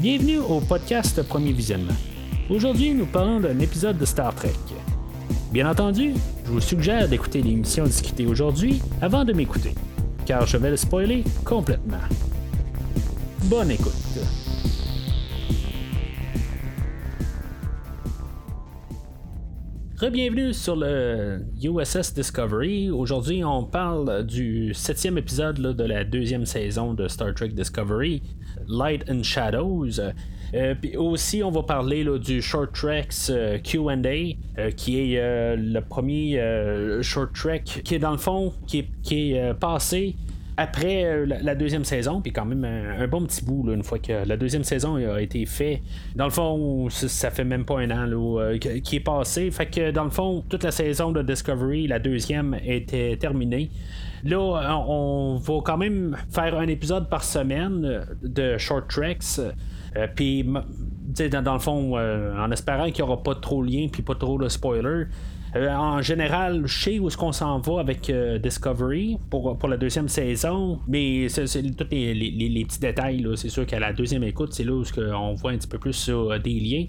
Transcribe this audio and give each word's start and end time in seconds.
Bienvenue 0.00 0.38
au 0.38 0.60
podcast 0.60 1.22
Premier 1.24 1.52
Visionnement. 1.52 1.92
Aujourd'hui, 2.48 2.94
nous 2.94 3.04
parlons 3.04 3.38
d'un 3.38 3.58
épisode 3.58 3.98
de 3.98 4.06
Star 4.06 4.34
Trek. 4.34 4.54
Bien 5.52 5.70
entendu, 5.70 6.14
je 6.46 6.50
vous 6.50 6.60
suggère 6.62 7.06
d'écouter 7.06 7.42
l'émission 7.42 7.84
discutée 7.84 8.24
aujourd'hui 8.24 8.80
avant 9.02 9.26
de 9.26 9.34
m'écouter, 9.34 9.74
car 10.24 10.46
je 10.46 10.56
vais 10.56 10.70
le 10.70 10.78
spoiler 10.78 11.22
complètement. 11.44 11.98
Bonne 13.44 13.72
écoute. 13.72 13.92
Bienvenue 20.10 20.54
sur 20.54 20.76
le 20.76 21.44
USS 21.62 22.14
Discovery. 22.14 22.88
Aujourd'hui, 22.90 23.44
on 23.44 23.64
parle 23.64 24.24
du 24.24 24.72
septième 24.72 25.18
épisode 25.18 25.60
de 25.60 25.84
la 25.84 26.04
deuxième 26.04 26.46
saison 26.46 26.94
de 26.94 27.06
Star 27.06 27.34
Trek 27.34 27.50
Discovery, 27.50 28.22
Light 28.70 29.04
and 29.10 29.22
Shadows. 29.22 30.00
Euh, 30.54 30.74
puis 30.80 30.96
aussi, 30.96 31.42
on 31.42 31.50
va 31.50 31.62
parler 31.62 32.04
du 32.18 32.42
Short 32.42 32.72
Treks 32.72 33.30
euh, 33.30 33.58
QA, 33.58 34.36
euh, 34.58 34.70
qui 34.72 34.98
est 34.98 35.56
le 35.56 35.80
premier 35.80 36.40
Short 37.02 37.32
Trek 37.34 37.64
qui 37.84 37.94
est 37.94 37.98
dans 37.98 38.10
le 38.12 38.18
fond, 38.18 38.52
qui 38.66 38.86
qui 39.02 39.32
est 39.32 39.54
passé 39.54 40.16
après 40.60 41.04
euh, 41.04 41.26
la, 41.26 41.54
deuxième 41.54 41.84
saison, 41.84 42.20
puis 42.20 42.32
quand 42.32 42.44
même 42.44 42.64
un, 42.64 43.08
bon 43.08 43.24
petit 43.24 43.42
bout, 43.42 43.72
une 43.72 43.82
fois 43.82 43.98
que 43.98 44.26
la 44.26 44.36
deuxième 44.36 44.62
saison 44.62 44.96
a 44.96 45.22
été 45.22 45.46
fait. 45.46 45.80
Dans 46.14 46.26
le 46.26 46.30
fond, 46.30 46.88
ça, 46.90 47.30
fait 47.30 47.44
même 47.44 47.64
pas 47.64 47.78
un 47.80 47.90
an 47.90 48.04
là, 48.04 48.58
qui 48.58 48.96
est 48.96 49.00
passé. 49.00 49.50
Fait 49.50 49.66
que 49.66 49.90
dans 49.90 50.04
le 50.04 50.10
fond, 50.10 50.44
toute 50.48 50.62
la 50.62 50.70
saison 50.70 51.12
de 51.12 51.22
Discovery, 51.22 51.86
la 51.86 51.98
deuxième, 51.98 52.56
était 52.64 53.16
terminée. 53.16 53.70
Là, 54.24 54.84
on 54.86 55.36
va 55.36 55.54
quand 55.64 55.78
même 55.78 56.16
faire 56.30 56.58
un 56.58 56.66
épisode 56.66 57.08
par 57.08 57.24
semaine 57.24 58.04
de 58.22 58.58
Short. 58.58 58.86
Euh, 59.96 60.06
puis, 60.14 60.44
dans, 60.44 61.52
le 61.52 61.58
fond, 61.58 61.96
euh, 61.96 62.36
en 62.38 62.50
espérant 62.50 62.86
qu'il 62.86 63.04
n'y 63.04 63.10
aura 63.10 63.22
pas 63.22 63.34
trop 63.34 63.64
de 63.64 63.70
liens 63.70 63.88
puis 63.90 64.02
pas 64.02 64.14
trop 64.14 64.38
de 64.38 64.48
spoilers. 64.48 65.06
Euh, 65.56 65.68
en 65.74 66.00
général, 66.00 66.62
je 66.66 66.82
sais 66.82 66.98
où 66.98 67.08
est-ce 67.08 67.16
qu'on 67.16 67.32
s'en 67.32 67.58
va 67.58 67.80
avec 67.80 68.08
euh, 68.08 68.38
Discovery 68.38 69.18
pour, 69.30 69.58
pour 69.58 69.68
la 69.68 69.76
deuxième 69.76 70.08
saison, 70.08 70.78
mais 70.86 71.28
c'est, 71.28 71.44
tous 71.44 71.86
les, 71.90 72.64
petits 72.64 72.78
détails. 72.78 73.26
C'est 73.36 73.48
sûr 73.48 73.66
qu'à 73.66 73.80
la 73.80 73.92
deuxième 73.92 74.22
écoute, 74.22 74.52
c'est 74.52 74.64
là 74.64 74.72
où 74.72 74.84
on 74.98 75.34
voit 75.34 75.50
un 75.50 75.58
petit 75.58 75.68
peu 75.68 75.78
plus 75.78 75.92
sur 75.92 76.38
des 76.38 76.60
liens. 76.60 76.86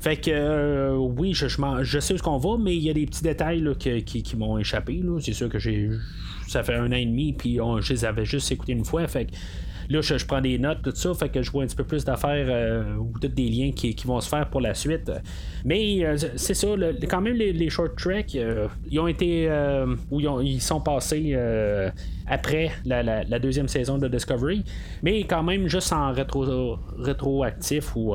Fait 0.00 0.18
que 0.18 0.94
oui, 0.96 1.32
je, 1.32 1.46
je, 1.48 1.98
sais 1.98 2.14
où 2.14 2.18
qu'on 2.18 2.36
va, 2.36 2.58
mais 2.58 2.76
il 2.76 2.82
y 2.82 2.90
a 2.90 2.92
des 2.92 3.06
petits 3.06 3.22
détails 3.22 3.64
qui, 4.04 4.36
m'ont 4.36 4.58
échappé. 4.58 5.02
C'est 5.20 5.32
sûr 5.32 5.48
que 5.48 5.58
j'ai 5.58 5.88
ça 6.46 6.62
fait 6.62 6.74
un 6.74 6.88
an 6.88 6.96
et 6.96 7.06
demi, 7.06 7.32
puis 7.32 7.58
je 7.80 7.92
les 7.92 8.04
avais 8.04 8.26
juste 8.26 8.52
écoutés 8.52 8.72
une 8.72 8.84
fois. 8.84 9.06
Fait 9.08 9.24
que 9.24 9.32
Là, 9.88 10.00
je, 10.00 10.24
prends 10.24 10.40
des 10.40 10.58
notes, 10.58 10.82
tout 10.82 10.94
ça, 10.94 11.14
fait 11.14 11.28
que 11.28 11.42
je 11.42 11.50
vois 11.50 11.62
un 11.62 11.66
petit 11.66 11.76
peu 11.76 11.84
plus 11.84 12.04
d'affaires 12.04 12.46
euh, 12.48 12.96
ou 12.96 13.06
peut-être 13.06 13.34
des 13.34 13.48
liens 13.48 13.70
qui, 13.72 13.94
vont 14.04 14.20
se 14.20 14.28
faire 14.28 14.48
pour 14.48 14.60
la 14.60 14.74
suite. 14.74 15.10
Mais 15.64 16.04
euh, 16.04 16.16
c'est 16.36 16.54
ça, 16.54 16.68
quand 17.08 17.20
même, 17.20 17.34
les, 17.34 17.70
short 17.70 17.96
tracks, 17.96 18.34
euh, 18.34 18.68
ils 18.90 19.00
ont 19.00 19.06
été. 19.06 19.48
ou 20.10 20.20
ils, 20.40 20.60
sont 20.60 20.80
passés 20.80 21.36
après 22.26 22.70
la, 22.84 23.38
deuxième 23.38 23.68
saison 23.68 23.98
de 23.98 24.08
Discovery, 24.08 24.64
mais 25.02 25.24
quand 25.24 25.42
même 25.42 25.68
juste 25.68 25.92
en 25.92 26.12
rétro, 26.12 26.78
rétroactif 26.98 27.94
ou 27.96 28.14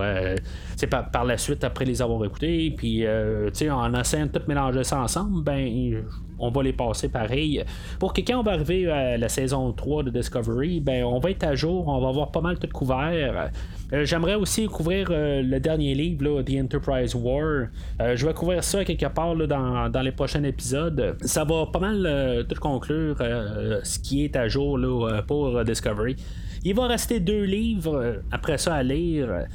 c'est 0.76 0.88
par, 0.88 1.12
par, 1.12 1.26
la 1.26 1.38
suite 1.38 1.64
après 1.64 1.86
les 1.86 2.02
avoir 2.02 2.24
écoutés, 2.26 2.74
puis 2.76 3.06
en 3.08 3.94
essayant 3.94 4.26
de 4.26 4.32
tout 4.32 4.42
mélanger 4.48 4.84
ça 4.84 5.02
ensemble, 5.02 5.44
ben 5.44 6.04
on 6.40 6.50
va 6.50 6.64
les 6.64 6.74
passer 6.74 7.10
pareil. 7.10 7.64
Pour 8.00 8.14
que 8.14 8.22
quand 8.22 8.40
on 8.40 8.44
va 8.44 8.54
arriver 8.54 8.90
à 8.90 9.18
la 9.18 9.30
saison 9.30 9.72
3 9.74 10.04
de 10.04 10.10
Discovery, 10.10 10.80
ben 10.80 11.04
on 11.04 11.20
va 11.20 11.32
être 11.32 11.44
à 11.44 11.56
jour, 11.56 11.88
on 11.88 12.00
va 12.00 12.10
avoir 12.10 12.32
pas 12.32 12.42
mal 12.42 12.58
tout 12.58 12.70
couvert. 12.74 13.52
Euh, 13.92 14.06
j'aimerais 14.06 14.36
aussi 14.36 14.68
couvrir 14.68 15.08
euh, 15.10 15.42
le 15.42 15.60
dernier 15.60 15.96
livre, 15.96 16.44
The 16.44 16.52
Enterprise 16.62 17.16
War. 17.16 17.68
Euh, 18.02 18.16
je 18.16 18.26
vais 18.26 18.34
couvrir 18.34 18.64
ça 18.64 18.86
quelque 18.86 19.08
part 19.08 19.36
dans, 19.36 20.02
les 20.02 20.12
prochains 20.12 20.44
épisodes. 20.44 21.18
Ça 21.22 21.44
va 21.44 21.66
pas 21.66 21.80
mal 21.80 22.46
tout 22.48 22.60
conclure 22.60 23.18
ce 23.84 24.00
qui 24.00 24.24
est 24.24 24.36
à 24.36 24.48
jour 24.48 24.80
pour 25.28 25.64
Discovery. 25.64 26.16
Il 26.64 26.76
va 26.76 26.88
rester 26.88 27.20
deux 27.20 27.44
livres 27.44 28.22
après 28.32 28.58
ça 28.58 28.76
à 28.76 28.84
lire. 28.84 29.46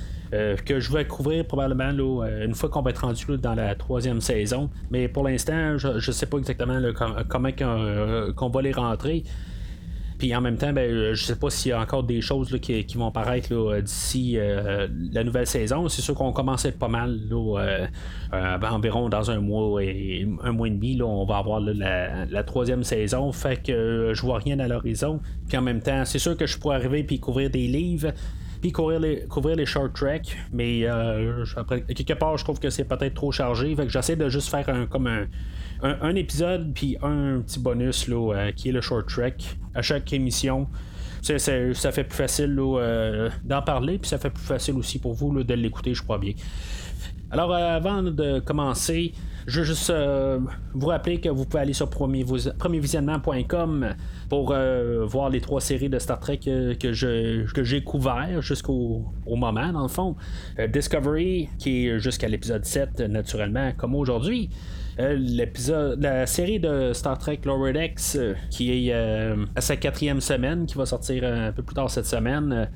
Que 0.64 0.80
je 0.80 0.92
vais 0.92 1.04
couvrir 1.04 1.46
probablement 1.46 1.92
euh, 2.24 2.44
une 2.44 2.54
fois 2.54 2.68
qu'on 2.68 2.82
va 2.82 2.90
être 2.90 3.06
rendu 3.06 3.24
dans 3.40 3.54
la 3.54 3.76
troisième 3.76 4.20
saison. 4.20 4.68
Mais 4.90 5.06
pour 5.06 5.22
l'instant, 5.22 5.78
je 5.78 5.94
ne 5.94 6.12
sais 6.12 6.26
pas 6.26 6.38
exactement 6.38 6.80
comment 7.28 7.52
qu'on 7.52 8.48
va 8.48 8.62
les 8.62 8.72
rentrer. 8.72 9.22
Puis 10.24 10.34
en 10.34 10.40
même 10.40 10.56
temps, 10.56 10.72
ben, 10.72 11.12
je 11.12 11.22
sais 11.22 11.36
pas 11.36 11.50
s'il 11.50 11.68
y 11.68 11.72
a 11.72 11.80
encore 11.82 12.02
des 12.02 12.22
choses 12.22 12.58
qui, 12.62 12.82
vont 12.96 13.08
apparaître 13.08 13.78
d'ici 13.82 14.38
la 15.12 15.22
nouvelle 15.22 15.46
saison. 15.46 15.86
C'est 15.90 16.00
sûr 16.00 16.14
qu'on 16.14 16.32
être 16.64 16.78
pas 16.78 16.88
mal 16.88 17.20
environ 18.32 19.10
dans 19.10 19.30
un 19.30 19.40
mois 19.40 19.82
et 19.82 20.26
un 20.42 20.52
mois 20.52 20.68
et 20.68 20.70
demi. 20.70 20.98
on 21.02 21.26
va 21.26 21.36
avoir 21.36 21.60
la, 21.60 22.24
la, 22.24 22.42
troisième 22.42 22.84
saison. 22.84 23.32
Fait 23.32 23.62
que 23.62 24.12
je 24.14 24.22
vois 24.22 24.38
rien 24.38 24.58
à 24.60 24.66
l'horizon. 24.66 25.20
Puis 25.46 25.58
en 25.58 25.62
même 25.62 25.82
temps, 25.82 26.06
c'est 26.06 26.18
sûr 26.18 26.38
que 26.38 26.46
je 26.46 26.58
pourrais 26.58 26.76
arriver 26.76 27.04
puis 27.04 27.20
couvrir 27.20 27.50
des 27.50 27.66
livres 27.66 28.14
puis 28.64 28.72
couvrir 28.72 28.98
les, 28.98 29.26
couvrir 29.26 29.56
les 29.56 29.66
short 29.66 29.92
tracks. 29.92 30.38
Mais 30.50 30.84
euh, 30.84 31.44
après, 31.54 31.82
quelque 31.82 32.14
part, 32.14 32.38
je 32.38 32.44
trouve 32.44 32.58
que 32.58 32.70
c'est 32.70 32.84
peut-être 32.84 33.12
trop 33.12 33.30
chargé. 33.30 33.76
Fait 33.76 33.84
que 33.84 33.92
j'essaie 33.92 34.16
de 34.16 34.26
juste 34.30 34.48
faire 34.48 34.66
un, 34.70 34.86
comme 34.86 35.06
un, 35.82 36.14
épisode, 36.14 36.72
puis 36.72 36.96
un 37.02 37.42
petit 37.42 37.58
bonus 37.58 38.08
là, 38.08 38.32
euh, 38.32 38.52
qui 38.52 38.70
est 38.70 38.72
le 38.72 38.80
short 38.80 39.06
track 39.06 39.58
à 39.74 39.82
chaque 39.82 40.10
émission. 40.14 40.66
ça 41.20 41.92
fait 41.92 42.04
plus 42.04 42.16
facile 42.16 42.58
euh, 42.58 43.28
d'en 43.44 43.60
parler, 43.60 43.98
puis 43.98 44.08
ça 44.08 44.16
fait 44.16 44.30
plus 44.30 44.44
facile 44.44 44.76
aussi 44.76 44.98
pour 44.98 45.12
vous 45.12 45.44
de 45.44 45.54
l'écouter, 45.54 45.92
je 45.92 46.02
crois 46.02 46.16
bien. 46.16 46.32
Alors, 47.30 47.52
avant 47.52 48.02
de 48.02 48.40
commencer, 48.40 49.12
je 49.46 49.60
veux 49.60 49.66
juste 49.66 49.90
euh, 49.90 50.38
vous 50.72 50.86
rappeler 50.86 51.20
que 51.20 51.28
vous 51.28 51.44
pouvez 51.44 51.62
aller 51.62 51.74
sur 51.74 51.90
premiervisionnement.com 51.90 53.94
pour 54.30 54.52
euh, 54.52 55.04
voir 55.04 55.28
les 55.28 55.40
trois 55.40 55.60
séries 55.60 55.90
de 55.90 55.98
Star 55.98 56.18
Trek 56.18 56.38
que, 56.38 56.72
que 56.74 57.64
j'ai 57.64 57.82
couvert 57.82 58.40
jusqu'au 58.40 59.04
moment, 59.26 59.72
dans 59.72 59.82
le 59.82 59.88
fond. 59.88 60.16
Euh, 60.58 60.66
Discovery, 60.66 61.50
qui 61.58 61.86
est 61.86 61.98
jusqu'à 61.98 62.28
l'épisode 62.28 62.64
7, 62.64 63.00
naturellement, 63.00 63.72
comme 63.76 63.94
aujourd'hui. 63.94 64.48
la 64.96 66.26
série 66.26 66.60
de 66.60 66.92
Star 66.94 67.18
Trek 67.18 67.40
Lower 67.44 67.74
Decks, 67.74 68.16
qui 68.50 68.88
est 68.88 68.92
à 68.92 69.60
sa 69.60 69.76
quatrième 69.76 70.22
semaine, 70.22 70.64
qui 70.66 70.78
va 70.78 70.86
sortir 70.86 71.24
un 71.24 71.52
peu 71.52 71.62
plus 71.62 71.74
tard 71.74 71.90
cette 71.90 72.06
semaine. 72.06 72.68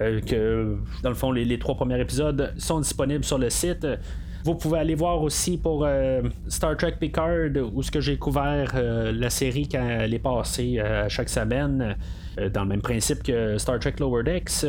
Que 0.00 0.76
dans 1.02 1.10
le 1.10 1.14
fond, 1.14 1.32
les, 1.32 1.58
trois 1.58 1.74
premiers 1.74 2.00
épisodes 2.00 2.52
sont 2.56 2.80
disponibles 2.80 3.24
sur 3.24 3.38
le 3.38 3.50
site. 3.50 3.86
Vous 4.44 4.54
pouvez 4.54 4.78
aller 4.78 4.94
voir 4.94 5.22
aussi 5.22 5.58
pour 5.58 5.84
euh, 5.84 6.22
Star 6.48 6.76
Trek 6.76 6.94
Picard, 6.98 7.50
où 7.74 7.82
ce 7.82 7.90
que 7.90 8.00
j'ai 8.00 8.16
couvert 8.16 8.72
euh, 8.74 9.12
la 9.12 9.28
série 9.28 9.68
quand 9.68 9.86
elle 9.86 10.14
est 10.14 10.18
passée 10.18 10.78
euh, 10.78 11.08
chaque 11.08 11.28
semaine. 11.28 11.94
dans 12.54 12.62
le 12.62 12.68
même 12.68 12.80
principe 12.80 13.22
que 13.22 13.58
Star 13.58 13.78
Trek 13.78 13.94
Lower 13.98 14.22
Decks. 14.22 14.64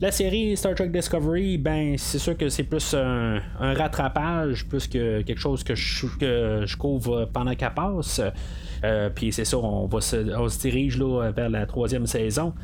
La 0.00 0.10
série 0.10 0.56
Star 0.56 0.74
Trek 0.74 0.88
Discovery, 0.88 1.56
ben 1.56 1.96
c'est 1.98 2.18
sûr 2.18 2.36
que 2.36 2.48
c'est 2.48 2.64
plus 2.64 2.94
un, 2.94 3.40
rattrapage 3.60 4.66
plus 4.66 4.88
que 4.88 5.22
quelque 5.22 5.38
chose 5.38 5.62
que 5.62 5.76
je, 5.76 6.76
couvre 6.76 7.28
pendant 7.32 7.54
qu'elle 7.54 7.74
passe. 7.74 8.20
Puis 9.14 9.30
c'est 9.30 9.44
ça, 9.44 9.58
on, 9.58 9.86
va 9.86 10.00
se, 10.00 10.48
se 10.48 10.58
dirige 10.58 10.98
là, 10.98 11.30
vers 11.30 11.48
la 11.48 11.66
troisième 11.66 12.06
saison. 12.06 12.54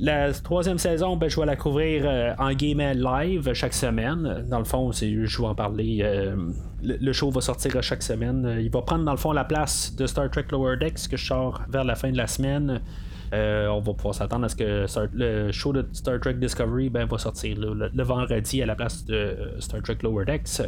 La 0.00 0.32
troisième 0.32 0.78
saison, 0.78 1.16
ben, 1.16 1.28
je 1.28 1.38
vais 1.38 1.46
la 1.46 1.56
couvrir 1.56 2.02
euh, 2.04 2.34
en 2.38 2.52
game 2.52 2.80
live 2.80 3.52
chaque 3.52 3.74
semaine. 3.74 4.44
Dans 4.48 4.58
le 4.58 4.64
fond, 4.64 4.90
c'est, 4.90 5.08
je 5.24 5.40
vais 5.40 5.46
en 5.46 5.54
parler. 5.54 6.00
Euh, 6.02 6.34
le, 6.82 7.12
show 7.12 7.30
va 7.30 7.40
sortir 7.40 7.80
chaque 7.82 8.02
semaine. 8.02 8.58
Il 8.60 8.70
va 8.70 8.82
prendre 8.82 9.04
dans 9.04 9.12
le 9.12 9.18
fond 9.18 9.32
la 9.32 9.44
place 9.44 9.94
de 9.94 10.06
Star 10.06 10.28
Trek 10.30 10.46
Lower 10.50 10.76
Decks 10.76 11.08
que 11.08 11.16
je 11.16 11.24
sors 11.24 11.62
vers 11.68 11.84
la 11.84 11.94
fin 11.94 12.10
de 12.10 12.16
la 12.16 12.26
semaine. 12.26 12.80
Euh, 13.32 13.68
on 13.68 13.80
va 13.80 13.94
pouvoir 13.94 14.14
s'attendre 14.14 14.44
à 14.44 14.48
ce 14.48 14.56
que 14.56 14.86
le 15.14 15.52
show 15.52 15.72
de 15.72 15.86
Star 15.92 16.20
Trek 16.20 16.34
Discovery 16.34 16.90
ben, 16.90 17.06
va 17.06 17.18
sortir 17.18 17.56
le, 17.58 18.02
vendredi 18.02 18.62
à 18.62 18.66
la 18.66 18.74
place 18.74 19.04
de 19.04 19.36
Star 19.60 19.80
Trek 19.82 19.98
Lower 20.02 20.24
Decks. 20.24 20.60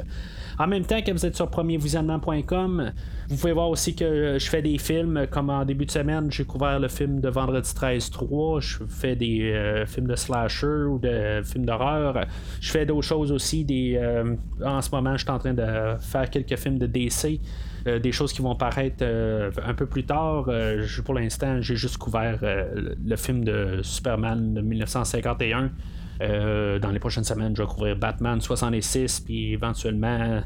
En 0.58 0.66
même 0.66 0.84
temps 0.84 1.02
que 1.02 1.12
vous 1.12 1.26
êtes 1.26 1.36
sur 1.36 1.50
premiervisionnement.com, 1.50 2.92
vous 3.28 3.36
pouvez 3.36 3.52
voir 3.52 3.68
aussi 3.68 3.94
que 3.94 4.38
je 4.38 4.48
fais 4.48 4.62
des 4.62 4.78
films, 4.78 5.26
comme 5.30 5.50
en 5.50 5.64
début 5.64 5.84
de 5.84 5.90
semaine, 5.90 6.30
j'ai 6.30 6.44
couvert 6.44 6.80
le 6.80 6.88
film 6.88 7.20
de 7.20 7.28
Vendredi 7.28 7.68
13-3, 7.68 8.60
je 8.60 8.84
fais 8.88 9.16
des 9.16 9.52
euh, 9.52 9.84
films 9.84 10.06
de 10.06 10.16
slasher 10.16 10.84
ou 10.88 10.98
de 10.98 11.42
films 11.44 11.66
d'horreur. 11.66 12.24
Je 12.60 12.70
fais 12.70 12.86
d'autres 12.86 13.06
choses 13.06 13.32
aussi. 13.32 13.66
Euh, 13.70 14.34
en 14.64 14.80
ce 14.80 14.90
moment, 14.90 15.16
je 15.16 15.24
suis 15.24 15.30
en 15.30 15.38
train 15.38 15.54
de 15.54 15.96
faire 16.00 16.30
quelques 16.30 16.56
films 16.56 16.78
de 16.78 16.86
DC. 16.86 17.40
Euh, 17.86 17.98
des 17.98 18.10
choses 18.10 18.32
qui 18.32 18.42
vont 18.42 18.56
paraître 18.56 19.04
un 19.04 19.74
peu 19.74 19.86
plus 19.86 20.04
tard. 20.04 20.48
pour 21.04 21.14
l'instant, 21.14 21.60
j'ai 21.60 21.76
juste 21.76 21.98
couvert 21.98 22.38
le 22.42 23.16
film 23.16 23.44
de 23.44 23.80
Superman 23.82 24.54
de 24.54 24.60
1951. 24.62 25.70
Euh, 26.20 26.78
dans 26.78 26.90
les 26.90 26.98
prochaines 26.98 27.24
semaines, 27.24 27.54
je 27.56 27.62
vais 27.62 27.68
couvrir 27.68 27.96
Batman 27.96 28.40
66, 28.40 29.20
puis 29.20 29.52
éventuellement 29.52 30.42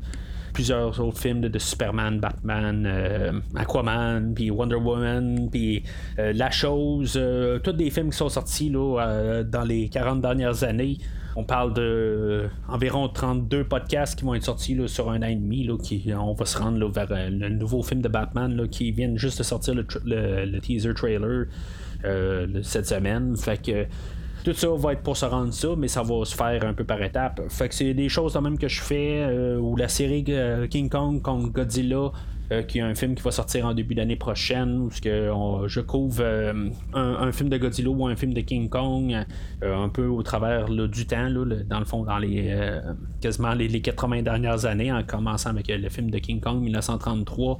plusieurs 0.52 0.98
autres 1.00 1.18
films 1.18 1.40
de, 1.40 1.58
Superman, 1.58 2.18
Batman, 2.18 3.40
Aquaman, 3.54 4.34
puis 4.34 4.50
Wonder 4.50 4.74
Woman, 4.74 5.48
puis 5.48 5.84
La 6.18 6.50
Chose, 6.50 7.18
tous 7.62 7.72
des 7.72 7.88
films 7.90 8.10
qui 8.10 8.16
sont 8.16 8.28
sortis 8.28 8.68
là, 8.68 9.44
dans 9.44 9.62
les 9.62 9.88
40 9.88 10.20
dernières 10.20 10.64
années. 10.64 10.98
On 11.36 11.44
parle 11.44 11.72
de 11.74 12.48
environ 12.68 13.08
32 13.08 13.64
podcasts 13.64 14.18
qui 14.18 14.24
vont 14.24 14.34
être 14.34 14.44
sortis 14.44 14.76
sur 14.86 15.10
un 15.10 15.22
an 15.22 15.28
et 15.28 15.36
demi. 15.36 15.68
qui, 15.82 16.12
on 16.12 16.32
va 16.32 16.44
se 16.44 16.58
rendre 16.58 16.88
vers 16.88 17.06
le 17.10 17.48
nouveau 17.48 17.82
film 17.82 18.02
de 18.02 18.08
Batman 18.08 18.68
qui 18.68 18.90
vient 18.90 19.16
juste 19.16 19.38
de 19.38 19.44
sortir 19.44 19.74
le, 19.74 20.58
teaser 20.58 20.94
trailer 20.94 21.46
cette 22.62 22.86
semaine. 22.86 23.36
Fait 23.36 23.62
que 23.62 23.86
tout 24.44 24.54
ça 24.54 24.68
va 24.68 24.92
être 24.92 25.02
pour 25.02 25.16
se 25.16 25.26
rendre 25.26 25.52
ça, 25.52 25.68
mais 25.76 25.88
ça 25.88 26.02
va 26.02 26.24
se 26.24 26.34
faire 26.34 26.64
un 26.64 26.72
peu 26.72 26.84
par 26.84 27.02
étapes. 27.02 27.42
Fait 27.48 27.68
que 27.68 27.74
c'est 27.74 27.94
des 27.94 28.08
choses 28.08 28.32
quand 28.32 28.42
même 28.42 28.58
que 28.58 28.68
je 28.68 28.80
fais, 28.80 29.22
euh, 29.22 29.58
ou 29.58 29.76
la 29.76 29.88
série 29.88 30.24
euh, 30.28 30.66
King 30.66 30.88
Kong 30.88 31.20
contre 31.20 31.52
Godzilla, 31.52 32.12
euh, 32.50 32.62
qui 32.62 32.78
est 32.78 32.82
un 32.82 32.94
film 32.94 33.14
qui 33.14 33.22
va 33.22 33.30
sortir 33.30 33.66
en 33.66 33.74
début 33.74 33.94
d'année 33.94 34.16
prochaine, 34.16 34.78
où 34.78 34.90
je 34.90 35.80
couvre 35.80 36.24
un, 36.94 37.32
film 37.32 37.48
de 37.48 37.58
Godzilla 37.58 37.90
ou 37.90 38.06
un 38.06 38.16
film 38.16 38.32
de 38.32 38.40
King 38.40 38.68
Kong, 38.68 39.14
un 39.62 39.88
peu 39.88 40.06
au 40.06 40.22
travers 40.22 40.68
du 40.68 41.06
temps, 41.06 41.30
dans 41.30 41.78
le 41.78 41.84
fond, 41.84 42.04
dans 42.04 42.18
les 42.18 42.52
quasiment 43.20 43.52
les, 43.52 43.80
80 43.80 44.22
dernières 44.22 44.64
années, 44.64 44.90
en 44.90 45.04
commençant 45.04 45.50
avec 45.50 45.68
le 45.68 45.88
film 45.90 46.10
de 46.10 46.18
King 46.18 46.40
Kong 46.40 46.60
1933. 46.60 47.58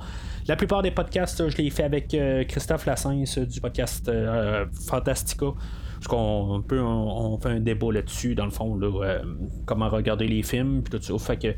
La 0.49 0.56
plupart 0.56 0.83
des 0.83 0.91
podcasts, 0.91 1.49
je 1.49 1.56
l'ai 1.59 1.71
fait 1.71 1.85
avec 1.85 2.17
Christophe 2.49 2.87
Lassens 2.87 3.38
du 3.38 3.61
podcast 3.61 4.11
Fantastica. 4.88 5.53
Parce 6.00 6.08
qu'on 6.08 6.64
peut, 6.67 6.81
on, 6.81 7.38
fait 7.38 7.50
un 7.50 7.61
débat 7.61 7.93
là-dessus, 7.93 8.35
dans 8.35 8.47
le 8.47 8.50
fond, 8.50 8.79
euh, 8.82 9.19
comment 9.67 9.91
regarder 9.91 10.26
les 10.26 10.43
films, 10.43 10.82
puis 10.82 10.99
tout 10.99 11.19
ça. 11.19 11.19
Fait 11.23 11.37
que 11.37 11.49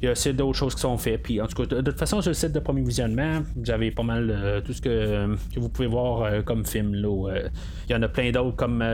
il 0.00 0.04
y 0.04 0.08
a 0.08 0.12
aussi 0.12 0.32
d'autres 0.32 0.56
choses 0.56 0.76
qui 0.76 0.82
sont 0.82 0.96
faites. 0.96 1.24
Puis 1.24 1.40
en 1.40 1.48
tout 1.48 1.60
cas, 1.60 1.74
de, 1.74 1.80
toute 1.80 1.98
façon, 1.98 2.20
sur 2.20 2.30
le 2.30 2.34
site 2.34 2.52
de 2.52 2.60
premier 2.60 2.82
visionnement, 2.82 3.42
vous 3.56 3.70
avez 3.72 3.90
pas 3.90 4.04
mal 4.04 4.30
euh, 4.30 4.60
tout 4.60 4.72
ce 4.72 4.80
que, 4.80 5.34
vous 5.56 5.68
pouvez 5.68 5.88
voir 5.88 6.22
euh, 6.22 6.42
comme 6.42 6.64
film. 6.64 6.94
Il 6.94 7.50
y 7.90 7.94
en 7.96 8.02
a 8.02 8.08
plein 8.08 8.30
d'autres, 8.30 8.54
comme 8.54 8.84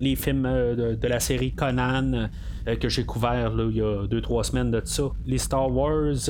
les 0.00 0.14
films 0.14 0.42
de, 0.42 1.08
la 1.08 1.20
série 1.20 1.52
Conan 1.52 2.28
que 2.78 2.88
j'ai 2.90 3.04
couvert 3.04 3.52
il 3.70 3.76
y 3.76 3.80
a 3.80 4.04
2-3 4.06 4.44
semaines 4.44 4.70
de 4.70 4.82
ça. 4.84 5.04
Les 5.24 5.38
Star 5.38 5.74
Wars 5.74 6.28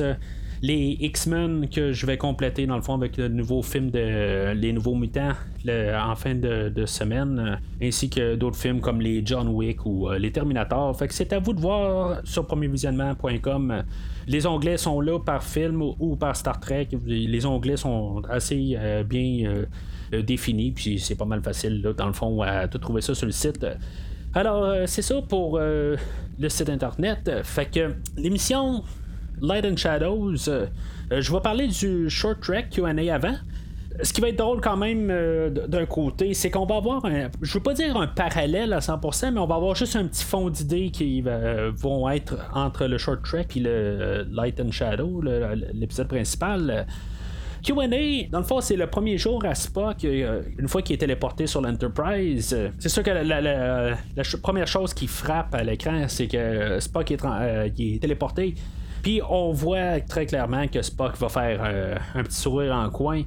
les 0.61 0.95
X-Men 0.99 1.67
que 1.69 1.91
je 1.91 2.05
vais 2.05 2.17
compléter 2.17 2.67
dans 2.67 2.75
le 2.75 2.83
fond 2.83 2.93
avec 2.93 3.17
le 3.17 3.27
nouveau 3.27 3.63
film 3.63 3.89
de 3.89 4.51
Les 4.53 4.73
Nouveaux 4.73 4.93
Mutants 4.93 5.33
en 5.67 6.15
fin 6.15 6.35
de, 6.35 6.85
semaine, 6.85 7.39
euh, 7.39 7.87
ainsi 7.87 8.09
que 8.09 8.35
d'autres 8.35 8.57
films 8.57 8.79
comme 8.79 9.01
les 9.01 9.21
John 9.25 9.47
Wick 9.47 9.85
ou 9.85 10.09
euh, 10.09 10.19
les 10.19 10.31
Terminator. 10.31 10.95
Fait 10.97 11.07
que 11.07 11.13
c'est 11.13 11.33
à 11.33 11.39
vous 11.39 11.53
de 11.53 11.59
voir 11.59 12.21
sur 12.23 12.45
premiervisionnement.com. 12.45 13.83
Les 14.27 14.45
onglets 14.45 14.77
sont 14.77 15.01
là 15.01 15.19
par 15.19 15.43
film 15.43 15.81
ou, 15.81 16.15
par 16.15 16.35
Star 16.35 16.59
Trek. 16.59 16.89
Les 17.05 17.45
onglets 17.45 17.77
sont 17.77 18.21
assez 18.29 18.75
euh, 18.77 19.03
bien 19.03 19.65
définis, 20.11 20.71
puis 20.71 20.99
c'est 20.99 21.15
pas 21.15 21.25
mal 21.25 21.41
facile 21.41 21.81
dans 21.81 22.07
le 22.07 22.13
fond 22.13 22.41
à 22.41 22.67
tout 22.67 22.77
trouver 22.77 23.01
ça 23.01 23.15
sur 23.15 23.25
le 23.25 23.31
site. 23.31 23.65
Alors, 24.33 24.87
c'est 24.87 25.01
ça 25.01 25.21
pour 25.21 25.57
le 25.57 25.97
site 26.49 26.69
internet. 26.69 27.31
Fait 27.43 27.65
que 27.65 27.93
l'émission 28.17 28.83
Light 29.41 29.65
and 29.65 29.75
Shadows, 29.75 30.47
euh, 30.47 30.67
euh, 31.11 31.21
je 31.21 31.31
vais 31.31 31.39
parler 31.39 31.67
du 31.67 32.09
short 32.09 32.39
track 32.41 32.69
QA 32.69 32.89
avant. 33.13 33.35
Ce 34.03 34.13
qui 34.13 34.21
va 34.21 34.29
être 34.29 34.37
drôle 34.37 34.61
quand 34.61 34.77
même 34.77 35.09
euh, 35.11 35.49
d'un 35.49 35.85
côté, 35.85 36.33
c'est 36.33 36.49
qu'on 36.49 36.65
va 36.65 36.77
avoir 36.77 37.03
un, 37.05 37.29
je 37.41 37.53
veux 37.53 37.59
pas 37.59 37.73
dire 37.73 37.97
un 37.97 38.07
parallèle 38.07 38.71
à 38.71 38.79
100%, 38.79 39.31
mais 39.31 39.39
on 39.39 39.47
va 39.47 39.55
avoir 39.55 39.75
juste 39.75 39.95
un 39.95 40.05
petit 40.05 40.23
fond 40.23 40.49
d'idées 40.49 40.91
qui 40.91 41.21
vont 41.21 42.09
être 42.09 42.37
entre 42.53 42.85
le 42.85 42.97
short 42.97 43.21
track 43.23 43.57
et 43.57 43.59
le 43.59 44.27
Light 44.31 44.59
and 44.61 44.71
Shadow, 44.71 45.21
l'épisode 45.73 46.07
principal. 46.07 46.87
QA, 47.63 47.75
dans 48.31 48.39
le 48.39 48.45
fond, 48.45 48.59
c'est 48.61 48.77
le 48.77 48.87
premier 48.87 49.17
jour 49.19 49.43
à 49.45 49.53
Spock, 49.53 50.03
une 50.03 50.67
fois 50.67 50.81
qu'il 50.81 50.95
est 50.95 50.99
téléporté 50.99 51.45
sur 51.45 51.61
l'Enterprise. 51.61 52.57
C'est 52.79 52.89
sûr 52.89 53.03
que 53.03 53.11
la, 53.11 53.97
première 54.41 54.67
chose 54.67 54.93
qui 54.93 55.05
frappe 55.05 55.53
à 55.53 55.63
l'écran, 55.63 56.05
c'est 56.07 56.27
que 56.27 56.79
Spock 56.79 57.11
est 57.11 57.99
téléporté 57.99 58.55
puis 59.01 59.21
on 59.27 59.51
voit 59.51 59.99
très 60.01 60.25
clairement 60.25 60.67
que 60.67 60.81
Spock 60.81 61.17
va 61.17 61.29
faire 61.29 61.61
euh, 61.63 61.95
un 62.15 62.23
petit 62.23 62.39
sourire 62.39 62.73
en 62.73 62.89
coin. 62.89 63.23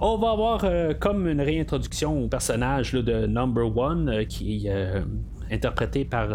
On 0.00 0.16
va 0.16 0.30
avoir 0.30 0.64
euh, 0.64 0.94
comme 0.98 1.28
une 1.28 1.40
réintroduction 1.40 2.24
au 2.24 2.28
personnage 2.28 2.92
de 2.92 3.26
Number 3.26 3.76
One 3.76 4.08
euh, 4.08 4.24
qui 4.24 4.66
est 4.66 5.02
interprété 5.52 6.04
par 6.04 6.28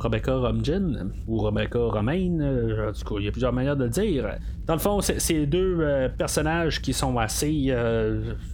Rebecca 0.00 0.36
Romijn 0.36 1.10
ou 1.26 1.38
Rebecca 1.38 1.80
Romaine. 1.80 2.92
tout 2.96 3.04
cas, 3.04 3.14
il 3.18 3.24
y 3.24 3.28
a 3.28 3.32
plusieurs 3.32 3.52
manières 3.52 3.76
de 3.76 3.84
le 3.84 3.90
dire. 3.90 4.36
Dans 4.66 4.74
le 4.74 4.78
fond, 4.78 5.00
c'est 5.00 5.46
deux 5.46 6.08
personnages 6.16 6.80
qui 6.80 6.92
sont 6.92 7.18
assez 7.18 7.74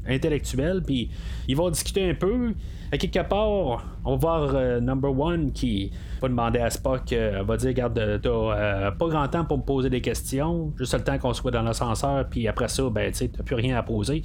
intellectuels, 0.09 0.81
puis 0.83 1.11
ils 1.47 1.55
vont 1.55 1.69
discuter 1.69 2.09
un 2.09 2.15
peu. 2.15 2.55
À 2.91 2.97
quelque 2.97 3.29
part, 3.29 3.85
on 4.05 4.17
va 4.17 4.17
voir 4.17 4.81
Number 4.81 5.19
One 5.19 5.53
qui 5.53 5.93
va 6.21 6.29
demander 6.29 6.59
à 6.59 6.71
Spock, 6.71 7.13
euh, 7.13 7.43
va 7.43 7.57
dire 7.57 7.69
Regarde, 7.69 8.21
t'as 8.23 8.29
euh, 8.29 8.91
pas 8.91 9.09
grand 9.09 9.29
temps 9.29 9.45
pour 9.45 9.59
me 9.59 9.63
poser 9.63 9.91
des 9.91 10.01
questions, 10.01 10.73
juste 10.77 10.95
le 10.95 11.05
temps 11.05 11.19
qu'on 11.19 11.35
soit 11.35 11.51
dans 11.51 11.63
l'ascenseur, 11.63 12.27
puis 12.29 12.49
après 12.49 12.69
ça, 12.69 12.89
ben, 12.91 13.13
tu 13.13 13.29
t'as 13.29 13.43
plus 13.43 13.55
rien 13.57 13.77
à 13.77 13.83
poser 13.83 14.23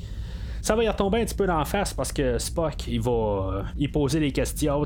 ça 0.62 0.78
va 0.78 0.84
y 0.86 0.88
retomber 0.88 1.20
un 1.20 1.26
petit 1.26 1.36
peu 1.36 1.46
d'en 1.46 1.66
face 1.66 1.94
parce 1.94 2.14
que 2.14 2.38
Spock, 2.38 2.88
il 2.88 3.02
va 3.02 3.12
euh, 3.12 3.64
y 3.78 3.90
poser 3.90 4.22
des 4.22 4.32
questions. 4.32 4.82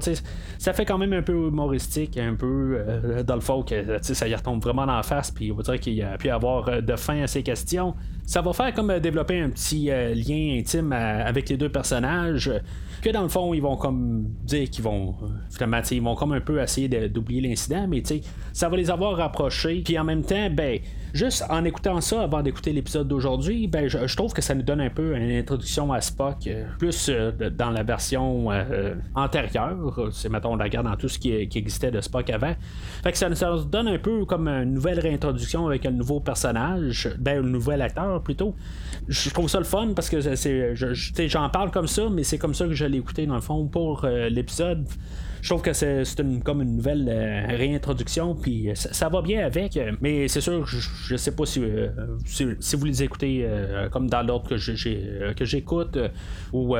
Ça 0.58 0.74
fait 0.74 0.86
quand 0.86 0.98
même 0.98 1.14
un 1.14 1.22
peu 1.22 1.34
humoristique, 1.34 2.18
un 2.18 2.34
peu 2.34 2.84
dans 3.24 3.36
le 3.36 3.42
fond 3.42 3.62
que 3.62 4.00
ça 4.02 4.28
y 4.28 4.34
retombe 4.34 4.60
vraiment 4.60 4.88
d'en 4.88 5.04
face, 5.04 5.30
puis 5.30 5.46
il 5.46 5.54
va 5.54 5.62
dire 5.62 5.80
qu'il 5.80 6.02
a 6.02 6.18
pu 6.18 6.32
avoir 6.32 6.82
de 6.82 6.96
fin 6.96 7.22
à 7.22 7.28
ses 7.28 7.44
questions. 7.44 7.94
Ça 8.28 8.42
va 8.42 8.54
faire 8.54 8.74
comme 8.74 9.00
développer 9.00 9.40
un 9.40 9.50
petit 9.50 9.86
lien 9.86 10.60
intime 10.60 10.92
avec 10.92 11.50
les 11.50 11.58
deux 11.58 11.70
personnages 11.70 12.52
que 13.02 13.10
dans 13.10 13.22
le 13.22 13.30
fond, 13.30 13.54
ils 13.54 13.62
vont 13.62 13.76
comme 13.76 14.26
dire 14.44 14.70
qu'ils 14.70 14.84
vont 14.84 15.16
euh, 15.22 15.28
finalement, 15.50 15.82
ils 15.90 16.02
vont 16.02 16.16
comme 16.16 16.34
un 16.34 16.42
peu 16.42 16.62
essayer 16.62 16.88
d'oublier 17.10 17.42
l'incident, 17.42 17.88
mais 17.88 18.04
ça 18.54 18.70
va 18.70 18.78
les 18.78 18.90
avoir 18.90 19.18
rapprochés. 19.18 19.82
Puis 19.84 19.98
en 20.00 20.04
même 20.04 20.24
temps, 20.24 20.50
ben, 20.50 20.80
juste 21.14 21.44
en 21.50 21.64
écoutant 21.64 22.02
ça 22.02 22.24
avant 22.24 22.42
d'écouter 22.42 22.74
l'épisode 22.74 23.08
d'aujourd'hui, 23.08 23.68
ben, 23.68 23.88
je, 23.88 24.16
trouve 24.16 24.34
que 24.34 24.42
ça 24.42 24.56
nous 24.56 24.64
donne 24.64 24.82
un 24.82 24.90
peu 24.90 25.16
une 25.16 25.32
introduction 25.32 25.92
à 25.92 26.02
Spock, 26.02 26.48
euh, 26.48 26.66
plus 26.80 27.10
euh, 27.10 27.32
dans 27.32 27.70
la 27.70 27.84
version 27.84 28.48
antérieure. 29.16 30.10
C'est, 30.12 30.30
mettons, 30.30 30.54
on 30.54 30.58
regarde 30.58 30.88
dans 30.88 30.96
tout 30.96 31.10
ce 31.10 31.20
qui, 31.20 31.32
existait 31.32 31.92
de 31.92 32.02
Spock 32.02 32.30
avant. 32.30 32.56
Fait 33.04 33.12
que 33.12 33.18
ça, 33.18 33.30
nous 33.30 33.64
donne 33.66 33.88
un 33.88 34.00
peu 34.00 34.26
comme 34.26 34.48
une 34.48 34.74
nouvelle 34.74 35.00
réintroduction 35.00 35.68
avec 35.68 35.86
un 35.86 35.92
nouveau 35.92 36.20
personnage, 36.20 37.10
ben, 37.20 37.40
un 37.40 37.48
nouvel 37.48 37.82
acteur 37.82 38.17
plutôt. 38.20 38.56
Je 39.08 39.30
trouve 39.30 39.50
ça 39.50 39.60
le 39.60 39.66
fun 39.66 39.94
parce 39.96 40.10
que 40.10 40.36
c'est, 40.36 40.76
j'en 41.28 41.50
parle 41.50 41.72
comme 41.72 41.88
ça, 41.88 42.10
mais 42.10 42.24
c'est 42.24 42.38
comme 42.38 42.54
ça 42.54 42.66
que 42.66 42.74
je 42.74 42.86
l'ai 42.86 42.98
écouté 42.98 43.26
dans 43.26 43.36
le 43.36 43.42
fond 43.42 43.68
pour 43.68 44.06
euh, 44.06 44.30
l'épisode 44.30 44.86
je 45.42 45.50
trouve 45.50 45.62
que 45.62 45.74
c'est 45.74 46.04
comme 46.44 46.62
une 46.62 46.78
nouvelle 46.78 47.08
euh, 47.10 47.46
réintroduction, 47.48 48.36
puis 48.36 48.70
ça, 48.76 49.10
va 49.10 49.22
bien 49.22 49.46
avec. 49.46 49.80
Mais 50.02 50.28
c'est 50.28 50.42
sûr, 50.42 50.66
je, 50.66 50.78
je 50.80 51.16
sais 51.16 51.32
pas 51.32 51.46
si, 51.46 51.62
euh, 51.64 51.90
si, 52.26 52.76
vous 52.76 52.86
les 52.86 53.04
écoutez 53.04 53.44
euh, 53.44 53.90
comme 53.90 54.10
dans 54.10 54.22
l'ordre 54.22 54.50
que, 54.50 54.58
j'écoute, 55.46 55.98
ou 56.54 56.76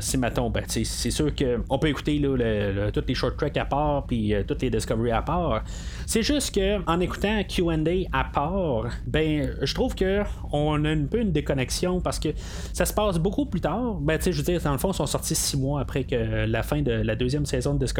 si 0.00 0.18
mettons, 0.18 0.50
ben, 0.50 0.64
c'est 0.66 0.84
sûr 0.84 1.32
qu'on 1.34 1.78
peut 1.78 1.88
écouter 1.88 2.18
là, 2.18 2.90
toutes 2.90 3.08
les 3.08 3.14
short 3.14 3.36
tracks 3.36 3.56
à 3.56 3.64
part, 3.64 4.06
puis 4.06 4.34
toutes 4.46 4.62
les 4.62 4.70
discoveries 4.70 5.12
à 5.12 5.22
part. 5.22 5.64
C'est 6.06 6.22
juste 6.22 6.54
que 6.54 6.78
en 6.86 7.00
écoutant 7.00 7.42
QA 7.44 7.76
à 8.12 8.24
part, 8.24 8.86
ben, 9.06 9.54
je 9.62 9.74
trouve 9.74 9.94
que 9.94 10.22
on 10.52 10.84
a 10.84 10.90
un 10.90 11.04
peu 11.04 11.20
une 11.20 11.32
déconnexion 11.32 12.00
parce 12.00 12.18
que 12.18 12.28
ça 12.72 12.84
se 12.84 12.92
passe 12.92 13.18
beaucoup 13.18 13.46
plus 13.46 13.60
tard. 13.60 13.94
Ben, 14.00 14.18
je 14.20 14.30
veux 14.30 14.42
dire, 14.42 14.60
dans 14.62 14.72
le 14.72 14.78
fond, 14.78 14.90
ils 14.92 14.96
sont 14.96 15.06
sortis 15.06 15.34
six 15.34 15.56
mois 15.56 15.80
après 15.80 16.04
que 16.04 16.46
la 16.46 16.62
fin 16.62 16.82
de 16.82 16.92
la 16.92 17.16
deuxième 17.16 17.46
saison 17.46 17.74
de 17.74 17.78
Discovery. 17.78 17.95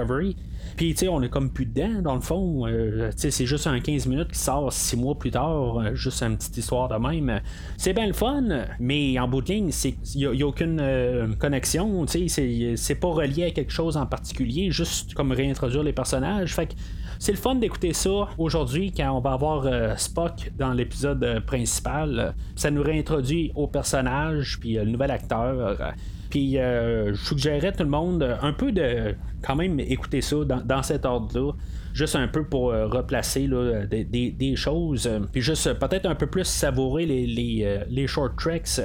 Puis, 0.77 0.93
tu 0.93 1.01
sais, 1.01 1.09
on 1.09 1.23
est 1.23 1.29
comme 1.31 1.51
plus 1.51 1.65
dedans, 1.65 2.03
dans 2.03 2.15
le 2.15 2.21
fond. 2.21 2.67
Euh, 2.67 3.11
tu 3.13 3.19
sais, 3.19 3.31
c'est 3.31 3.47
juste 3.47 3.67
un 3.67 3.81
15 3.81 4.07
minutes 4.07 4.33
qui 4.33 4.39
sort 4.39 4.71
six 4.73 4.97
mois 4.97 5.15
plus 5.19 5.31
tard, 5.31 5.79
euh, 5.79 5.95
juste 5.95 6.23
une 6.23 6.37
petite 6.37 6.57
histoire 6.59 6.89
de 6.89 6.97
même. 6.97 7.41
C'est 7.79 7.95
bien 7.95 8.07
le 8.07 8.13
fun, 8.13 8.45
mais 8.79 9.19
en 9.19 9.27
bout 9.27 9.41
de 9.41 9.53
ligne, 9.53 9.71
il 10.15 10.31
n'y 10.31 10.43
a, 10.43 10.47
aucune 10.47 10.79
euh, 10.81 11.29
connexion. 11.39 12.05
Tu 12.05 12.29
sais, 12.29 12.75
c'est 12.77 12.95
pas 12.97 13.09
relié 13.09 13.45
à 13.45 13.51
quelque 13.53 13.73
chose 13.73 13.97
en 13.97 14.05
particulier, 14.07 14.71
juste 14.71 15.15
comme 15.15 15.33
réintroduire 15.33 15.83
les 15.83 15.95
personnages. 15.95 16.55
Fait 16.55 16.67
que 16.67 16.75
c'est 17.19 17.33
le 17.33 17.39
fun 17.39 17.55
d'écouter 17.55 17.95
ça 17.95 18.29
aujourd'hui 18.37 18.93
quand 18.95 19.11
on 19.17 19.21
va 19.21 19.33
avoir 19.33 19.99
Spock 19.99 20.53
dans 20.59 20.75
l'épisode 20.75 21.43
principal. 21.47 22.35
Ça 22.55 22.71
nous 22.71 22.83
réintroduit 22.83 23.51
au 23.55 23.67
personnage, 23.67 24.59
puis 24.61 24.75
le 24.75 24.85
nouvel 24.85 25.11
acteur. 25.11 25.79
Puis 26.31 26.59
euh, 26.59 27.15
je 27.15 27.25
suggérerais 27.25 27.73
tout 27.73 27.83
le 27.83 27.91
monde 27.91 28.37
un 28.41 28.53
peu 28.53 28.73
de 28.73 29.15
quand 29.43 29.57
même 29.57 29.79
écouter 29.81 30.21
ça 30.21 30.37
dans, 30.45 30.83
cet 30.83 31.05
ordre-là. 31.05 31.53
Juste 31.95 32.17
un 32.17 32.29
peu 32.29 32.45
pour 32.45 32.71
euh, 32.71 32.87
replacer 32.89 33.49
des, 33.89 34.57
choses. 34.57 35.09
puis 35.33 35.41
juste 35.41 35.73
peut-être 35.75 36.07
un 36.07 36.15
peu 36.15 36.27
plus 36.27 36.45
savourer 36.45 37.07
les, 37.07 37.85
les, 37.89 38.07
short 38.07 38.37
tracks 38.37 38.81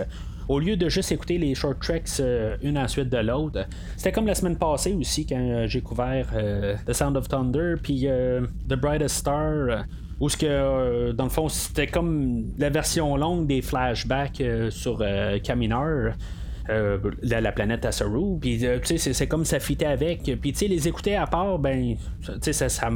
au 0.48 0.60
lieu 0.60 0.75
de 0.75 0.89
juste 0.89 1.12
écouter 1.12 1.38
les 1.38 1.55
short 1.55 1.79
tracks 1.81 2.21
une 2.62 2.77
ensuite 2.77 3.10
de 3.10 3.17
l'autre. 3.17 3.65
C'était 3.98 4.12
comme 4.12 4.27
la 4.27 4.36
semaine 4.36 4.57
passée 4.57 4.93
aussi 4.93 5.25
quand 5.25 5.65
j'ai 5.67 5.81
couvert 5.81 6.27
The 6.86 6.93
Sound 6.93 7.17
of 7.17 7.27
Thunder 7.27 7.75
puis 7.81 8.07
The 8.69 8.75
Brightest 8.75 9.17
Star 9.17 9.86
Où 10.19 10.29
ce 10.29 10.38
que, 10.38 11.12
dans 11.12 11.25
le 11.25 11.29
fond, 11.29 11.50
c'était 11.50 11.88
comme 11.88 12.45
la 12.57 12.69
version 12.69 13.17
longue 13.17 13.45
des 13.45 13.62
flashbacks 13.62 14.41
sur 14.69 15.01
Caminar. 16.71 17.41
la, 17.41 17.51
planète 17.51 17.85
Asaru. 17.85 18.39
Puis, 18.39 18.59
tu 18.59 18.97
sais, 18.97 19.13
c'est 19.13 19.27
comme 19.27 19.45
ça 19.45 19.59
fitait 19.59 19.85
avec. 19.85 20.23
Puis, 20.23 20.53
tu 20.53 20.59
sais, 20.59 20.67
les 20.67 20.87
écouter 20.87 21.15
à 21.15 21.27
part, 21.27 21.59
ben, 21.59 21.95
tu 22.23 22.31
sais, 22.41 22.53
ça, 22.53 22.69
ça, 22.69 22.89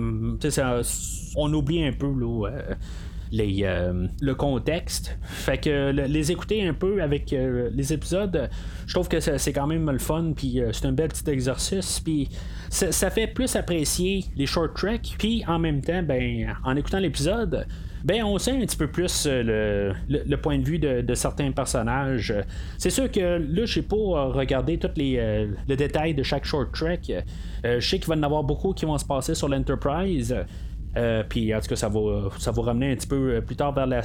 on 1.35 1.53
oublie 1.53 1.83
un 1.83 1.93
peu, 1.93 2.07
là 2.07 2.75
les, 3.31 3.61
euh, 3.63 4.07
le 4.21 4.35
contexte. 4.35 5.17
Fait 5.23 5.57
que 5.57 5.91
les 5.91 6.31
écouter 6.31 6.67
un 6.67 6.73
peu 6.73 7.01
avec 7.01 7.33
euh, 7.33 7.69
les 7.73 7.93
épisodes, 7.93 8.49
je 8.85 8.93
trouve 8.93 9.07
que 9.07 9.19
c'est 9.19 9.53
quand 9.53 9.67
même 9.67 9.89
le 9.89 9.99
fun, 9.99 10.33
puis 10.35 10.61
euh, 10.61 10.71
c'est 10.71 10.85
un 10.85 10.91
bel 10.91 11.09
petit 11.09 11.29
exercice, 11.29 11.99
puis 11.99 12.29
ça, 12.69 13.09
fait 13.09 13.27
plus 13.27 13.55
apprécier 13.55 14.25
les 14.35 14.45
short 14.45 14.75
tracks, 14.75 15.15
puis 15.17 15.43
en 15.47 15.59
même 15.59 15.81
temps, 15.81 16.03
ben, 16.03 16.55
en 16.63 16.75
écoutant 16.75 16.99
l'épisode, 16.99 17.65
ben 18.05 18.23
on 18.23 18.37
sait 18.37 18.51
un 18.51 18.59
petit 18.59 18.77
peu 18.77 18.87
plus 18.87 19.27
le, 19.27 19.93
le, 20.07 20.37
point 20.37 20.57
de 20.59 20.63
vue 20.63 20.79
de, 20.79 21.13
certains 21.15 21.51
personnages. 21.51 22.33
C'est 22.77 22.89
sûr 22.89 23.11
que 23.11 23.39
là, 23.39 23.65
je 23.65 23.79
n'ai 23.79 23.85
pas 23.85 24.27
regardé 24.27 24.77
tous 24.77 24.91
les 24.95 25.47
le 25.67 25.75
détails 25.75 26.13
de 26.13 26.23
chaque 26.23 26.45
short 26.45 26.71
track. 26.71 27.11
je 27.63 27.79
sais 27.79 27.99
qu'il 27.99 28.07
va 28.07 28.15
y 28.15 28.19
en 28.19 28.23
avoir 28.23 28.43
beaucoup 28.43 28.73
qui 28.73 28.85
vont 28.85 28.97
se 28.97 29.05
passer 29.05 29.35
sur 29.35 29.49
l'Enterprise. 29.49 30.35
Euh, 30.97 31.23
puis 31.27 31.53
en 31.53 31.59
tout 31.59 31.67
cas, 31.67 31.75
ça 31.75 31.89
va, 31.89 32.29
ça 32.37 32.51
va 32.51 32.61
ramener 32.61 32.91
un 32.91 32.95
petit 32.95 33.07
peu 33.07 33.35
euh, 33.35 33.41
plus 33.41 33.55
tard 33.55 33.73
vers 33.73 33.85
la, 33.85 34.01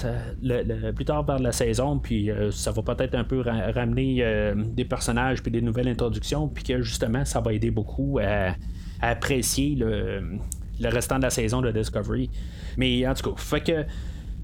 plus 0.93 1.05
tard 1.05 1.25
vers 1.25 1.39
la 1.39 1.53
saison. 1.53 1.99
Puis 1.99 2.31
euh, 2.31 2.51
ça 2.51 2.73
va 2.73 2.83
peut-être 2.83 3.15
un 3.15 3.25
peu 3.25 3.41
ramener 3.41 4.25
des 4.57 4.85
personnages 4.85 5.43
puis 5.43 5.53
des 5.53 5.63
nouvelles 5.63 5.89
introductions. 5.89 6.49
Puis 6.49 6.65
que 6.65 6.83
justement, 6.83 7.25
ça 7.25 7.41
va 7.41 7.53
aider 7.53 7.71
beaucoup 7.71 8.19
à, 8.23 8.55
apprécier 9.03 9.77
le, 9.77 10.39
le, 10.81 10.89
restant 10.89 11.19
de 11.19 11.23
la 11.23 11.31
saison 11.31 11.61
de 11.61 11.71
Discovery. 11.71 12.31
Mais 12.77 13.07
en 13.07 13.15
tout 13.15 13.31
cas, 13.31 13.37
fait 13.41 13.61
que 13.61 13.85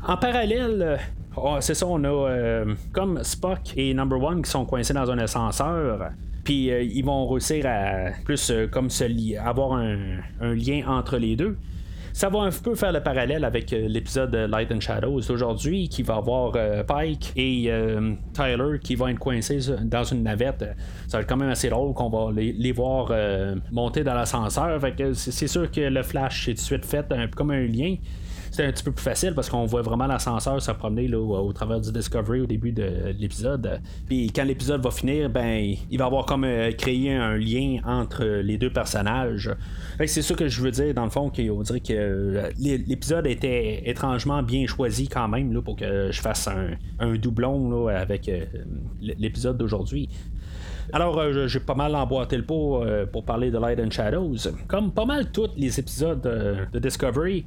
en 0.07 0.17
parallèle. 0.17 0.99
Oh, 1.39 1.57
c'est 1.61 1.75
ça, 1.75 1.87
on 1.87 2.03
a 2.05 2.65
comme 2.93 3.23
Spock 3.23 3.75
et 3.77 3.93
Number 3.93 4.23
One 4.23 4.41
qui 4.41 4.51
sont 4.51 4.65
coincés 4.65 4.95
dans 4.95 5.11
un 5.11 5.19
ascenseur. 5.19 6.11
Puis 6.45 6.71
ils 6.71 7.03
vont 7.03 7.29
réussir 7.29 7.67
à 7.67 8.13
plus 8.25 8.53
comme 8.71 8.89
se 8.89 9.39
avoir 9.39 9.73
un 9.75 10.55
lien 10.55 10.83
entre 10.89 11.19
les 11.19 11.37
deux 11.37 11.59
ça 12.17 12.31
va 12.31 12.39
un 12.39 12.51
peu 12.51 12.75
faire 12.75 12.93
le 12.93 13.03
parallèle 13.03 13.45
avec 13.45 13.75
euh, 13.75 13.89
l'épisode 13.89 14.35
Light 14.35 14.73
and 14.73 14.81
Shadows 14.81 15.21
d'aujourd'hui, 15.21 15.91
qui 15.91 16.03
va 16.03 16.15
avoir 16.15 16.55
euh, 16.57 16.83
Pike 16.83 17.35
et 17.37 17.67
euh, 17.69 18.15
Tyler 18.33 18.79
qui 18.83 18.95
vont 18.95 19.09
être 19.09 19.19
coincés 19.19 19.59
dans 19.83 20.03
une 20.03 20.23
navette. 20.23 20.65
Ça 21.09 21.19
va 21.19 21.21
être 21.21 21.29
quand 21.29 21.37
même 21.37 21.51
assez 21.51 21.69
drôle 21.69 21.93
qu'on 21.93 22.09
va 22.09 22.33
les, 22.33 22.73
voir 22.73 23.13
monter 23.71 24.03
dans 24.03 24.15
l'ascenseur. 24.15 24.81
c'est 25.13 25.47
sûr 25.47 25.71
que 25.71 25.83
le 25.83 26.03
flash 26.03 26.49
est 26.49 26.55
tout 26.55 26.61
de 26.61 26.61
suite 26.61 26.87
fait 26.87 27.05
un, 27.13 27.29
comme 27.29 27.51
un 27.51 27.67
lien 27.67 27.97
c'était 28.51 28.65
un 28.65 28.73
petit 28.73 28.85
peu 28.85 28.93
plus 28.93 29.03
facile 29.03 29.35
parce 29.35 29.49
qu'on 29.49 29.65
voit 29.67 29.83
vraiment 29.83 30.07
l'ascenseur 30.07 30.61
se 30.61 30.71
promener 30.73 31.09
là, 31.09 31.19
au, 31.19 31.53
travers 31.53 31.81
du 31.81 31.93
Discovery 31.93 32.41
au 32.41 32.47
début 32.47 32.73
de, 32.73 33.15
l'épisode. 33.19 33.81
Puis 34.07 34.31
quand 34.35 34.45
l'épisode 34.45 34.83
va 34.83 34.91
finir, 34.91 35.31
ben 35.31 35.75
il 35.91 35.99
va 35.99 36.07
avoir 36.07 36.27
comme 36.27 36.45
euh, 36.45 36.71
créé 36.73 37.13
un 37.13 37.37
lien 37.37 37.79
entre 37.85 38.25
les 38.25 38.59
deux 38.59 38.71
personnages. 38.71 39.51
c'est 40.07 40.23
ça 40.23 40.35
que 40.35 40.49
je 40.49 40.61
veux 40.61 40.71
dire 40.71 40.95
dans 40.95 41.05
le 41.05 41.11
fond 41.11 41.31
qu'on 41.31 41.63
dirait 41.63 41.81
que 41.81 41.93
euh, 41.93 42.51
l'épisode 42.59 43.27
était 43.27 43.89
étrangement 43.89 44.43
bien 44.43 44.67
choisi 44.67 45.09
quand 45.09 45.29
même 45.29 45.53
là, 45.53 45.63
pour 45.63 45.77
que 45.77 46.11
je 46.11 46.21
fasse 46.21 46.49
un, 46.49 47.17
doublon 47.17 47.89
avec 47.89 48.29
euh, 48.29 48.45
l'épisode 49.01 49.57
d'aujourd'hui. 49.59 50.09
Alors, 50.93 51.21
j'ai 51.49 51.59
pas 51.59 51.75
mal 51.75 51.95
emboîté 51.97 52.37
le 52.37 52.45
pot 52.45 52.85
pour 53.11 53.25
parler 53.25 53.51
de 53.51 53.59
Light 53.59 53.81
and 53.81 53.91
Shadows. 53.91 54.37
Comme 54.69 54.93
pas 54.93 55.05
mal 55.05 55.33
tous 55.33 55.51
les 55.57 55.81
épisodes 55.81 56.23
de 56.73 56.79
Discovery, 56.79 57.45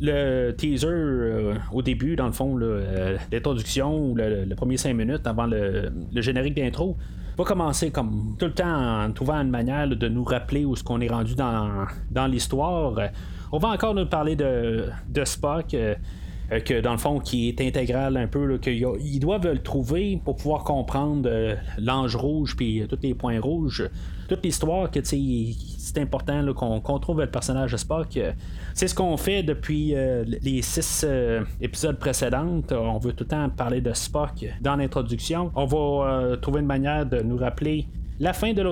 le 0.00 0.52
teaser 0.52 0.86
euh, 0.88 1.54
au 1.72 1.82
début, 1.82 2.16
dans 2.16 2.26
le 2.26 2.32
fond, 2.32 2.58
euh, 2.60 3.16
l'introduction 3.30 3.98
ou 3.98 4.14
le, 4.14 4.54
premier 4.54 4.76
5 4.76 4.94
minutes 4.94 5.26
avant 5.26 5.46
le, 5.46 5.92
générique 6.16 6.54
d'intro, 6.54 6.96
va 7.36 7.44
commencer 7.44 7.90
comme 7.90 8.36
tout 8.38 8.46
le 8.46 8.52
temps 8.52 9.04
en 9.04 9.12
trouvant 9.12 9.40
une 9.40 9.50
manière 9.50 9.88
de 9.88 10.08
nous 10.08 10.24
rappeler 10.24 10.64
où 10.64 10.76
ce 10.76 10.84
qu'on 10.84 11.00
est 11.00 11.08
rendu 11.08 11.34
dans, 11.34 11.86
dans 12.10 12.26
l'histoire. 12.26 12.94
On 13.50 13.58
va 13.58 13.68
encore 13.68 13.94
nous 13.94 14.06
parler 14.06 14.36
de, 14.36 14.86
de 15.08 15.24
Spock. 15.24 15.74
Euh, 16.52 16.60
que 16.60 16.80
dans 16.80 16.92
le 16.92 16.98
fond 16.98 17.18
qui 17.18 17.48
est 17.48 17.60
intégral 17.60 18.16
un 18.16 18.26
peu 18.26 18.58
qu'ils 18.58 19.20
doivent 19.20 19.46
le 19.46 19.58
trouver 19.58 20.20
pour 20.24 20.36
pouvoir 20.36 20.64
comprendre 20.64 21.56
l'ange 21.78 22.14
rouge 22.14 22.54
puis 22.56 22.84
tous 22.88 22.98
les 23.02 23.14
points 23.14 23.40
rouges 23.40 23.88
toute 24.32 24.44
l'histoire 24.44 24.90
que 24.90 25.00
c'est 25.04 25.98
important 25.98 26.54
qu'on 26.54 26.98
trouve 26.98 27.20
le 27.20 27.26
personnage 27.26 27.72
de 27.72 27.76
Spock. 27.76 28.18
C'est 28.72 28.88
ce 28.88 28.94
qu'on 28.94 29.16
fait 29.18 29.42
depuis 29.42 29.94
euh, 29.94 30.24
les 30.24 30.62
six 30.62 31.04
euh, 31.06 31.42
épisodes 31.60 31.98
précédents. 31.98 32.62
On 32.70 32.98
veut 32.98 33.12
tout 33.12 33.24
le 33.24 33.28
temps 33.28 33.48
parler 33.50 33.82
de 33.82 33.92
Spock 33.92 34.46
dans 34.60 34.76
l'introduction. 34.76 35.50
On 35.54 35.66
va 35.66 35.76
euh, 35.76 36.36
trouver 36.36 36.60
une 36.60 36.66
manière 36.66 37.04
de 37.04 37.20
nous 37.20 37.36
rappeler 37.36 37.86
la 38.20 38.32
fin 38.32 38.52
de 38.52 38.62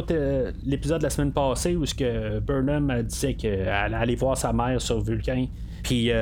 l'épisode 0.65 0.99
de 0.99 1.05
la 1.05 1.11
semaine 1.11 1.33
passée 1.33 1.77
où 1.77 1.85
ce 1.85 1.95
que 1.95 2.39
Burnham 2.39 3.03
disait 3.03 3.35
qu'elle 3.35 3.69
allait 3.69 4.15
voir 4.15 4.39
sa 4.39 4.53
mère 4.53 4.81
sur 4.81 5.01
Vulcain. 5.01 5.47
Puis 5.91 6.13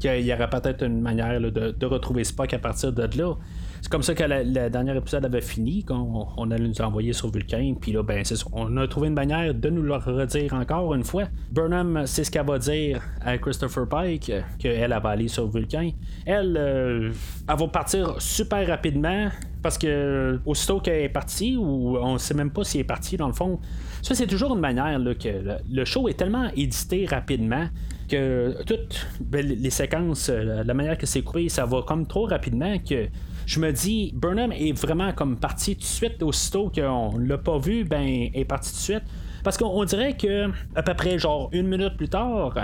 qu'il 0.00 0.20
y 0.24 0.32
aurait 0.32 0.48
peut-être 0.48 0.82
une 0.82 1.02
manière 1.02 1.38
de, 1.38 1.84
retrouver 1.86 2.24
Spock 2.24 2.54
à 2.54 2.58
partir 2.58 2.90
de 2.90 3.02
là. 3.18 3.34
C'est 3.82 3.92
comme 3.92 4.02
ça 4.02 4.14
que 4.14 4.24
le 4.24 4.70
dernier 4.70 4.96
épisode 4.96 5.26
avait 5.26 5.42
fini, 5.42 5.84
qu'on 5.84 6.26
on 6.38 6.50
allait 6.50 6.66
nous 6.66 6.80
envoyer 6.80 7.12
sur 7.12 7.30
Vulcain. 7.30 7.74
Puis 7.78 7.92
là, 7.92 8.02
ben, 8.02 8.22
On 8.52 8.78
a 8.78 8.88
trouvé 8.88 9.08
une 9.08 9.14
manière 9.14 9.52
de 9.54 9.68
nous 9.68 9.82
le 9.82 9.94
redire 9.94 10.54
encore 10.54 10.94
une 10.94 11.04
fois. 11.04 11.24
Burnham, 11.52 12.04
c'est 12.06 12.24
ce 12.24 12.30
qu'elle 12.30 12.46
va 12.46 12.58
dire 12.58 13.02
à 13.20 13.36
Christopher 13.36 13.86
Pike, 13.86 14.32
qu'elle 14.58 14.90
va 14.90 15.10
aller 15.10 15.28
sur 15.28 15.50
Vulcain. 15.50 15.90
Elle, 16.24 16.56
euh, 16.58 17.12
elle 17.46 17.58
va 17.58 17.68
partir 17.68 18.22
super 18.22 18.66
rapidement. 18.66 19.28
Parce 19.62 19.76
que 19.76 20.40
aussitôt 20.46 20.80
qu'elle 20.80 21.02
est 21.02 21.10
partie, 21.10 21.58
ou 21.58 21.98
on 21.98 22.16
sait 22.16 22.32
même 22.32 22.50
pas 22.50 22.64
si 22.64 22.78
elle 22.78 22.82
est 22.82 22.84
partie 22.84 23.18
dans 23.18 23.26
le 23.26 23.34
fond, 23.34 23.60
ça 24.00 24.14
c'est 24.14 24.26
toujours 24.26 24.54
une 24.54 24.60
manière 24.60 24.98
que 25.22 25.58
le 25.70 25.84
show 25.84 26.08
est 26.08 26.14
tellement 26.14 26.48
édité 26.56 27.04
rapidement 27.04 27.66
que 28.10 28.62
toutes 28.64 29.06
ben, 29.20 29.46
les 29.46 29.70
séquences, 29.70 30.28
euh, 30.28 30.64
la 30.64 30.74
manière 30.74 30.98
que 30.98 31.06
c'est 31.06 31.22
coupé, 31.22 31.48
ça 31.48 31.64
va 31.64 31.82
comme 31.82 32.06
trop 32.06 32.26
rapidement 32.26 32.76
que 32.78 33.06
je 33.46 33.60
me 33.60 33.72
dis, 33.72 34.12
Burnham 34.14 34.52
est 34.52 34.72
vraiment 34.72 35.12
comme 35.12 35.36
parti 35.36 35.74
tout 35.74 35.80
de 35.80 35.86
suite, 35.86 36.22
aussitôt 36.22 36.70
qu'on 36.74 37.18
l'a 37.18 37.38
pas 37.38 37.58
vu, 37.58 37.84
ben, 37.84 38.28
est 38.34 38.44
parti 38.44 38.70
tout 38.70 38.76
de 38.76 38.82
suite. 38.82 39.02
Parce 39.42 39.56
qu'on 39.56 39.84
dirait 39.84 40.16
que, 40.16 40.50
à 40.74 40.82
peu 40.82 40.94
près, 40.94 41.18
genre, 41.18 41.48
une 41.52 41.66
minute 41.66 41.96
plus 41.96 42.08
tard, 42.08 42.54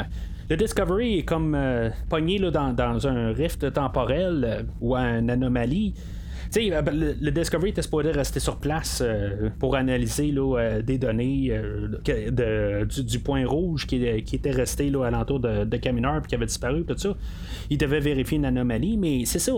le 0.48 0.56
Discovery 0.56 1.18
est 1.18 1.24
comme 1.24 1.54
euh, 1.54 1.90
pogné 2.08 2.38
là, 2.38 2.50
dans, 2.50 3.06
un 3.08 3.32
rift 3.32 3.72
temporel 3.72 4.44
euh, 4.44 4.62
ou 4.80 4.94
une 4.94 5.30
anomalie. 5.30 5.94
Euh, 6.56 7.14
le, 7.20 7.30
Discovery 7.30 7.70
était 7.70 7.82
supposé 7.82 8.10
rester 8.10 8.40
sur 8.40 8.56
place 8.56 9.02
pour 9.58 9.76
analyser 9.76 10.30
là, 10.32 10.80
des 10.82 10.98
données 10.98 11.52
du, 12.04 13.18
point 13.20 13.46
rouge 13.46 13.86
qui, 13.86 14.04
était 14.04 14.50
resté 14.50 14.90
là, 14.90 15.04
alentour 15.04 15.40
de, 15.40 15.64
de 15.64 15.76
qui 15.76 16.34
avait 16.34 16.46
disparu, 16.46 16.84
tout 16.84 16.96
ça. 16.96 17.16
Il 17.70 17.78
devait 17.78 18.00
vérifier 18.00 18.38
une 18.38 18.44
anomalie, 18.44 18.96
mais 18.96 19.24
c'est 19.24 19.38
ça 19.38 19.52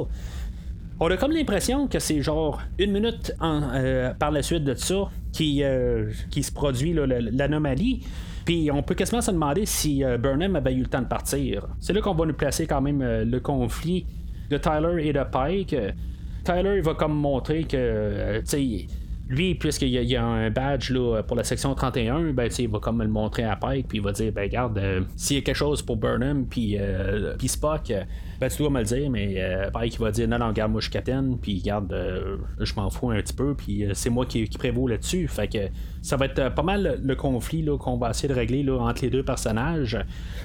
on 1.01 1.11
a 1.11 1.17
comme 1.17 1.33
l'impression 1.33 1.87
que 1.87 1.99
c'est 1.99 2.23
genre 2.23 2.61
une 2.79 2.93
minute 2.93 3.33
euh, 3.41 4.13
par 4.15 4.31
la 4.31 4.43
suite 4.43 4.65
de 4.65 4.75
ça 4.75 5.09
qui, 5.33 5.63
euh, 5.63 6.11
qui 6.31 6.43
se 6.43 6.51
produit 6.51 6.93
l'anomalie. 6.93 8.05
Puis 8.45 8.71
on 8.73 8.83
peut 8.83 8.95
quasiment 8.95 9.21
se 9.21 9.31
demander 9.31 9.67
si 9.67 10.03
euh, 10.03 10.19
Burnham 10.19 10.57
avait 10.57 10.75
eu 10.75 10.81
le 10.81 10.87
temps 10.87 11.03
de 11.03 11.07
partir. 11.07 11.69
C'est 11.79 11.93
là 11.93 12.01
qu'on 12.01 12.15
va 12.15 12.27
nous 12.27 12.35
placer 12.35 12.67
quand 12.67 12.81
même 12.81 13.03
le 13.03 13.39
conflit 13.41 14.07
de 14.51 14.57
Tyler 14.57 15.07
et 15.07 15.13
de 15.13 15.23
Pike. 15.31 15.77
Tyler 16.49 16.77
il 16.77 16.83
va 16.83 16.95
comme 16.95 17.15
montrer 17.15 17.65
que 17.65 18.43
lui, 19.29 19.55
puisqu'il 19.55 19.89
y, 19.89 20.17
a 20.17 20.25
un 20.25 20.51
badge 20.51 20.91
là, 20.91 21.23
pour 21.23 21.37
la 21.37 21.45
section 21.45 21.75
31, 21.75 22.33
ben, 22.33 22.49
il 22.59 22.69
va 22.69 22.79
comme 22.79 23.03
le 23.03 23.09
montrer 23.09 23.45
à 23.45 23.57
Pike, 23.57 23.87
puis 23.87 23.99
il 23.99 24.05
va 24.05 24.13
dire 24.13 24.33
ben, 24.33 24.43
regarde, 24.43 24.81
s'il 25.17 25.37
y 25.37 25.41
a 25.41 25.43
quelque 25.43 25.55
chose 25.55 25.83
pour 25.83 25.97
Burnham, 25.97 26.47
puis 26.47 26.79
Spock, 27.47 27.93
ben, 28.41 28.49
tu 28.49 28.59
dois 28.59 28.71
me 28.71 28.79
le 28.79 28.85
dire, 28.85 29.11
mais 29.11 29.35
euh, 29.37 29.69
pareil, 29.71 29.91
qui 29.91 29.99
va 29.99 30.13
dire 30.13 30.29
non, 30.29 30.39
non, 30.39 30.53
garde, 30.53 30.71
moi 30.71 30.81
je 30.81 30.89
suis 30.89 31.39
puis 31.43 31.61
garde, 31.61 31.93
euh, 31.93 32.37
je 32.61 32.73
m'en 32.75 32.89
fous 32.89 33.11
un 33.11 33.17
petit 33.17 33.33
peu, 33.33 33.55
puis 33.55 33.85
euh, 33.85 33.95
c'est 33.95 34.11
moi 34.11 34.27
qui, 34.27 34.49
qui 34.49 34.59
prévaut 34.59 34.87
là-dessus. 34.87 35.27
Fait 35.27 35.49
que 35.49 35.59
ça 36.03 36.17
va 36.17 36.27
être 36.27 36.55
pas 36.55 36.63
mal 36.63 37.01
le, 37.03 37.17
conflit 37.17 37.67
qu'on 37.81 37.97
va 37.97 38.11
essayer 38.11 38.29
de 38.29 38.35
régler 38.39 38.63
là, 38.63 38.79
entre 38.79 39.03
les 39.03 39.11
deux 39.11 39.25
personnages. 39.25 39.99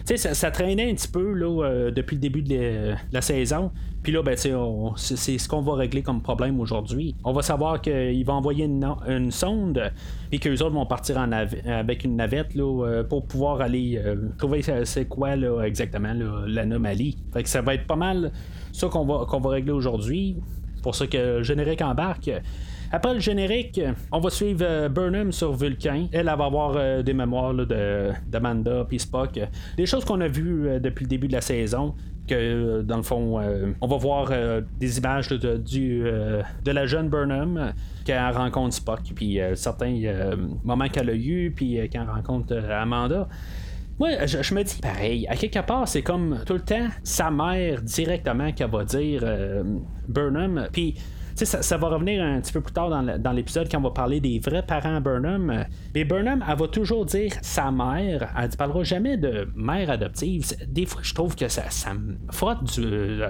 Tu 0.07 0.17
sais, 0.17 0.33
ça, 0.33 0.49
traînait 0.49 0.89
un 0.89 0.95
petit 0.95 1.07
peu 1.07 1.33
là, 1.33 1.91
depuis 1.91 2.15
le 2.15 2.21
début 2.21 2.41
de 2.41 2.95
la 3.11 3.21
saison. 3.21 3.71
Puis 4.03 4.11
là, 4.11 4.21
ben, 4.21 4.35
c'est 4.35 5.37
ce 5.37 5.47
qu'on 5.47 5.61
va 5.61 5.75
régler 5.75 6.01
comme 6.01 6.21
problème 6.21 6.59
aujourd'hui. 6.59 7.15
On 7.23 7.31
va 7.31 7.41
savoir 7.41 7.81
qu'il 7.81 8.23
va 8.25 8.33
envoyer 8.33 8.65
une, 8.65 9.31
sonde, 9.31 9.91
et 10.31 10.39
qu'eux 10.39 10.55
autres 10.55 10.73
vont 10.73 10.85
partir 10.85 11.17
en 11.17 11.31
avec 11.31 12.03
une 12.03 12.17
navette 12.17 12.53
là, 12.53 13.03
pour 13.03 13.25
pouvoir 13.25 13.61
aller 13.61 14.01
trouver 14.37 14.61
c'est 14.61 15.05
quoi 15.05 15.37
là, 15.37 15.61
exactement 15.63 16.13
l'anomalie. 16.45 17.17
Fait 17.31 17.43
que 17.43 17.49
ça 17.49 17.61
va 17.61 17.75
être 17.75 17.87
pas 17.87 17.95
mal 17.95 18.31
ça 18.73 18.87
qu'on 18.89 19.05
va, 19.05 19.25
qu'on 19.25 19.39
va 19.39 19.51
régler 19.51 19.71
aujourd'hui. 19.71 20.35
Pour 20.81 20.95
ça 20.95 21.07
que 21.07 21.41
générique 21.43 21.81
embarque. 21.81 22.29
Après 22.91 23.13
le 23.13 23.19
générique, 23.21 23.79
on 24.11 24.19
va 24.19 24.29
suivre 24.29 24.89
Burnham 24.89 25.31
sur 25.31 25.53
Vulcan. 25.53 26.09
Elle, 26.11 26.25
va 26.25 26.33
avoir 26.33 27.03
des 27.03 27.13
mémoires 27.13 27.53
de, 27.53 28.11
d'Amanda 28.27 28.85
puis 28.87 28.99
Spock. 28.99 29.39
Des 29.77 29.85
choses 29.85 30.03
qu'on 30.03 30.19
a 30.21 30.27
vues 30.27 30.79
depuis 30.81 31.05
le 31.05 31.09
début 31.09 31.27
de 31.27 31.33
la 31.33 31.41
saison 31.41 31.95
que 32.27 32.81
dans 32.81 32.97
le 32.97 33.03
fond, 33.03 33.39
on 33.81 33.87
va 33.87 33.97
voir 33.97 34.31
des 34.79 34.97
images 34.97 35.27
de, 35.29 35.57
du, 35.57 36.03
de 36.03 36.71
la 36.71 36.85
jeune 36.85 37.09
Burnham 37.09 37.73
quand 38.05 38.31
rencontre 38.33 38.75
Spock, 38.75 39.01
puis 39.15 39.39
certains 39.55 39.99
moments 40.63 40.87
qu'elle 40.87 41.09
a 41.09 41.15
eu, 41.15 41.51
puis 41.55 41.77
quand 41.91 42.01
elle 42.01 42.09
rencontre 42.09 42.55
Amanda. 42.69 43.27
Moi, 43.99 44.25
je, 44.25 44.53
me 44.55 44.63
dis 44.63 44.79
pareil. 44.81 45.27
À 45.27 45.35
quelque 45.35 45.59
part, 45.59 45.87
c'est 45.87 46.01
comme 46.01 46.39
tout 46.45 46.53
le 46.53 46.61
temps 46.61 46.87
sa 47.03 47.29
mère 47.29 47.81
directement 47.81 48.51
qui 48.51 48.63
va 48.63 48.83
dire 48.85 49.21
euh, 49.23 49.63
Burnham. 50.07 50.67
Puis. 50.71 50.95
Ça, 51.35 51.61
ça, 51.61 51.77
va 51.77 51.87
revenir 51.89 52.23
un 52.23 52.39
petit 52.41 52.53
peu 52.53 52.61
plus 52.61 52.73
tard 52.73 52.89
dans 52.89 53.31
l'épisode 53.31 53.67
quand 53.69 53.79
on 53.79 53.83
va 53.83 53.91
parler 53.91 54.19
des 54.19 54.39
vrais 54.39 54.63
parents 54.63 55.01
Burnham. 55.01 55.65
Mais 55.93 56.03
Burnham, 56.03 56.43
elle 56.47 56.57
va 56.57 56.67
toujours 56.67 57.05
dire 57.05 57.31
sa 57.41 57.71
mère. 57.71 58.31
Elle 58.37 58.49
ne 58.49 58.55
parlera 58.55 58.83
jamais 58.83 59.17
de 59.17 59.49
mère 59.55 59.89
adoptive. 59.89 60.45
Des 60.67 60.85
fois, 60.85 61.01
je 61.03 61.13
trouve 61.13 61.35
que 61.35 61.47
ça, 61.47 61.93
me 61.93 62.17
frotte 62.31 62.59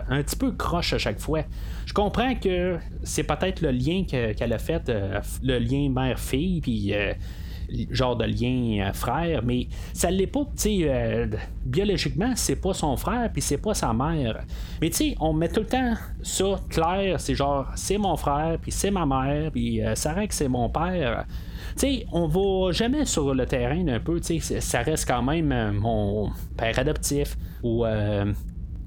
un 0.09 0.23
petit 0.23 0.35
peu 0.35 0.51
croche 0.51 0.93
à 0.93 0.97
chaque 0.97 1.19
fois. 1.19 1.43
Je 1.85 1.93
comprends 1.93 2.35
que 2.35 2.77
c'est 3.03 3.23
peut-être 3.23 3.61
le 3.61 3.71
lien 3.71 4.03
qu'elle 4.05 4.53
a 4.53 4.57
fait, 4.57 4.89
euh, 4.89 5.19
le 5.41 5.59
lien 5.59 5.89
mère-fille, 5.89 6.61
puis. 6.61 6.93
Genre 7.89 8.15
de 8.15 8.25
lien 8.25 8.87
euh, 8.87 8.93
frère, 8.93 9.41
mais 9.43 9.67
ça 9.93 10.11
l'est 10.11 10.27
pas, 10.27 10.41
tu 10.41 10.51
sais, 10.55 10.77
euh, 10.83 11.27
biologiquement, 11.65 12.33
c'est 12.35 12.55
pas 12.55 12.73
son 12.73 12.95
frère, 12.97 13.29
puis 13.31 13.41
c'est 13.41 13.57
pas 13.57 13.73
sa 13.73 13.93
mère. 13.93 14.43
Mais 14.81 14.89
tu 14.89 14.97
sais, 14.97 15.15
on 15.19 15.33
met 15.33 15.49
tout 15.49 15.61
le 15.61 15.65
temps 15.65 15.93
ça 16.21 16.59
clair, 16.69 17.19
c'est 17.19 17.35
genre, 17.35 17.67
c'est 17.75 17.97
mon 17.97 18.15
frère, 18.15 18.57
puis 18.61 18.71
c'est 18.71 18.91
ma 18.91 19.05
mère, 19.05 19.51
puis 19.51 19.81
euh, 19.81 19.95
ça 19.95 20.13
que 20.13 20.33
c'est 20.33 20.47
mon 20.47 20.69
père. 20.69 21.25
Tu 21.75 21.79
sais, 21.79 22.05
on 22.11 22.27
va 22.27 22.71
jamais 22.71 23.05
sur 23.05 23.33
le 23.33 23.45
terrain 23.45 23.87
un 23.87 23.99
peu, 23.99 24.19
tu 24.19 24.39
sais, 24.39 24.61
ça 24.61 24.81
reste 24.81 25.07
quand 25.07 25.23
même 25.23 25.71
mon 25.79 26.29
père 26.55 26.77
adoptif 26.77 27.35
ou 27.63 27.83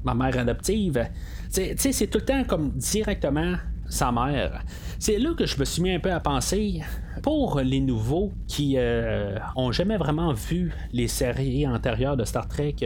ma 0.05 0.15
mère 0.15 0.39
adoptive. 0.39 1.09
C'est 1.51 2.07
tout 2.11 2.19
le 2.19 2.25
temps 2.25 2.45
comme 2.45 2.71
directement 2.71 3.57
sa 3.89 4.13
mère. 4.13 4.63
C'est 4.99 5.19
là 5.19 5.35
que 5.35 5.47
je 5.47 5.59
me 5.59 5.65
suis 5.65 5.83
mis 5.83 5.93
un 5.93 6.01
peu 6.01 6.13
à 6.13 6.21
penser 6.21 6.83
pour 7.23 7.61
les 7.61 7.81
nouveaux 7.81 8.33
qui 8.47 8.75
euh, 8.77 9.39
ont 9.55 9.73
jamais 9.73 9.97
vraiment 9.97 10.33
vu 10.33 10.73
les 10.93 11.09
séries 11.09 11.67
antérieures 11.67 12.17
de 12.17 12.25
Star 12.25 12.49
Trek. 12.49 12.77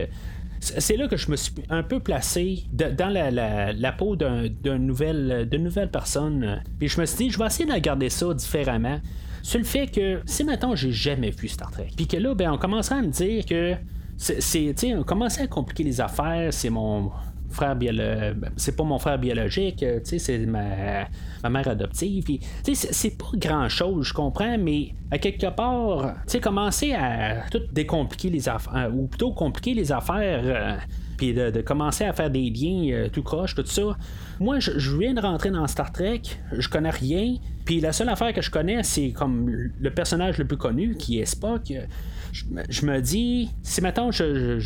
C'est 0.60 0.96
là 0.96 1.08
que 1.08 1.16
je 1.16 1.30
me 1.30 1.36
suis 1.36 1.54
un 1.70 1.82
peu 1.82 2.00
placé 2.00 2.64
dans 2.72 3.12
la, 3.12 3.92
peau 3.92 4.16
d'une 4.16 4.86
nouvelle, 4.86 5.48
personne. 5.90 6.62
Puis 6.78 6.88
je 6.88 7.00
me 7.00 7.06
suis 7.06 7.26
dit, 7.26 7.30
je 7.30 7.38
vais 7.38 7.46
essayer 7.46 7.66
de 7.66 7.72
regarder 7.72 8.10
ça 8.10 8.34
différemment. 8.34 9.00
Sur 9.42 9.58
le 9.58 9.64
fait 9.64 9.86
que, 9.86 10.20
si 10.26 10.44
maintenant 10.44 10.76
j'ai 10.76 10.92
jamais 10.92 11.30
vu 11.30 11.48
Star 11.48 11.70
Trek, 11.70 11.88
puis 11.96 12.06
que 12.06 12.18
là, 12.18 12.34
ben, 12.34 12.52
on 12.52 12.58
commencerait 12.58 12.98
à 12.98 13.02
me 13.02 13.08
dire 13.08 13.46
que 13.46 13.74
c'est, 14.18 14.74
on 14.94 15.02
commençait 15.02 15.42
à 15.42 15.46
compliquer 15.46 15.82
les 15.82 16.00
affaires, 16.00 16.52
c'est 16.52 16.68
mon, 16.68 17.10
frère 17.50 17.76
biologique. 17.76 18.36
C'est 18.56 18.76
pas 18.76 18.84
mon 18.84 18.98
frère 18.98 19.18
biologique, 19.18 19.82
euh, 19.82 20.00
c'est 20.04 20.38
ma, 20.46 21.08
mère 21.48 21.68
adoptive. 21.68 22.24
c'est 22.64 23.18
pas 23.18 23.30
grand 23.34 23.68
chose, 23.68 24.06
je 24.06 24.14
comprends, 24.14 24.56
mais 24.58 24.94
à 25.10 25.18
quelque 25.18 25.48
part, 25.54 26.14
commencer 26.42 26.92
à 26.92 27.48
tout 27.50 27.60
décompliquer 27.72 28.30
les 28.30 28.48
affaires, 28.48 28.90
ou 28.94 29.06
plutôt 29.06 29.32
compliquer 29.32 29.74
les 29.74 29.92
affaires. 29.92 30.42
Euh, 30.44 30.76
puis 31.16 31.34
de, 31.34 31.60
commencer 31.60 32.04
à 32.04 32.14
faire 32.14 32.30
des 32.30 32.48
liens 32.48 32.94
euh, 32.94 33.08
tout 33.10 33.22
croche, 33.22 33.54
tout 33.54 33.66
ça. 33.66 33.94
Moi, 34.38 34.58
je, 34.58 34.96
viens 34.96 35.12
de 35.12 35.20
rentrer 35.20 35.50
dans 35.50 35.66
Star 35.66 35.92
Trek, 35.92 36.22
je 36.50 36.66
connais 36.66 36.88
rien, 36.88 37.36
puis 37.66 37.78
la 37.78 37.92
seule 37.92 38.08
affaire 38.08 38.32
que 38.32 38.40
je 38.40 38.50
connais, 38.50 38.82
c'est 38.84 39.10
comme 39.10 39.50
le 39.78 39.90
personnage 39.90 40.38
le 40.38 40.46
plus 40.46 40.56
connu, 40.56 40.96
qui 40.96 41.20
est 41.20 41.26
Spock. 41.26 41.74
Je, 42.32 42.86
me 42.86 43.00
dis, 43.00 43.50
si 43.62 43.82
maintenant 43.82 44.10
je 44.10 44.60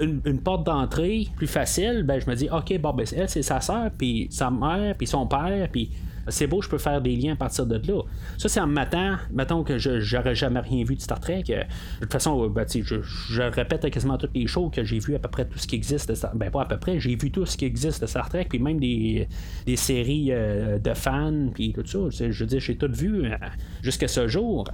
une, 0.00 0.40
porte 0.40 0.64
d'entrée 0.64 1.28
plus 1.36 1.46
facile, 1.46 2.02
ben 2.04 2.20
je 2.20 2.28
me 2.28 2.34
dis, 2.34 2.48
ok, 2.50 2.78
bon, 2.80 2.92
ben, 2.92 3.06
elle, 3.14 3.28
c'est 3.28 3.42
sa 3.42 3.60
soeur, 3.60 3.90
puis 3.96 4.28
sa 4.30 4.50
mère, 4.50 4.96
puis 4.96 5.06
son 5.06 5.26
père, 5.26 5.68
puis 5.70 5.90
c'est 6.30 6.46
beau, 6.46 6.62
je 6.62 6.68
peux 6.68 6.78
faire 6.78 7.00
des 7.00 7.16
liens 7.16 7.34
à 7.34 7.36
partir 7.36 7.66
de 7.66 7.76
là. 7.76 8.02
Ça, 8.38 8.48
c'est 8.48 8.60
en 8.60 8.66
m'attendant, 8.66 9.16
mettons 9.32 9.64
que 9.64 9.78
je 9.78 10.00
j'aurais 10.00 10.34
jamais 10.34 10.60
rien 10.60 10.84
vu 10.84 10.96
de 10.96 11.00
Star 11.00 11.20
Trek. 11.20 11.44
Euh, 11.50 11.62
de 11.62 12.04
toute 12.04 12.12
façon, 12.12 12.48
ben, 12.48 12.66
je, 12.68 13.02
je, 13.02 13.42
répète 13.42 13.88
quasiment 13.90 14.18
toutes 14.18 14.34
les 14.34 14.46
shows 14.46 14.70
que 14.70 14.84
j'ai 14.84 14.98
vu 14.98 15.14
à 15.14 15.18
peu 15.18 15.28
près 15.28 15.46
tout 15.46 15.58
ce 15.58 15.66
qui 15.66 15.76
existe. 15.76 16.08
De 16.08 16.14
Star... 16.14 16.34
Ben, 16.34 16.50
pas 16.50 16.62
à 16.62 16.66
peu 16.66 16.78
près, 16.78 16.98
j'ai 17.00 17.16
vu 17.16 17.30
tout 17.30 17.46
ce 17.46 17.56
qui 17.56 17.64
existe 17.64 18.00
de 18.00 18.06
Star 18.06 18.28
Trek, 18.28 18.46
puis 18.48 18.58
même 18.58 18.80
des, 18.80 19.28
des 19.66 19.76
séries 19.76 20.28
euh, 20.30 20.78
de 20.78 20.94
fans, 20.94 21.48
puis 21.54 21.72
tout 21.72 21.86
ça. 21.86 21.98
Je 22.10 22.40
veux 22.40 22.46
dire, 22.46 22.60
j'ai 22.60 22.76
tout 22.76 22.90
vu 22.92 23.24
euh, 23.24 23.36
jusqu'à 23.82 24.08
ce 24.08 24.28
jour 24.28 24.64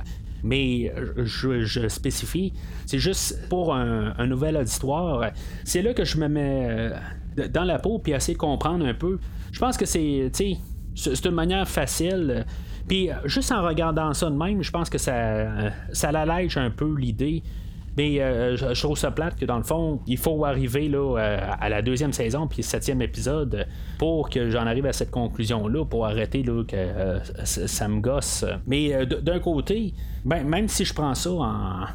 mais 0.44 0.92
je, 1.24 1.88
spécifie, 1.88 2.52
c'est 2.84 2.98
juste 2.98 3.48
pour 3.48 3.74
un, 3.74 4.26
nouvel 4.26 4.56
auditoire. 4.56 5.32
C'est 5.64 5.82
là 5.82 5.92
que 5.92 6.04
je 6.04 6.18
me 6.18 6.28
mets 6.28 6.92
dans 7.48 7.64
la 7.64 7.78
peau 7.78 7.98
puis 7.98 8.12
essayer 8.12 8.34
de 8.34 8.38
comprendre 8.38 8.86
un 8.86 8.94
peu. 8.94 9.18
Je 9.52 9.58
pense 9.58 9.76
que 9.76 9.86
c'est, 9.86 10.30
c'est 10.96 11.26
une 11.26 11.34
manière 11.34 11.68
facile. 11.68 12.44
Puis 12.88 13.10
juste 13.24 13.52
en 13.52 13.62
regardant 13.62 14.12
ça 14.14 14.30
de 14.30 14.36
même, 14.36 14.62
je 14.62 14.70
pense 14.70 14.90
que 14.90 14.98
ça, 14.98 15.70
ça 15.92 16.08
allège 16.08 16.56
un 16.56 16.70
peu 16.70 16.94
l'idée. 16.96 17.42
Mais 17.96 18.20
euh, 18.20 18.56
je, 18.56 18.80
trouve 18.82 18.98
ça 18.98 19.10
plate 19.10 19.36
que 19.36 19.46
dans 19.46 19.56
le 19.56 19.62
fond, 19.62 20.00
il 20.06 20.18
faut 20.18 20.44
arriver 20.44 20.88
là, 20.88 21.16
euh, 21.18 21.38
à 21.58 21.68
la 21.70 21.80
deuxième 21.80 22.12
saison 22.12 22.46
puis 22.46 22.62
septième 22.62 23.00
épisode 23.00 23.66
pour 23.98 24.28
que 24.28 24.50
j'en 24.50 24.66
arrive 24.66 24.84
à 24.84 24.92
cette 24.92 25.10
conclusion-là, 25.10 25.84
pour 25.86 26.04
arrêter 26.04 26.42
là, 26.42 26.62
que 26.62 26.76
euh, 26.76 27.18
ça 27.44 27.88
me 27.88 28.00
gosse. 28.00 28.44
Mais 28.66 29.06
d'un 29.06 29.38
côté, 29.38 29.94
ben, 30.26 30.44
même 30.44 30.68
si 30.68 30.84
je 30.84 30.92
prends 30.92 31.14
ça 31.14 31.30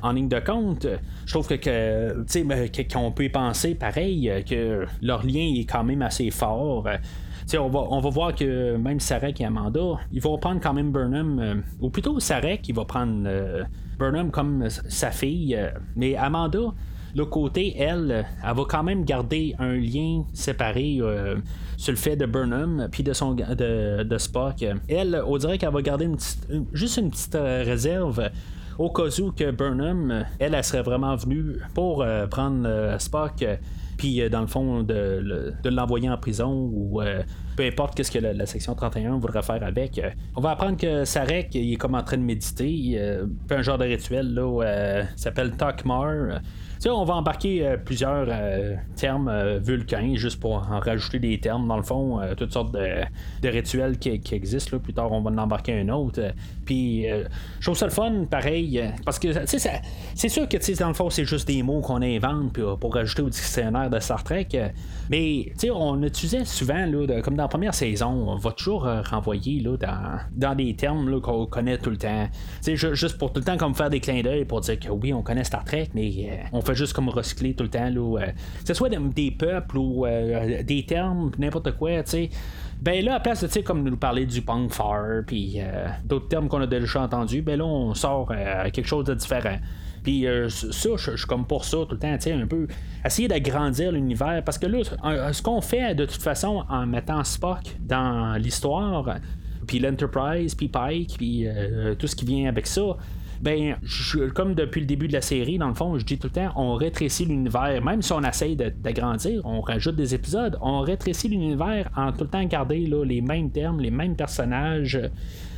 en, 0.01 0.11
ligne 0.11 0.29
de 0.29 0.39
compte, 0.39 0.87
je 1.25 1.31
trouve 1.31 1.47
que, 1.47 1.55
que 1.55 2.43
ben, 2.43 2.69
qu'on 2.91 3.11
peut 3.11 3.25
y 3.25 3.29
penser 3.29 3.75
pareil, 3.75 4.43
que 4.49 4.87
leur 5.03 5.23
lien 5.23 5.53
est 5.55 5.69
quand 5.69 5.83
même 5.83 6.01
assez 6.01 6.31
fort. 6.31 6.87
On 7.57 7.69
va, 7.69 7.79
on 7.89 7.99
va 7.99 8.09
voir 8.09 8.35
que 8.35 8.75
même 8.77 8.99
Sarek 8.99 9.41
et 9.41 9.45
Amanda, 9.45 9.99
ils 10.11 10.21
vont 10.21 10.37
prendre 10.37 10.61
quand 10.61 10.73
même 10.73 10.91
Burnham, 10.91 11.63
ou 11.79 11.89
plutôt 11.89 12.19
Sarek, 12.19 12.67
il 12.69 12.75
va 12.75 12.85
prendre 12.85 13.27
Burnham 14.01 14.31
comme 14.31 14.67
sa 14.69 15.11
fille. 15.11 15.55
Euh, 15.55 15.69
mais 15.95 16.15
Amanda, 16.15 16.73
le 17.15 17.25
côté, 17.25 17.75
elle, 17.77 18.25
elle 18.43 18.55
va 18.55 18.63
quand 18.67 18.81
même 18.81 19.05
garder 19.05 19.55
un 19.59 19.73
lien 19.73 20.23
séparé 20.33 20.97
euh, 21.01 21.35
sur 21.77 21.91
le 21.91 21.97
fait 21.97 22.15
de 22.15 22.25
Burnham 22.25 22.87
puis 22.91 23.03
de 23.03 23.13
son 23.13 23.35
de, 23.35 24.17
Spock. 24.17 24.65
Elle, 24.87 25.21
on 25.27 25.37
dirait 25.37 25.59
qu'elle 25.59 25.71
va 25.71 25.83
garder 25.83 26.09
juste 26.73 26.97
une 26.97 27.11
petite 27.11 27.35
euh, 27.35 27.63
réserve 27.63 28.29
au 28.79 28.89
cas 28.89 29.03
où 29.21 29.31
que 29.31 29.51
Burnham, 29.51 30.25
elle, 30.39 30.55
elle 30.55 30.63
serait 30.63 30.81
vraiment 30.81 31.15
venue 31.15 31.57
pour 31.75 32.03
prendre 32.31 32.95
Spock 32.97 33.45
puis 34.01 34.27
dans 34.31 34.41
le 34.41 34.47
fond 34.47 34.81
de, 34.81 35.53
l'envoyer 35.69 36.09
en 36.09 36.17
prison 36.17 36.71
ou 36.73 36.99
peu 37.55 37.63
importe 37.65 37.95
qu'est-ce 37.95 38.11
que 38.11 38.19
la, 38.19 38.45
section 38.45 38.73
31 38.73 39.19
voudrait 39.19 39.43
faire 39.43 39.63
avec. 39.63 39.99
Euh, 39.99 40.09
on 40.35 40.41
va 40.41 40.51
apprendre 40.51 40.77
que 40.77 41.05
Sarek 41.05 41.53
il 41.53 41.73
est 41.73 41.75
comme 41.75 41.95
en 41.95 42.03
train 42.03 42.17
de 42.17 42.23
méditer, 42.23 42.93
euh, 42.95 43.25
un 43.49 43.61
genre 43.61 43.77
de 43.77 43.85
rituel 43.85 44.33
là, 44.33 44.63
euh, 44.63 45.03
s'appelle 45.15 45.51
Takmar 45.51 46.39
on 46.89 47.03
va 47.03 47.15
embarquer 47.15 47.65
euh, 47.65 47.77
plusieurs 47.77 48.25
euh, 48.27 48.75
termes 48.95 49.27
euh, 49.27 49.59
vulcains 49.59 50.15
juste 50.15 50.39
pour 50.39 50.53
en 50.53 50.79
rajouter 50.79 51.19
des 51.19 51.39
termes, 51.39 51.67
dans 51.67 51.77
le 51.77 51.83
fond, 51.83 52.19
toutes 52.37 52.53
sortes 52.53 52.71
de, 52.73 53.47
rituels 53.47 53.97
qui, 53.99 54.19
existent. 54.31 54.79
Plus 54.79 54.93
tard, 54.93 55.11
on 55.11 55.21
va 55.21 55.31
en 55.31 55.37
embarquer 55.37 55.79
un 55.79 55.89
autre. 55.89 56.21
Puis, 56.65 57.05
je 57.59 57.65
trouve 57.65 57.77
ça 57.77 57.85
le 57.85 57.91
fun, 57.91 58.25
pareil, 58.29 58.81
parce 59.05 59.19
que 59.19 59.27
c'est 59.45 60.29
sûr 60.29 60.47
que 60.47 60.79
dans 60.79 60.87
le 60.87 60.93
fond, 60.93 61.09
c'est 61.09 61.25
juste 61.25 61.47
des 61.47 61.61
mots 61.63 61.81
qu'on 61.81 62.01
invente 62.01 62.53
pour 62.79 62.93
rajouter 62.93 63.21
au 63.21 63.29
dictionnaire 63.29 63.89
de 63.89 63.99
Star 63.99 64.23
Trek. 64.23 64.47
Mais 65.09 65.51
on 65.73 66.01
utilisait 66.03 66.45
souvent, 66.45 66.85
comme 67.23 67.35
dans 67.35 67.43
la 67.43 67.49
première 67.49 67.73
saison, 67.73 68.09
on 68.09 68.37
va 68.37 68.51
toujours 68.51 68.87
renvoyer 69.09 69.63
dans 70.31 70.55
des 70.55 70.75
termes 70.75 71.19
qu'on 71.21 71.45
connaît 71.45 71.77
tout 71.77 71.89
le 71.89 71.97
temps. 71.97 72.27
juste 72.65 73.17
pour 73.17 73.33
tout 73.33 73.39
le 73.39 73.45
temps 73.45 73.57
comme 73.57 73.75
faire 73.75 73.89
des 73.89 73.99
clins 73.99 74.21
d'œil 74.21 74.45
pour 74.45 74.61
dire 74.61 74.79
que 74.79 74.89
oui, 74.89 75.13
on 75.13 75.21
connaît 75.21 75.43
Star 75.43 75.65
Trek, 75.65 75.89
mais 75.93 76.41
on 76.53 76.61
fait 76.61 76.70
juste 76.73 76.93
comme 76.93 77.09
recycler 77.09 77.53
tout 77.53 77.63
le 77.63 77.69
temps. 77.69 77.89
Euh, 77.95 78.25
que 78.61 78.67
ce 78.67 78.73
soit 78.73 78.89
des, 78.89 79.31
peuples 79.31 79.77
ou 79.77 80.05
euh, 80.05 80.63
des 80.63 80.85
termes, 80.85 81.31
n'importe 81.37 81.71
quoi, 81.77 82.03
tu 82.03 82.11
sais. 82.11 82.29
Ben 82.81 83.03
là, 83.05 83.15
à 83.15 83.19
place 83.19 83.41
de, 83.41 83.47
tu 83.47 83.53
sais, 83.53 83.63
comme 83.63 83.83
nous 83.83 83.97
parler 83.97 84.25
du 84.25 84.41
punk 84.41 84.71
far, 84.71 85.23
puis 85.25 85.55
euh, 85.57 85.87
d'autres 86.03 86.27
termes 86.27 86.47
qu'on 86.47 86.61
a 86.61 86.67
déjà 86.67 87.01
entendus, 87.01 87.41
ben 87.41 87.59
là, 87.59 87.65
on 87.65 87.93
sort 87.93 88.33
quelque 88.73 88.87
chose 88.87 89.05
de 89.05 89.13
différent. 89.13 89.57
Puis 90.03 90.25
ça, 90.49 90.89
je 90.97 91.15
suis 91.15 91.27
comme 91.27 91.45
pour 91.45 91.63
ça 91.63 91.77
tout 91.87 91.91
le 91.91 91.99
temps, 91.99 92.15
tu 92.15 92.23
sais, 92.23 92.31
un 92.31 92.47
peu 92.47 92.67
essayer 93.05 93.27
d'agrandir 93.27 93.91
l'univers. 93.91 94.41
Parce 94.43 94.57
que 94.57 94.65
là, 94.65 94.79
ce 95.31 95.41
qu'on 95.43 95.61
fait 95.61 95.93
de 95.93 96.05
toute 96.05 96.23
façon 96.23 96.63
en 96.67 96.87
mettant 96.87 97.23
Spock 97.23 97.77
dans 97.81 98.35
l'histoire, 98.35 99.19
puis 99.67 99.77
l'Enterprise, 99.77 100.55
puis 100.55 100.69
Pike, 100.69 101.17
puis 101.19 101.45
tout 101.99 102.07
ce 102.07 102.15
qui 102.15 102.25
vient 102.25 102.49
avec 102.49 102.65
ça, 102.65 102.97
ben, 103.41 103.75
comme 104.35 104.53
depuis 104.53 104.81
le 104.81 104.87
début 104.87 105.07
de 105.07 105.13
la 105.13 105.21
série, 105.21 105.57
dans 105.57 105.67
le 105.67 105.73
fond, 105.73 105.97
je 105.97 106.05
dis 106.05 106.17
tout 106.17 106.27
le 106.27 106.33
temps, 106.33 106.51
on 106.55 106.75
rétrécit 106.75 107.25
l'univers. 107.25 107.83
Même 107.83 108.01
si 108.01 108.13
on 108.13 108.21
essaye 108.23 108.55
d'agrandir, 108.55 109.41
on 109.45 109.61
rajoute 109.61 109.95
des 109.95 110.13
épisodes, 110.13 110.57
on 110.61 110.81
rétrécit 110.81 111.27
l'univers 111.27 111.89
en 111.95 112.11
tout 112.11 112.21
le 112.25 112.29
temps 112.29 112.43
garder 112.43 112.85
là, 112.85 113.03
les 113.03 113.21
mêmes 113.21 113.49
termes, 113.49 113.79
les 113.79 113.91
mêmes 113.91 114.15
personnages. 114.15 114.99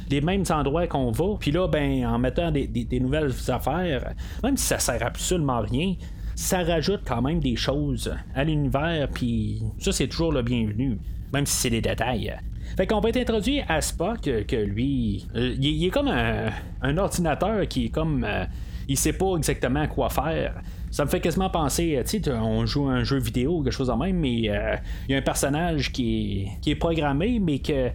les 0.10 0.22
mêmes 0.22 0.44
endroits 0.50 0.86
qu'on 0.86 1.12
va. 1.12 1.38
Puis 1.40 1.52
là, 1.52 1.68
ben, 1.68 2.06
en 2.06 2.20
mettant 2.20 2.52
des, 2.52 3.00
nouvelles 3.00 3.32
affaires, 3.48 4.14
même 4.44 4.58
si 4.58 4.66
ça 4.66 4.78
sert 4.78 5.04
absolument 5.04 5.62
rien, 5.62 5.96
ça 6.36 6.64
rajoute 6.64 7.02
quand 7.06 7.22
même 7.22 7.40
des 7.40 7.56
choses 7.56 8.14
à 8.36 8.44
l'univers, 8.44 9.08
puis 9.14 9.62
ça, 9.80 9.92
c'est 9.92 10.08
toujours 10.08 10.32
le 10.32 10.42
bienvenu, 10.42 10.98
même 11.32 11.46
si 11.46 11.56
c'est 11.56 11.70
des 11.70 11.82
détails. 11.82 12.34
Fait 12.78 12.88
qu'on 12.88 13.00
va 13.00 13.10
être 13.10 13.18
introduit 13.18 13.62
à 13.68 13.82
Spock, 13.82 14.22
que 14.22 14.56
lui, 14.56 15.28
euh, 15.36 15.56
il, 15.60 15.86
est 15.86 15.90
comme 15.90 16.08
un, 16.08 16.98
ordinateur 16.98 17.68
qui 17.68 17.86
est 17.86 17.90
comme. 17.90 18.24
Euh, 18.24 18.46
il 18.88 18.98
sait 18.98 19.14
pas 19.14 19.36
exactement 19.38 19.88
quoi 19.88 20.10
faire. 20.10 20.62
Ça 20.92 21.06
me 21.06 21.10
fait 21.10 21.22
quasiment 21.22 21.50
penser, 21.50 22.02
tu 22.06 22.22
sais, 22.22 22.32
on 22.32 22.66
joue 22.66 22.88
un 22.88 23.04
jeu 23.04 23.18
vidéo 23.18 23.60
ou 23.60 23.64
quelque 23.64 23.74
chose 23.74 23.88
de 23.88 23.94
même, 23.94 24.18
mais 24.18 24.50
euh, 24.50 24.76
il 25.08 25.14
y 25.14 25.16
a 25.16 25.18
un 25.18 25.24
personnage 25.24 25.92
qui 25.92 26.42
est, 26.42 26.62
qui 26.62 26.72
est 26.72 26.76
programmé, 26.76 27.40
mais 27.40 27.60
que 27.60 27.90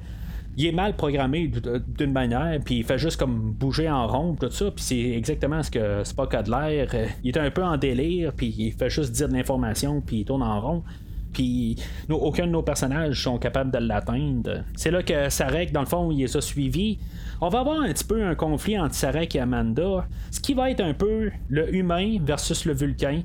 il 0.58 0.66
est 0.66 0.72
mal 0.72 0.96
programmé 0.96 1.50
d'une 1.96 2.12
manière, 2.12 2.58
puis 2.64 2.78
il 2.78 2.84
fait 2.84 2.98
juste 2.98 3.16
comme 3.16 3.52
bouger 3.52 3.88
en 3.88 4.08
rond, 4.08 4.34
tout 4.34 4.50
ça, 4.50 4.70
puis 4.72 4.84
c'est 4.84 5.10
exactement 5.10 5.62
ce 5.62 5.70
que 5.70 6.02
Spock 6.02 6.34
a 6.34 6.42
de 6.42 6.50
l'air. 6.50 6.88
Il 7.22 7.28
est 7.28 7.38
un 7.38 7.50
peu 7.50 7.62
en 7.62 7.76
délire, 7.76 8.32
puis 8.32 8.52
il 8.58 8.72
fait 8.72 8.90
juste 8.90 9.12
dire 9.12 9.28
de 9.28 9.34
l'information, 9.34 10.00
puis 10.00 10.18
il 10.18 10.24
tourne 10.24 10.42
en 10.42 10.60
rond 10.60 10.82
puis 11.32 11.76
aucun 12.08 12.46
de 12.46 12.52
nos 12.52 12.62
personnages 12.62 13.22
sont 13.22 13.38
capables 13.38 13.70
de 13.70 13.78
l'atteindre. 13.78 14.64
C'est 14.74 14.90
là 14.90 15.02
que 15.02 15.28
Sarek, 15.28 15.72
dans 15.72 15.82
le 15.82 15.86
fond, 15.86 16.10
il 16.10 16.18
les 16.18 16.36
a. 16.36 16.40
On 17.40 17.48
va 17.48 17.60
avoir 17.60 17.80
un 17.80 17.92
petit 17.92 18.04
peu 18.04 18.24
un 18.24 18.34
conflit 18.34 18.78
entre 18.78 18.94
Sarek 18.94 19.36
et 19.36 19.40
Amanda, 19.40 20.08
ce 20.32 20.40
qui 20.40 20.54
va 20.54 20.70
être 20.70 20.80
un 20.80 20.94
peu 20.94 21.30
le 21.48 21.72
humain 21.72 22.16
versus 22.20 22.64
le 22.64 22.72
vulcain. 22.72 23.22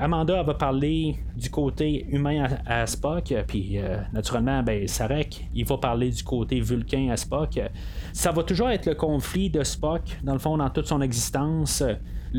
Amanda 0.00 0.42
va 0.44 0.54
parler 0.54 1.16
du 1.36 1.50
côté 1.50 2.06
humain 2.10 2.46
à, 2.66 2.86
Spock, 2.86 3.34
puis 3.48 3.78
euh, 3.78 3.96
naturellement, 4.12 4.62
ben, 4.62 4.86
Sarek, 4.86 5.48
il 5.52 5.64
va 5.64 5.76
parler 5.76 6.10
du 6.10 6.22
côté 6.22 6.60
vulcain 6.60 7.08
à 7.10 7.16
Spock. 7.16 7.58
Ça 8.12 8.30
va 8.30 8.44
toujours 8.44 8.70
être 8.70 8.86
le 8.86 8.94
conflit 8.94 9.50
de 9.50 9.64
Spock, 9.64 10.02
dans 10.22 10.34
le 10.34 10.38
fond, 10.38 10.56
dans 10.56 10.70
toute 10.70 10.86
son 10.86 11.00
existence, 11.00 11.82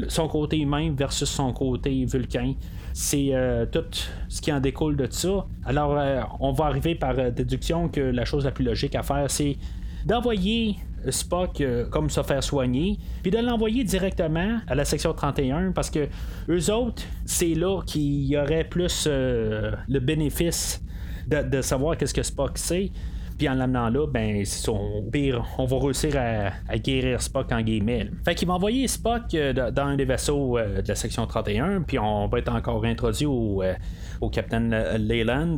son 0.07 0.29
côté 0.29 0.57
humain 0.57 0.93
versus 0.95 1.27
son 1.27 1.51
côté 1.51 2.05
vulcain. 2.05 2.53
C'est 2.93 3.33
euh, 3.33 3.65
tout 3.65 3.83
ce 4.29 4.41
qui 4.41 4.53
en 4.53 4.61
découle 4.61 4.95
de 4.95 5.07
ça. 5.11 5.45
Alors, 5.65 5.97
euh, 5.97 6.21
on 6.39 6.53
va 6.53 6.65
arriver 6.65 6.95
par 6.95 7.31
déduction 7.31 7.89
que 7.89 7.99
la 7.99 8.23
chose 8.23 8.45
la 8.45 8.51
plus 8.51 8.63
logique 8.63 8.95
à 8.95 9.03
faire, 9.03 9.29
c'est 9.29 9.57
d'envoyer 10.05 10.77
Spock 11.09 11.63
comme 11.91 12.09
se 12.09 12.21
faire 12.23 12.43
soigner, 12.43 12.97
puis 13.21 13.31
de 13.31 13.37
l'envoyer 13.37 13.83
directement 13.83 14.59
à 14.67 14.75
la 14.75 14.83
section 14.83 15.13
31 15.13 15.71
parce 15.71 15.89
que 15.89 16.07
eux 16.49 16.73
autres, 16.73 17.03
c'est 17.25 17.55
là 17.55 17.81
qu'il 17.85 18.25
y 18.25 18.37
aurait 18.37 18.65
plus 18.65 19.07
le 19.07 19.99
bénéfice 19.99 20.83
de, 21.29 21.61
savoir 21.61 21.97
qu'est-ce 21.97 22.13
que 22.13 22.23
Spock 22.23 22.57
sait. 22.57 22.91
Puis 23.37 23.47
en 23.47 23.55
l'amenant 23.55 23.89
là, 23.89 24.05
ben, 24.05 24.43
son 24.43 25.01
pire, 25.09 25.45
on 25.57 25.65
va 25.65 25.79
réussir 25.79 26.13
à, 26.17 26.77
guérir 26.77 27.21
Spock 27.21 27.51
en 27.53 27.61
guillemets. 27.61 28.09
Fait 28.25 28.35
qu'il 28.35 28.47
va 28.47 28.55
envoyer 28.55 28.85
Spock 28.87 29.33
euh, 29.33 29.71
dans 29.71 29.85
un 29.85 29.95
des 29.95 30.03
vaisseaux 30.03 30.57
euh, 30.57 30.81
de 30.81 30.87
la 30.87 30.95
section 30.95 31.25
31, 31.25 31.83
puis 31.83 31.97
on 31.97 32.27
va 32.27 32.39
être 32.39 32.53
encore 32.53 32.83
introduit 32.83 33.25
au, 33.25 33.63
euh, 33.63 33.75
au 34.19 34.29
capitaine 34.29 34.75
Leyland. 34.97 35.55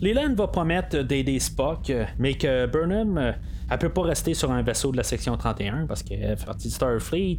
Leyland 0.00 0.34
va 0.34 0.48
promettre 0.48 1.02
d'aider 1.02 1.38
Spock, 1.38 1.92
mais 2.18 2.34
que 2.34 2.66
Burnham 2.66 3.34
elle 3.68 3.78
peut 3.78 3.88
pas 3.88 4.02
rester 4.02 4.34
sur 4.34 4.52
un 4.52 4.62
vaisseau 4.62 4.92
de 4.92 4.96
la 4.96 5.02
section 5.02 5.36
31 5.36 5.86
parce 5.86 6.02
qu'elle 6.02 6.36
fait 6.36 6.46
partie 6.46 6.68
de 6.68 6.72
Starfleet. 6.72 7.38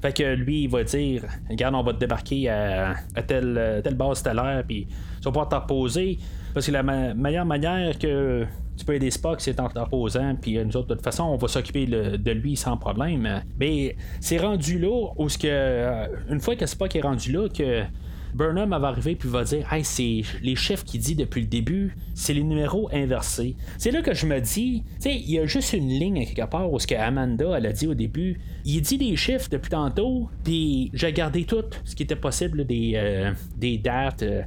Fait 0.00 0.16
que 0.16 0.34
lui, 0.34 0.64
il 0.64 0.70
va 0.70 0.82
dire 0.82 1.24
Regarde, 1.50 1.74
on 1.74 1.82
va 1.82 1.92
te 1.92 1.98
débarquer 1.98 2.48
à, 2.48 2.94
telle, 3.26 3.82
telle 3.84 3.94
base 3.94 4.18
stellaire, 4.18 4.64
puis 4.66 4.86
tu 4.86 5.24
vas 5.24 5.30
pouvoir 5.30 5.48
t'opposer. 5.48 6.18
Parce 6.54 6.66
que 6.66 6.72
la 6.72 6.82
meilleure 6.82 7.44
manière 7.44 7.98
que 7.98 8.46
tu 8.78 8.84
peux 8.84 8.94
aider 8.94 9.10
Spock, 9.10 9.40
c'est 9.40 9.60
en 9.60 9.68
reposant, 9.68 10.36
puis 10.40 10.64
nous 10.64 10.76
autres, 10.76 10.88
de 10.88 10.94
toute 10.94 11.04
façon, 11.04 11.24
on 11.24 11.36
va 11.36 11.48
s'occuper 11.48 11.84
de 11.86 12.30
lui 12.32 12.56
sans 12.56 12.78
problème. 12.78 13.42
Mais 13.60 13.96
c'est 14.20 14.38
rendu 14.38 14.78
là 14.78 15.10
où, 15.18 15.28
ce 15.28 15.36
que, 15.36 15.48
euh, 15.50 16.06
une 16.30 16.40
fois 16.40 16.56
que 16.56 16.64
Spock 16.64 16.96
est 16.96 17.02
rendu 17.02 17.32
là, 17.32 17.48
que 17.48 17.82
Burnham 18.34 18.70
va 18.70 18.88
arriver 18.88 19.14
puis 19.14 19.28
va 19.28 19.44
dire 19.44 19.70
Hey, 19.72 19.84
c'est 19.84 20.22
les 20.42 20.56
chiffres 20.56 20.84
qu'il 20.84 21.00
dit 21.00 21.14
depuis 21.14 21.40
le 21.40 21.46
début, 21.46 21.94
c'est 22.14 22.34
les 22.34 22.42
numéros 22.42 22.88
inversés. 22.92 23.56
C'est 23.78 23.90
là 23.90 24.02
que 24.02 24.14
je 24.14 24.26
me 24.26 24.40
dis, 24.40 24.82
tu 24.96 25.02
sais, 25.02 25.14
il 25.14 25.30
y 25.30 25.38
a 25.38 25.46
juste 25.46 25.72
une 25.72 25.88
ligne 25.88 26.26
quelque 26.26 26.48
part 26.48 26.72
où 26.72 26.78
ce 26.78 26.86
que 26.86 26.94
Amanda 26.94 27.56
elle 27.56 27.66
a 27.66 27.72
dit 27.72 27.86
au 27.86 27.94
début. 27.94 28.40
Il 28.70 28.82
dit 28.82 28.98
des 28.98 29.16
chiffres 29.16 29.48
depuis 29.50 29.70
tantôt, 29.70 30.28
puis 30.44 30.90
j'ai 30.92 31.10
gardé 31.14 31.44
tout 31.44 31.64
ce 31.86 31.96
qui 31.96 32.02
était 32.02 32.14
possible 32.14 32.66
des, 32.66 32.92
euh, 32.96 33.32
des 33.56 33.78
dates. 33.78 34.22
Euh, 34.22 34.42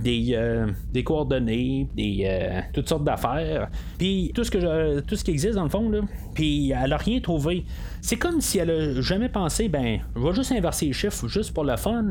des, 0.00 0.32
euh, 0.34 0.66
des 0.92 1.02
coordonnées, 1.02 1.88
des, 1.94 2.62
toutes 2.74 2.86
sortes 2.86 3.04
d'affaires. 3.04 3.70
Puis 3.96 4.30
tout 4.34 4.44
ce 4.44 4.50
que 4.50 5.00
tout 5.00 5.16
ce 5.16 5.24
qui 5.24 5.30
existe 5.30 5.54
dans 5.54 5.64
le 5.64 5.70
fond, 5.70 5.90
puis 6.34 6.70
elle 6.70 6.92
a 6.92 6.96
rien 6.98 7.20
trouvé. 7.20 7.64
C'est 8.02 8.16
comme 8.16 8.40
si 8.40 8.58
elle 8.58 8.70
a 8.70 9.00
jamais 9.00 9.28
pensé, 9.28 9.68
ben, 9.68 9.98
je 10.14 10.20
vais 10.20 10.32
juste 10.32 10.52
inverser 10.52 10.86
les 10.86 10.92
chiffres 10.92 11.26
juste 11.26 11.52
pour 11.52 11.64
le 11.64 11.76
fun. 11.76 12.04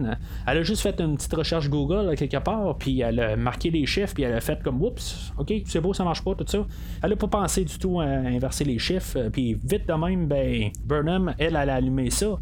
Elle 0.46 0.58
a 0.58 0.64
juste 0.64 0.82
fait 0.82 1.00
une 1.00 1.16
petite 1.16 1.34
recherche 1.34 1.70
Google 1.70 2.16
quelque 2.18 2.38
part, 2.38 2.78
puis 2.78 3.02
elle 3.02 3.20
a 3.20 3.36
marqué 3.36 3.70
les 3.70 3.86
chiffres, 3.86 4.14
puis 4.14 4.24
elle 4.24 4.34
a 4.34 4.42
fait 4.42 4.62
comme, 4.62 4.82
oups, 4.82 5.32
ok, 5.38 5.54
c'est 5.66 5.80
beau, 5.80 5.94
ça 5.94 6.04
marche 6.04 6.24
pas, 6.24 6.36
tout 6.36 6.46
ça. 6.48 6.66
Elle 7.02 7.14
a 7.14 7.16
pas 7.16 7.28
pensé 7.28 7.64
du 7.64 7.78
tout 7.78 8.02
à 8.02 8.06
inverser 8.06 8.66
les 8.66 8.80
chiffres, 8.80 9.30
puis 9.32 9.54
vite 9.54 9.88
de 9.88 9.94
même, 9.94 10.28
ben, 10.28 10.70
Burnham, 10.84 11.34
elle, 11.38 11.55
elle 11.56 11.70
a 11.70 11.76
allumé 11.76 12.10
ça. 12.10 12.38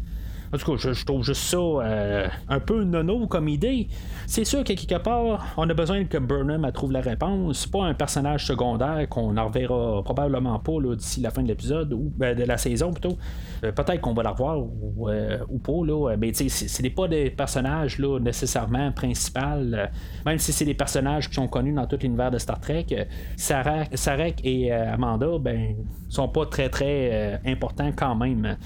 En 0.54 0.56
tout 0.56 0.76
cas, 0.76 0.92
je, 0.92 1.04
trouve 1.04 1.24
juste 1.24 1.42
ça 1.42 1.56
euh, 1.56 2.28
un 2.48 2.60
peu 2.60 2.84
nono 2.84 3.26
comme 3.26 3.48
idée. 3.48 3.88
C'est 4.28 4.44
sûr 4.44 4.62
qu'à 4.62 4.76
quelque 4.76 5.02
part, 5.02 5.44
on 5.56 5.68
a 5.68 5.74
besoin 5.74 6.04
que 6.04 6.16
Burnham 6.16 6.70
trouve 6.72 6.92
la 6.92 7.00
réponse. 7.00 7.58
C'est 7.58 7.72
pas 7.72 7.84
un 7.84 7.94
personnage 7.94 8.46
secondaire 8.46 9.08
qu'on 9.08 9.32
ne 9.32 9.40
reverra 9.40 10.04
probablement 10.04 10.60
pas 10.60 10.74
d'ici 10.94 11.20
la 11.20 11.30
fin 11.30 11.42
de 11.42 11.48
l'épisode 11.48 11.92
ou 11.92 12.12
ben, 12.16 12.38
de 12.38 12.44
la 12.44 12.56
saison 12.56 12.92
plutôt. 12.92 13.18
Euh, 13.64 13.72
peut-être 13.72 14.00
qu'on 14.00 14.14
va 14.14 14.22
la 14.22 14.30
revoir 14.30 14.60
ou, 14.60 15.08
euh, 15.08 15.38
pas. 15.64 15.84
Là. 15.84 16.14
Mais 16.16 16.32
c'est 16.32 16.90
pas 16.90 17.08
des 17.08 17.30
personnages 17.30 17.98
là, 17.98 18.20
nécessairement 18.20 18.92
principaux. 18.92 19.40
même 20.24 20.38
si 20.38 20.52
c'est 20.52 20.64
des 20.64 20.74
personnages 20.74 21.28
qui 21.28 21.34
sont 21.34 21.48
connus 21.48 21.72
dans 21.72 21.86
tout 21.88 21.98
l'univers 22.00 22.30
de 22.30 22.38
Star 22.38 22.60
Trek. 22.60 22.86
Sarek, 23.36 24.40
et 24.44 24.70
Amanda, 24.70 25.38
ben, 25.40 25.74
sont 26.08 26.28
pas 26.28 26.46
très 26.46 26.68
très 26.68 27.40
importants 27.44 27.90
quand 27.96 28.14
même. 28.14 28.56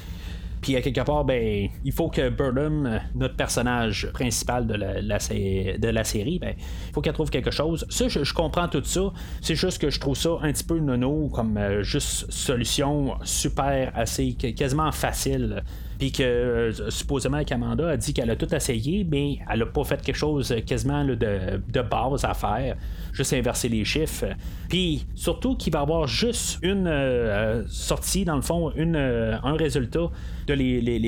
Puis 0.60 0.76
à 0.76 0.82
quelque 0.82 1.00
part, 1.00 1.24
ben, 1.24 1.68
il 1.84 1.92
faut 1.92 2.08
que 2.08 2.28
Burnham, 2.28 3.00
notre 3.14 3.36
personnage 3.36 4.10
principal 4.12 4.66
de 4.66 4.74
la, 4.74 5.00
de 5.00 5.88
la 5.88 6.04
série, 6.04 6.38
ben, 6.38 6.54
il 6.56 6.92
faut 6.92 7.00
qu'elle 7.00 7.12
trouve 7.12 7.30
quelque 7.30 7.50
chose. 7.50 7.86
Ça, 7.88 8.08
je, 8.08 8.32
comprends 8.34 8.68
tout 8.68 8.84
ça. 8.84 9.12
C'est 9.40 9.54
juste 9.54 9.80
que 9.80 9.90
je 9.90 9.98
trouve 9.98 10.16
ça 10.16 10.30
un 10.42 10.52
petit 10.52 10.64
peu 10.64 10.78
nono 10.78 11.28
comme 11.28 11.56
euh, 11.56 11.82
juste 11.82 12.30
solution 12.30 13.16
super 13.24 13.92
assez 13.94 14.34
quasiment 14.34 14.92
facile 14.92 15.62
puis 15.98 16.12
que 16.12 16.22
euh, 16.22 16.90
supposément 16.90 17.42
qu'Amanda 17.44 17.88
a 17.88 17.96
dit 17.96 18.14
qu'elle 18.14 18.30
a 18.30 18.36
tout 18.36 18.52
essayé, 18.54 19.06
mais 19.08 19.38
elle 19.50 19.62
a 19.62 19.66
pas 19.66 19.84
fait 19.84 20.00
quelque 20.00 20.16
chose 20.16 20.54
quasiment 20.66 21.04
de, 21.04 21.16
de, 21.16 21.82
base 21.82 22.24
à 22.24 22.34
faire, 22.34 22.76
juste 23.12 23.32
inverser 23.32 23.68
les 23.68 23.84
chiffres. 23.84 24.26
Puis 24.68 25.06
surtout 25.14 25.56
qu'il 25.56 25.72
va 25.72 25.80
y 25.80 25.82
avoir 25.82 26.06
juste 26.06 26.58
une 26.62 26.86
euh, 26.86 27.66
sortie, 27.66 28.24
dans 28.24 28.36
le 28.36 28.42
fond, 28.42 28.72
une, 28.76 28.96
un 28.96 29.56
résultat 29.56 30.10
de 30.46 30.54
les, 30.54 30.80
les, 30.80 30.98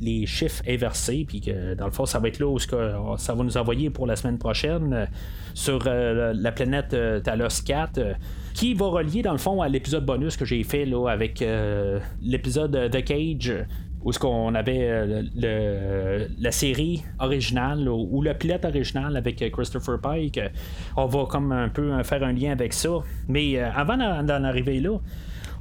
les, 0.00 0.26
chiffres 0.26 0.62
inversés, 0.68 1.24
puis 1.26 1.40
que 1.40 1.74
dans 1.74 1.86
le 1.86 1.90
fond, 1.90 2.06
ça 2.06 2.18
va 2.18 2.28
être 2.28 2.38
là 2.38 2.46
où 2.46 2.58
ça 2.58 3.34
va 3.34 3.44
nous 3.44 3.56
envoyer 3.56 3.90
pour 3.90 4.06
la 4.06 4.16
semaine 4.16 4.38
prochaine 4.38 4.92
euh, 4.92 5.06
sur 5.54 5.84
euh, 5.86 6.32
la 6.34 6.52
planète 6.52 6.94
euh, 6.94 7.20
Talos 7.20 7.62
4 7.64 8.00
qui 8.54 8.74
va 8.74 8.86
relier 8.86 9.22
dans 9.22 9.32
le 9.32 9.38
fond 9.38 9.62
à 9.62 9.68
l'épisode 9.68 10.04
bonus 10.04 10.36
que 10.36 10.44
j'ai 10.44 10.62
fait 10.62 10.84
là, 10.84 11.08
avec 11.08 11.44
l'épisode 12.22 12.88
The 12.88 13.04
Cage 13.04 13.52
où 14.04 14.12
ce 14.12 14.18
qu'on 14.18 14.54
avait 14.54 15.06
le, 15.34 16.28
la 16.38 16.52
série 16.52 17.02
originale 17.18 17.88
ou, 17.88 18.22
le 18.22 18.34
pilote 18.34 18.64
original 18.64 19.16
avec 19.16 19.50
Christopher 19.50 20.00
Pike. 20.00 20.40
On 20.96 21.06
va 21.06 21.24
comme 21.26 21.52
un 21.52 21.68
peu 21.68 22.02
faire 22.02 22.22
un 22.22 22.32
lien 22.32 22.52
avec 22.52 22.72
ça. 22.72 22.90
Mais 23.28 23.58
avant 23.58 23.96
d'en 23.96 24.44
arriver 24.44 24.80
là, 24.80 24.98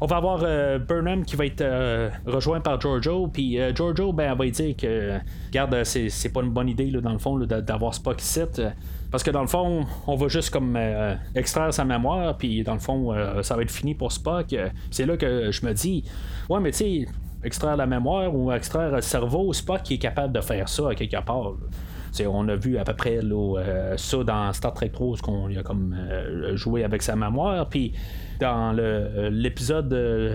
on 0.03 0.05
va 0.05 0.17
avoir 0.17 0.41
euh, 0.43 0.79
Burnham 0.79 1.23
qui 1.23 1.37
va 1.37 1.45
être 1.45 1.61
euh, 1.61 2.09
rejoint 2.25 2.59
par 2.59 2.79
Giorgio. 2.81 3.27
Puis 3.27 3.57
euh, 3.57 3.73
Giorgio, 3.73 4.11
ben, 4.11 4.31
elle 4.31 4.37
va 4.37 4.51
dire 4.51 4.75
que, 4.75 5.17
regarde, 5.47 5.81
c'est, 5.85 6.33
pas 6.33 6.41
une 6.41 6.49
bonne 6.49 6.67
idée, 6.67 6.91
dans 6.91 7.13
le 7.13 7.19
fond, 7.19 7.37
d'avoir 7.39 7.93
Spock 7.93 8.21
ici. 8.21 8.41
Parce 9.11 9.23
que 9.23 9.31
dans 9.31 9.39
le 9.39 9.47
fond, 9.47 9.85
on 10.05 10.15
va 10.17 10.27
juste 10.27 10.49
comme 10.49 10.77
extraire 11.35 11.73
sa 11.73 11.85
mémoire, 11.85 12.35
puis 12.35 12.63
dans 12.63 12.73
le 12.73 12.79
fond, 12.79 13.15
ça 13.43 13.55
va 13.55 13.61
être 13.61 13.71
fini 13.71 13.95
pour 13.95 14.11
Spock. 14.11 14.53
C'est 14.91 15.05
là 15.05 15.15
que 15.15 15.51
je 15.51 15.65
me 15.65 15.71
dis, 15.71 16.03
ouais, 16.49 16.59
mais 16.59 16.71
tu 16.71 16.77
sais, 16.77 17.07
extraire 17.43 17.77
la 17.77 17.85
mémoire 17.85 18.33
ou 18.33 18.51
extraire 18.51 18.91
le 18.91 19.01
cerveau, 19.01 19.51
Spock 19.53 19.83
qui 19.83 19.95
est 19.95 19.99
capable 19.99 20.33
de 20.33 20.41
faire 20.41 20.69
ça 20.69 20.93
quelque 20.95 21.23
part 21.23 21.53
on 22.27 22.47
a 22.47 22.55
vu 22.55 22.77
à 22.77 22.83
peu 22.83 22.93
près 22.93 23.19
euh, 23.23 23.97
ça 23.97 24.23
dans 24.23 24.53
Star 24.53 24.73
Trek 24.73 24.89
3, 24.89 25.17
qu'on 25.17 25.55
a 25.55 25.63
comme 25.63 25.95
euh, 25.97 26.55
joué 26.55 26.83
avec 26.83 27.01
sa 27.01 27.15
mémoire. 27.15 27.67
Puis 27.69 27.93
dans 28.39 28.71
l'épisode, 29.31 29.89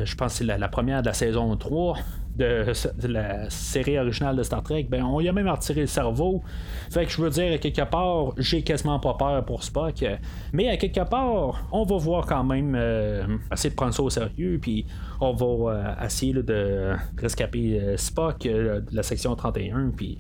je 0.05 0.15
pense 0.15 0.33
que 0.33 0.45
c'est 0.45 0.59
la, 0.59 0.69
première 0.69 1.03
de 1.03 1.07
la 1.07 1.13
saison 1.13 1.57
3 1.57 1.97
de, 2.39 3.09
la 3.09 3.51
série 3.51 3.99
originale 3.99 4.37
de 4.37 4.43
Star 4.43 4.63
Trek, 4.63 4.87
ben 4.89 5.03
on 5.03 5.21
y 5.21 5.29
a 5.29 5.33
même 5.33 5.49
retiré 5.49 5.83
le 5.83 5.87
cerveau. 5.87 6.43
Fait 6.91 7.05
que 7.05 7.11
je 7.11 7.21
veux 7.21 7.31
dire, 7.31 7.53
à 7.53 7.59
quelque 7.59 7.83
part, 7.83 8.33
j'ai 8.37 8.63
quasiment 8.63 9.01
pas 9.01 9.15
peur 9.15 9.45
pour 9.45 9.65
Spock. 9.65 10.05
Mais 10.53 10.69
à 10.69 10.77
quelque 10.77 11.09
part, 11.09 11.69
on 11.73 11.85
va 11.85 11.97
voir 11.97 12.27
quand 12.27 12.45
même 12.45 12.75
euh, 12.77 13.25
essayer 13.53 13.71
de 13.71 13.75
prendre 13.75 13.93
ça 13.93 14.03
au 14.03 14.11
sérieux, 14.11 14.59
puis 14.61 14.87
on 15.21 15.33
va 15.33 15.73
euh, 15.73 16.07
essayer 16.07 16.33
de 16.33 16.95
rescaper 17.21 17.81
euh, 17.81 17.97
Spock 17.97 18.45
de 18.45 18.83
la 18.93 19.03
section 19.03 19.35
31, 19.35 19.91
puis 19.97 20.19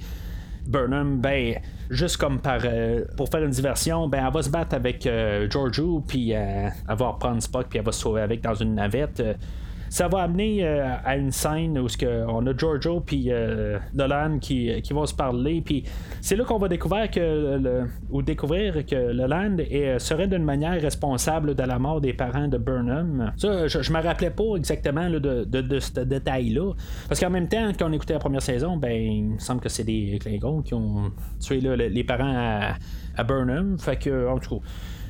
Burnham, 0.66 1.20
ben, 1.20 1.54
juste 1.88 2.18
comme 2.18 2.40
par, 2.40 2.60
pour 3.16 3.30
faire 3.30 3.42
une 3.42 3.50
diversion, 3.50 4.08
ben, 4.08 4.26
elle 4.26 4.32
va 4.32 4.42
se 4.42 4.50
battre 4.50 4.74
avec 4.74 5.08
Giorgio, 5.48 6.04
puis 6.06 6.32
elle 6.32 6.72
va 6.86 7.08
reprendre 7.08 7.40
Spock, 7.40 7.68
puis 7.70 7.78
elle 7.78 7.86
va 7.86 7.92
se 7.92 8.00
sauver 8.00 8.20
avec 8.20 8.42
dans 8.42 8.54
une 8.54 8.74
navette 8.74 9.22
ça 9.88 10.08
va 10.08 10.22
amener 10.22 10.64
euh, 10.64 10.94
à 11.04 11.16
une 11.16 11.30
scène 11.30 11.78
où 11.78 11.86
on 12.28 12.46
a 12.46 12.56
Giorgio 12.56 13.00
puis 13.00 13.26
euh, 13.28 13.78
Nolan 13.94 14.38
qui, 14.38 14.80
vont 14.90 15.06
se 15.06 15.14
parler. 15.14 15.62
Puis 15.64 15.84
c'est 16.20 16.36
là 16.36 16.44
qu'on 16.44 16.58
va 16.58 16.68
découvrir 16.68 17.10
que 17.10 17.20
le, 17.20 17.84
ou 18.10 18.22
découvrir 18.22 18.84
que 18.86 19.12
Nolan 19.12 19.56
serait 19.98 20.28
d'une 20.28 20.44
manière 20.44 20.80
responsable 20.80 21.54
de 21.54 21.62
la 21.62 21.78
mort 21.78 22.00
des 22.00 22.12
parents 22.12 22.48
de 22.48 22.58
Burnham. 22.58 23.32
Ça, 23.36 23.66
je, 23.66 23.92
me 23.92 24.02
rappelais 24.02 24.30
pas 24.30 24.56
exactement 24.56 25.08
de, 25.10 25.78
ce 25.80 26.00
détail-là. 26.00 26.72
Parce 27.08 27.20
qu'en 27.20 27.30
même 27.30 27.48
temps, 27.48 27.70
quand 27.78 27.88
on 27.88 27.92
écoutait 27.92 28.14
la 28.14 28.18
première 28.18 28.42
saison, 28.42 28.76
ben 28.76 28.92
il 28.92 29.24
me 29.24 29.38
semble 29.38 29.60
que 29.60 29.68
c'est 29.68 29.84
des 29.84 30.18
Klingons 30.20 30.62
qui 30.62 30.74
ont 30.74 31.12
tué 31.40 31.60
les 31.60 32.04
parents 32.04 32.74
à, 33.16 33.24
Burnham. 33.24 33.78
Fait 33.78 33.96
que, 33.96 34.28
en 34.28 34.38
tout 34.38 34.58
cas, 34.58 34.66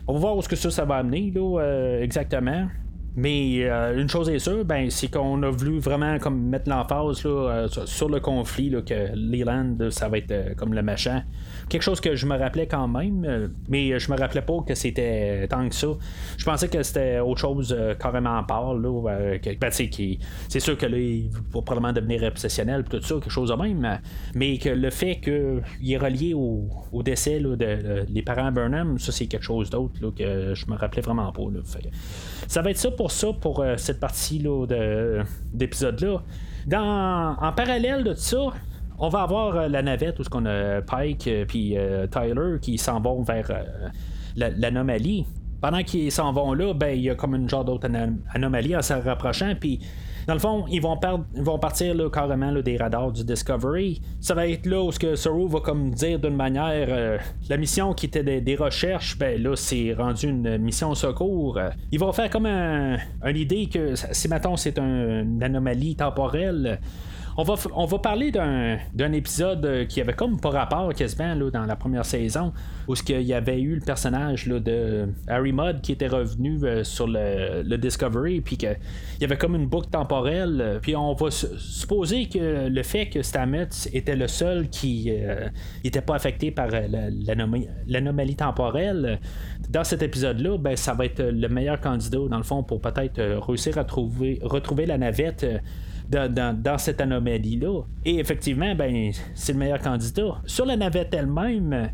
on 0.07 0.15
va 0.15 0.19
voir 0.19 0.37
où 0.37 0.43
ce 0.43 0.49
que 0.49 0.57
ça, 0.57 0.85
va 0.85 0.97
amener 0.97 1.31
là, 1.35 1.61
euh, 1.61 2.03
exactement. 2.03 2.69
Mais 3.19 3.65
euh, 3.65 4.01
une 4.01 4.09
chose 4.09 4.29
est 4.29 4.39
sûre, 4.39 4.65
ben, 4.65 4.91
c'est 4.91 5.09
qu'on 5.09 5.43
a 5.43 5.51
voulu 5.51 5.81
vraiment 5.81 6.21
comme 6.21 6.41
mettre 6.41 6.71
l'emphase 6.71 7.21
euh, 7.27 7.67
sur 7.85 8.09
le 8.09 8.21
conflit, 8.21 8.71
là, 8.71 8.81
que 8.81 9.11
Leland, 9.13 9.77
ça 9.91 10.09
va 10.09 10.19
être 10.19 10.31
euh, 10.31 10.55
comme 10.55 10.73
le 10.73 10.83
machin. 10.83 11.25
Quelque 11.69 11.83
chose 11.83 12.01
que 12.01 12.15
je 12.15 12.27
me 12.27 12.39
rappelais 12.39 12.69
quand 12.69 12.87
même, 12.87 13.51
mais 13.69 13.99
je 13.99 14.13
me 14.13 14.17
rappelais 14.17 14.43
pas 14.43 14.61
que 14.65 14.77
c'était 14.77 15.49
tant 15.49 15.69
que 15.69 15.75
ça. 15.75 15.89
Je 16.37 16.45
pensais 16.45 16.69
que 16.69 16.81
c'était 16.85 17.19
autre 17.19 17.41
chose 17.41 17.77
carrément 17.99 18.39
en 18.39 18.45
part. 18.45 18.75
Là, 18.75 19.39
ben, 19.61 19.71
c'est 19.71 20.61
sûr 20.61 20.79
que 20.79 20.87
là, 20.87 20.97
il 20.97 21.29
va 21.29 21.61
probablement 21.61 21.93
devenir 21.93 22.23
obsessionnel, 22.23 22.85
tout 22.85 23.03
ça, 23.03 23.17
quelque 23.17 23.31
chose 23.31 23.51
de 23.51 23.55
même. 23.55 24.01
Mais 24.35 24.59
que 24.59 24.71
le 24.71 24.91
fait 24.91 25.17
qu'il 25.17 25.93
est 25.93 25.99
relié 25.99 26.35
au, 26.35 27.03
décès 27.03 27.39
là, 27.41 27.57
de, 27.57 28.07
les 28.09 28.23
parents 28.23 28.51
Burnham, 28.53 28.99
ça 28.99 29.13
c'est 29.13 29.27
quelque 29.27 29.45
chose 29.45 29.69
d'autre 29.69 29.99
que 30.17 30.55
je 30.55 30.67
me 30.71 30.77
rappelais 30.77 31.03
vraiment 31.03 31.33
pas. 31.33 31.43
ça 32.47 32.63
va 32.63 32.71
être 32.71 32.79
ça 32.79 32.91
pour 32.93 33.08
ça, 33.11 33.29
pour 33.33 33.61
euh, 33.61 33.77
cette 33.77 34.01
partie 34.01 34.45
d'épisode-là. 35.53 36.23
Dans, 36.67 37.37
en 37.41 37.53
parallèle 37.53 38.05
de 38.05 38.15
ça, 38.15 38.39
on 38.99 39.09
va 39.09 39.23
avoir 39.23 39.57
euh, 39.57 39.69
la 39.69 39.83
navette 39.83 40.19
où 40.19 40.25
ce 40.25 40.29
qu'on 40.29 40.47
a 40.47 40.83
Pike 40.83 41.29
euh, 41.29 42.07
Tyler 42.07 42.59
qui 42.61 42.79
s'en 42.79 43.01
vont 43.01 43.23
vers 43.23 43.51
l'anomalie. 44.37 45.27
Pendant 45.61 45.83
qu'ils 45.83 46.13
s'en 46.13 46.33
vont 46.33 46.53
là, 46.55 46.73
ben 46.73 46.97
il 46.97 47.03
y 47.03 47.11
a 47.11 47.15
comme 47.15 47.35
une 47.35 47.49
genre 47.49 47.65
d'autre 47.65 47.89
anomalie 48.33 48.77
en 48.77 48.83
se 48.83 48.95
rapprochant, 48.95 49.55
puis 49.59 49.81
dans 50.29 50.35
le 50.35 50.41
fond, 50.41 50.67
ils 50.69 50.83
vont, 50.83 50.99
partir 51.59 51.97
carrément 52.13 52.53
des 52.53 52.77
radars 52.77 53.11
du 53.13 53.25
Discovery. 53.25 54.03
Ça 54.21 54.35
va 54.35 54.47
être 54.47 54.67
là 54.67 54.83
où 54.83 54.93
ce 54.93 55.17
Saru 55.17 55.49
va 55.49 55.61
comme 55.61 55.91
dire 55.93 56.19
d'une 56.19 56.37
manière 56.37 56.89
euh, 56.91 57.17
la 57.49 57.57
mission 57.57 57.95
qui 57.95 58.07
était 58.07 58.43
des, 58.43 58.57
recherches, 58.57 59.17
ben 59.17 59.43
là 59.43 59.57
c'est 59.57 59.95
rendu 59.95 60.29
une 60.29 60.59
mission 60.59 60.95
secours. 60.95 61.59
Ils 61.91 61.99
vont 61.99 62.13
faire 62.13 62.29
comme 62.29 62.45
un, 62.45 62.99
idée 63.35 63.71
que 63.73 63.95
si 63.95 64.29
maintenant 64.29 64.59
c'est 64.59 64.79
une 64.79 65.43
anomalie 65.43 65.97
temporelle 65.97 66.79
on 67.39 67.87
va, 67.87 67.99
parler 67.99 68.33
d'un 68.33 69.13
épisode 69.13 69.65
euh, 69.65 69.85
qui 69.85 70.01
avait 70.01 70.13
comme 70.13 70.41
pas 70.41 70.51
rapport 70.51 70.93
quasiment 70.93 71.35
là, 71.37 71.51
dans 71.53 71.67
la 71.67 71.77
première 71.77 72.05
saison, 72.05 72.53
où 72.89 72.95
il 73.09 73.23
y 73.23 73.33
avait 73.33 73.61
eu 73.61 73.77
le 73.77 73.81
personnage 73.81 74.49
de 74.49 75.09
Harry 75.29 75.53
Mudd 75.53 75.81
qui 75.81 75.93
était 75.93 76.09
revenu 76.09 76.59
euh, 76.65 76.83
sur 76.83 77.07
le, 77.07 77.77
Discovery, 77.77 78.41
puis 78.41 78.57
qu'il 78.57 78.77
y 79.21 79.25
avait 79.25 79.37
comme 79.37 79.55
une 79.55 79.67
boucle 79.67 79.89
temporelle. 79.89 80.61
Euh, 80.61 80.79
puis 80.81 80.97
on 80.97 81.15
va 81.15 81.31
supposer 81.31 82.27
que 82.27 82.69
le 82.69 82.83
fait 82.83 83.09
que 83.09 83.23
Stamets 83.23 83.69
était 83.93 84.17
le 84.17 84.27
seul 84.27 84.69
qui 84.69 85.13
n'était 85.85 86.01
pas 86.01 86.17
affecté 86.17 86.51
par 86.51 86.69
l'anomalie 87.87 88.35
temporelle, 88.35 89.21
dans 89.69 89.85
cet 89.85 90.03
épisode-là, 90.03 90.59
ben, 90.59 90.75
ça 90.75 90.95
va 90.95 91.05
être 91.05 91.23
le 91.23 91.49
meilleur 91.49 91.81
candidat, 91.81 92.19
dans 92.29 92.37
le 92.37 92.43
fond, 92.43 92.65
pour 92.65 92.81
peut-être 92.81 93.23
réussir 93.47 93.79
à 93.79 93.85
trouver, 93.85 94.41
retrouver 94.43 94.87
la 94.87 94.99
navette 94.99 95.47
dans, 96.09 96.79
cette 96.79 97.01
anomalie-là. 97.01 97.83
Et 98.05 98.19
effectivement, 98.19 98.75
ben, 98.75 99.13
c'est 99.35 99.53
le 99.53 99.59
meilleur 99.59 99.81
candidat. 99.81 100.41
Sur 100.47 100.67
la 100.67 100.77
navette 100.77 101.13
elle-même, 101.15 101.91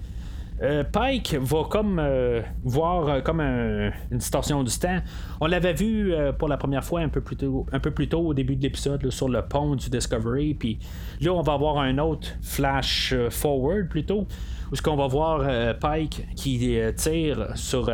euh, 0.63 0.85
Pike 0.85 1.35
va 1.41 1.65
comme 1.69 1.99
euh, 1.99 2.41
voir 2.63 3.09
euh, 3.09 3.21
comme 3.21 3.41
une 3.41 3.93
distorsion 4.13 4.63
du 4.63 4.79
temps. 4.79 5.01
On 5.41 5.47
l'avait 5.47 5.73
vu 5.73 6.15
pour 6.39 6.49
la 6.49 6.57
première 6.57 6.85
fois 6.85 7.01
un 7.01 7.09
peu 7.09 7.21
plus 7.21 7.37
tôt, 7.37 7.67
un 7.73 7.81
peu 7.81 7.91
plus 7.91 8.09
tôt 8.09 8.21
au 8.21 8.35
début 8.35 8.55
de 8.55 8.63
l'épisode 8.63 9.11
sur 9.11 9.29
le 9.29 9.43
pont 9.43 9.75
du 9.75 9.91
Discovery. 9.91 10.55
Puis 10.55 10.79
là, 11.21 11.33
on 11.33 11.43
va 11.43 11.55
avoir 11.55 11.79
un 11.79 11.99
autre 11.99 12.29
flash 12.41 13.15
forward 13.31 13.89
plutôt, 13.89 14.27
où 14.71 14.77
ce 14.77 14.83
qu'on 14.83 14.97
va 14.97 15.09
voir 15.09 15.77
Pike 15.79 16.27
qui 16.37 16.79
tire 16.97 17.49
sur 17.57 17.91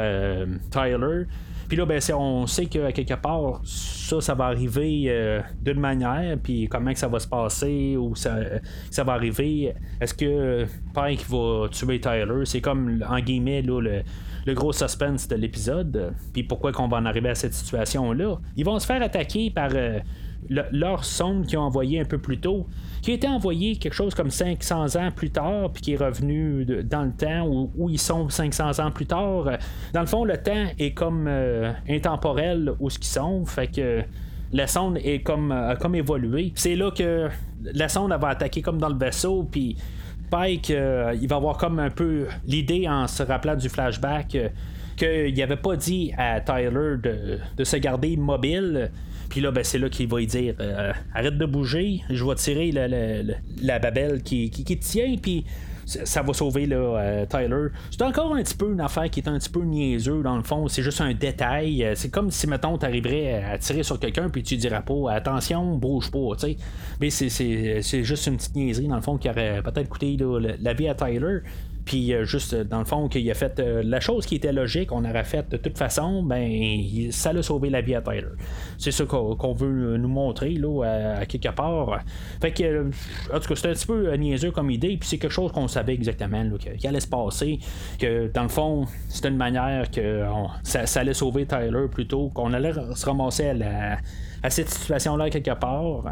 Tyler. 0.71 1.25
Puis 1.71 1.77
là, 1.77 1.87
ben, 1.87 2.01
on 2.17 2.49
sait 2.49 2.67
qu'à 2.67 2.91
quelque 2.91 3.15
part, 3.15 3.61
ça, 3.63 4.21
ça 4.21 4.35
va 4.35 4.47
arriver 4.47 5.05
euh, 5.07 5.41
d'une 5.63 5.79
manière, 5.79 6.37
puis 6.43 6.67
comment 6.69 6.93
que 6.93 6.99
ça 6.99 7.07
va 7.07 7.21
se 7.21 7.29
passer, 7.29 7.97
ou 7.97 8.17
ça, 8.17 8.39
ça 8.91 9.05
va 9.05 9.13
arriver. 9.13 9.73
Est-ce 10.01 10.13
que 10.13 10.67
Pike 10.93 11.25
va 11.31 11.69
tuer 11.71 12.01
Tyler? 12.01 12.45
C'est 12.45 12.61
comme, 12.61 13.05
en 13.09 13.21
guillemets, 13.21 13.63
là, 13.63 13.81
le, 13.81 14.53
gros 14.53 14.73
suspense 14.73 15.29
de 15.29 15.37
l'épisode. 15.37 16.13
Puis 16.33 16.43
pourquoi 16.43 16.73
qu'on 16.73 16.89
va 16.89 16.97
en 16.97 17.07
arriver 17.07 17.29
à 17.29 17.37
cette 17.37 17.55
situation-là? 17.55 18.39
Ils 18.57 18.65
vont 18.65 18.81
se 18.81 18.87
faire 18.87 19.01
attaquer 19.01 19.53
par 19.53 19.71
euh, 19.73 20.01
leur 20.49 21.05
sonde 21.05 21.47
qu'ils 21.47 21.59
ont 21.59 21.63
envoyé 21.63 22.01
un 22.01 22.05
peu 22.05 22.19
plus 22.19 22.39
tôt 22.39 22.67
qui 23.03 23.13
a 23.13 23.15
été 23.15 23.29
envoyé 23.29 23.77
quelque 23.77 23.95
chose 23.95 24.15
comme 24.15 24.31
500 24.31 24.97
ans 24.97 25.11
plus 25.11 25.31
tard, 25.31 25.71
puis 25.73 25.83
qui 25.83 25.93
est 25.95 25.97
revenu 25.97 26.65
dans 26.85 27.05
le 27.05 27.13
temps 27.13 27.47
où, 27.47 27.89
ils 27.89 27.99
sont 27.99 28.29
500 28.29 28.79
ans 28.85 28.91
plus 28.91 29.07
tard. 29.07 29.59
Dans 29.93 30.01
le 30.01 30.07
fond, 30.07 30.25
le 30.25 30.37
temps 30.37 30.67
est 30.79 30.93
comme 30.93 31.27
euh, 31.29 31.73
intemporel 31.89 32.73
où 32.79 32.91
ce 32.91 32.99
qu'ils 32.99 33.09
sont, 33.09 33.45
fait 33.47 33.69
que 33.69 34.03
la 34.53 34.67
sonde 34.67 34.99
est 34.99 35.23
comme, 35.23 35.53
a 35.53 35.77
comme 35.77 35.95
évolué. 35.95 36.53
C'est 36.57 36.77
là 36.77 36.91
que 36.91 37.29
la 37.63 37.89
sonde 37.89 38.13
va 38.13 38.29
attaquer 38.29 38.63
comme 38.63 38.79
dans 38.79 38.89
le 38.89 38.99
vaisseau, 38.99 39.49
puis 39.51 39.77
Pike, 40.31 40.71
euh, 40.71 41.17
il 41.21 41.29
va 41.29 41.37
avoir 41.37 41.57
comme 41.57 41.79
un 41.79 41.91
peu 41.91 42.27
l'idée 42.47 42.87
en 42.89 43.07
se 43.09 43.23
rappelant 43.23 43.57
du 43.57 43.69
flashback. 43.69 44.35
Euh, 44.35 44.49
qu'il 44.97 45.35
n'avait 45.35 45.57
pas 45.57 45.77
dit 45.77 46.13
à 46.19 46.43
Tyler 46.43 46.97
de, 47.03 47.39
de 47.57 47.65
se 47.65 47.77
garder 47.79 48.11
immobile, 48.11 48.91
puis 49.31 49.41
là, 49.41 49.53
ben, 49.53 49.65
c'est 49.65 49.79
là 49.79 49.89
qu'il 49.89 50.09
va 50.09 50.19
lui 50.19 50.27
dire 50.27 50.55
euh, 50.61 50.93
arrête 51.15 51.39
de 51.39 51.47
bouger, 51.47 52.03
je 52.11 52.25
vais 52.25 52.35
tirer 52.35 52.73
la, 52.73 52.89
la, 52.89 53.79
babelle 53.79 54.23
qui, 54.23 54.51
qui, 54.51 54.77
tient, 54.77 55.15
puis 55.23 55.45
ça 55.87 56.23
va 56.23 56.33
sauver 56.33 56.67
là, 56.67 56.77
euh, 56.77 57.27
Tyler. 57.27 57.69
C'est 57.93 58.03
encore 58.03 58.35
un 58.35 58.43
petit 58.43 58.57
peu 58.57 58.73
une 58.73 58.81
affaire 58.81 59.09
qui 59.09 59.21
est 59.21 59.29
un 59.29 59.39
petit 59.39 59.49
peu 59.49 59.63
niaiseux 59.63 60.23
dans 60.23 60.37
le 60.37 60.43
fond. 60.43 60.67
C'est 60.67 60.83
juste 60.83 61.01
un 61.01 61.15
détail. 61.15 61.85
Euh, 61.85 61.95
c'est 61.95 62.11
comme 62.11 62.31
si, 62.31 62.49
mettons, 62.49 62.77
t'arriverais 62.77 63.43
à 63.45 63.59
tirer 63.59 63.85
sur 63.85 63.99
quelqu'un 63.99 64.29
puis 64.29 64.43
tu 64.43 64.57
dirais 64.57 64.83
pas 64.85 65.13
attention, 65.13 65.77
bouge 65.77 66.11
pas, 66.11 66.37
tu 66.39 66.47
sais. 66.47 66.57
Mais 67.01 67.11
c'est 67.11 68.05
juste 68.05 68.27
une 68.27 68.37
petite 68.37 68.57
niaiserie 68.57 68.89
dans 68.89 68.97
le 68.97 69.03
fond 69.03 69.17
qui 69.17 69.31
aurait 69.31 69.63
peut-être 69.63 69.89
coûté 69.89 70.17
la 70.61 70.73
vie 70.75 70.89
à 70.89 70.95
Tyler. 70.95 71.39
Puis 71.91 72.15
euh, 72.15 72.23
juste 72.23 72.55
dans 72.55 72.79
le 72.79 72.85
fond 72.85 73.09
qu'il 73.09 73.29
a 73.33 73.35
fait 73.35 73.59
euh, 73.59 73.83
la 73.85 73.99
chose 73.99 74.25
qui 74.25 74.37
était 74.37 74.53
logique, 74.53 74.93
on 74.93 75.05
aurait 75.05 75.25
fait 75.25 75.51
de 75.51 75.57
toute 75.57 75.77
façon, 75.77 76.23
ben 76.23 76.49
ça 77.11 77.33
l'a 77.33 77.43
sauvé 77.43 77.69
la 77.69 77.81
vie 77.81 77.97
à 77.97 78.01
Tyler. 78.01 78.29
C'est 78.79 78.93
ça 78.93 79.05
qu'on 79.07 79.53
veut 79.55 79.97
nous 79.97 80.09
montrer 80.09 80.51
là, 80.51 80.85
à, 81.19 81.27
quelque 81.27 81.49
part. 81.49 81.99
Fait 82.41 82.53
que 82.53 82.91
en 83.35 83.41
tout 83.41 83.49
cas, 83.49 83.57
c'était 83.57 83.71
un 83.71 83.73
petit 83.73 83.87
peu 83.89 84.15
niaiseux 84.15 84.53
comme 84.53 84.71
idée, 84.71 84.99
puis 84.99 85.09
c'est 85.09 85.19
quelque 85.19 85.33
chose 85.33 85.51
qu'on 85.51 85.67
savait 85.67 85.95
exactement 85.95 86.49
qu'il 86.59 86.87
allait 86.87 87.01
se 87.01 87.09
passer. 87.09 87.59
Que 87.99 88.29
dans 88.29 88.45
le 88.45 88.49
fond, 88.49 88.87
c'était 89.09 89.31
une 89.31 89.37
manière 89.37 89.91
que 89.91 90.23
ça, 90.63 90.85
allait 91.01 91.13
sauver 91.13 91.45
Tyler 91.47 91.89
plutôt 91.91 92.29
qu'on 92.29 92.53
allait 92.53 92.73
se 92.73 93.05
ramasser 93.05 93.49
à, 93.49 93.99
à 94.43 94.51
cette 94.51 94.69
situation-là 94.69 95.31
quelque 95.31 95.59
part. 95.59 96.05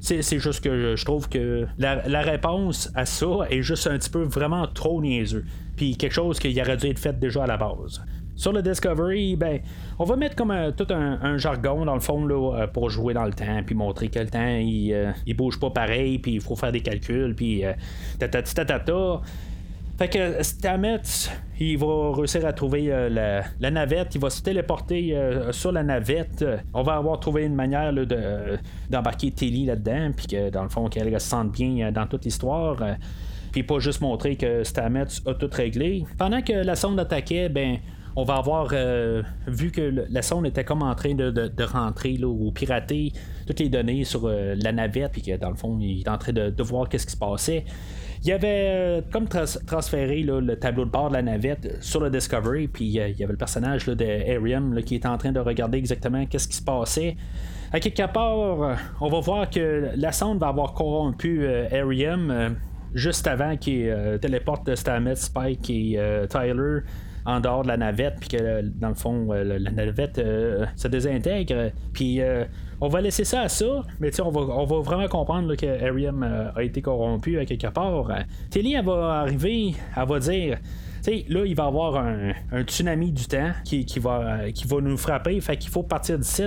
C'est 0.00 0.38
juste 0.38 0.62
que 0.62 0.96
je 0.96 1.04
trouve 1.04 1.28
que 1.28 1.66
la, 1.78 2.22
réponse 2.22 2.90
à 2.94 3.06
ça 3.06 3.26
est 3.50 3.62
juste 3.62 3.86
un 3.86 3.98
petit 3.98 4.10
peu 4.10 4.22
vraiment 4.22 4.66
trop 4.66 5.00
niaiseux. 5.00 5.44
Puis 5.76 5.96
quelque 5.96 6.12
chose 6.12 6.38
qui 6.38 6.60
aurait 6.60 6.76
dû 6.76 6.86
être 6.88 6.98
fait 6.98 7.18
déjà 7.18 7.44
à 7.44 7.46
la 7.46 7.56
base. 7.56 8.02
Sur 8.38 8.52
le 8.52 8.62
Discovery, 8.62 9.34
ben, 9.34 9.58
on 9.98 10.04
va 10.04 10.14
mettre 10.14 10.36
comme 10.36 10.54
tout 10.76 10.86
un, 10.90 11.38
jargon 11.38 11.84
dans 11.84 11.94
le 11.94 12.00
fond 12.00 12.24
là, 12.24 12.54
euh, 12.54 12.66
pour 12.68 12.88
jouer 12.88 13.12
dans 13.12 13.24
le 13.24 13.32
temps, 13.32 13.62
puis 13.66 13.74
montrer 13.74 14.10
que 14.10 14.20
le 14.20 14.28
temps 14.28 14.56
il, 14.56 14.92
euh, 14.92 15.10
il 15.26 15.34
bouge 15.34 15.58
pas 15.58 15.70
pareil, 15.70 16.20
puis 16.20 16.34
il 16.34 16.40
faut 16.40 16.54
faire 16.54 16.70
des 16.70 16.80
calculs, 16.80 17.34
puis 17.34 17.64
euh, 17.64 17.72
ta, 18.20 18.28
ta, 18.28 18.42
ta, 18.42 18.78
ta. 18.78 19.20
Fait 19.98 20.08
que 20.08 20.42
Stamets, 20.44 21.28
il 21.58 21.76
va 21.76 22.12
réussir 22.14 22.46
à 22.46 22.52
trouver 22.52 22.86
la, 23.10 23.70
navette, 23.70 24.14
il 24.14 24.20
va 24.20 24.30
se 24.30 24.40
téléporter 24.40 25.18
sur 25.50 25.72
la 25.72 25.82
navette. 25.82 26.44
On 26.72 26.84
va 26.84 26.94
avoir 26.94 27.18
trouvé 27.18 27.44
une 27.44 27.56
manière 27.56 27.92
d'embarquer 28.88 29.32
Tilly 29.32 29.66
là-dedans, 29.66 30.12
puis 30.16 30.28
que 30.28 30.50
dans 30.50 30.62
le 30.62 30.68
fond, 30.68 30.88
qu'elle 30.88 31.12
se 31.20 31.28
sente 31.28 31.50
bien 31.50 31.90
dans 31.90 32.06
toute 32.06 32.24
l'histoire 32.24 32.76
puis 33.52 33.62
pas 33.62 33.78
juste 33.78 34.00
montrer 34.00 34.36
que 34.36 34.62
Stamets 34.64 35.20
a 35.26 35.34
tout 35.34 35.50
réglé. 35.52 36.04
Pendant 36.16 36.42
que 36.42 36.52
la 36.52 36.76
sonde 36.76 37.00
attaquait, 37.00 37.48
ben 37.48 37.78
on 38.16 38.24
va 38.24 38.36
avoir 38.36 38.68
euh, 38.72 39.22
vu 39.46 39.70
que 39.70 40.06
la 40.10 40.22
sonde 40.22 40.46
était 40.46 40.64
comme 40.64 40.82
en 40.82 40.94
train 40.94 41.14
de, 41.14 41.50
rentrer 41.62 42.16
là, 42.16 42.26
ou 42.26 42.50
pirater 42.52 43.12
toutes 43.46 43.60
les 43.60 43.68
données 43.68 44.04
sur 44.04 44.26
euh, 44.26 44.54
la 44.60 44.72
navette, 44.72 45.12
puis 45.12 45.22
que 45.22 45.36
dans 45.36 45.50
le 45.50 45.56
fond, 45.56 45.78
il 45.80 46.00
est 46.00 46.08
en 46.08 46.18
train 46.18 46.32
de, 46.32 46.62
voir 46.62 46.88
qu'est-ce 46.88 47.06
qui 47.06 47.12
se 47.12 47.16
passait. 47.16 47.64
Il 48.24 48.32
avait 48.32 48.64
euh, 48.66 49.00
comme 49.12 49.28
transféré 49.28 50.22
le 50.22 50.56
tableau 50.56 50.84
de 50.84 50.90
bord 50.90 51.08
de 51.08 51.14
la 51.14 51.22
navette 51.22 51.82
sur 51.82 52.00
le 52.00 52.10
Discovery, 52.10 52.66
puis 52.66 52.86
il 52.86 52.90
y 52.90 53.00
avait 53.00 53.32
le 53.32 53.36
personnage 53.36 53.86
de 53.86 54.36
Arium 54.36 54.82
qui 54.82 54.96
était 54.96 55.08
en 55.08 55.16
train 55.16 55.30
de 55.30 55.40
regarder 55.40 55.78
exactement 55.78 56.26
qu'est-ce 56.26 56.48
qui 56.48 56.56
se 56.56 56.62
passait. 56.62 57.16
À 57.72 57.78
quelque 57.80 58.12
part, 58.12 58.76
on 59.00 59.08
va 59.08 59.20
voir 59.20 59.48
que 59.48 59.90
la 59.94 60.10
sonde 60.10 60.40
va 60.40 60.48
avoir 60.48 60.72
corrompu 60.72 61.46
Arium 61.46 62.56
juste 62.94 63.26
avant 63.26 63.56
qu'il 63.56 63.94
téléporte 64.20 64.74
Stamets, 64.74 65.16
Spike 65.16 65.70
et 65.70 66.00
Tyler 66.28 66.80
en 67.28 67.40
dehors 67.40 67.62
de 67.62 67.68
la 67.68 67.76
navette, 67.76 68.16
puis 68.20 68.30
que 68.30 68.62
dans 68.62 68.88
le 68.88 68.94
fond, 68.94 69.28
euh, 69.30 69.58
la 69.58 69.70
navette 69.70 70.18
euh, 70.18 70.64
se 70.76 70.88
désintègre. 70.88 71.72
Puis 71.92 72.22
euh, 72.22 72.44
on 72.80 72.88
va 72.88 73.02
laisser 73.02 73.24
ça 73.24 73.42
à 73.42 73.48
ça, 73.50 73.82
mais 74.00 74.18
on 74.20 74.30
va, 74.30 74.40
on 74.40 74.64
va 74.64 74.80
vraiment 74.80 75.08
comprendre 75.08 75.54
que 75.54 75.84
Ariam 75.84 76.22
a 76.22 76.62
été 76.62 76.80
corrompu 76.80 77.38
à 77.38 77.44
quelque 77.44 77.66
part. 77.66 78.10
Tilly, 78.48 78.74
elle 78.74 78.84
va 78.86 79.20
arriver, 79.20 79.74
elle 79.94 80.08
va 80.08 80.18
dire. 80.18 80.58
sais, 81.02 81.26
là, 81.28 81.44
il 81.44 81.54
va 81.54 81.64
y 81.64 81.66
avoir 81.66 81.96
un, 81.96 82.62
tsunami 82.62 83.12
du 83.12 83.26
temps 83.26 83.52
qui, 83.62 83.84
qui, 83.84 83.98
va, 83.98 84.50
qui 84.50 84.66
va 84.66 84.80
nous 84.80 84.96
frapper. 84.96 85.38
Fait 85.42 85.58
qu'il 85.58 85.70
faut 85.70 85.82
partir 85.82 86.18
d'ici. 86.18 86.44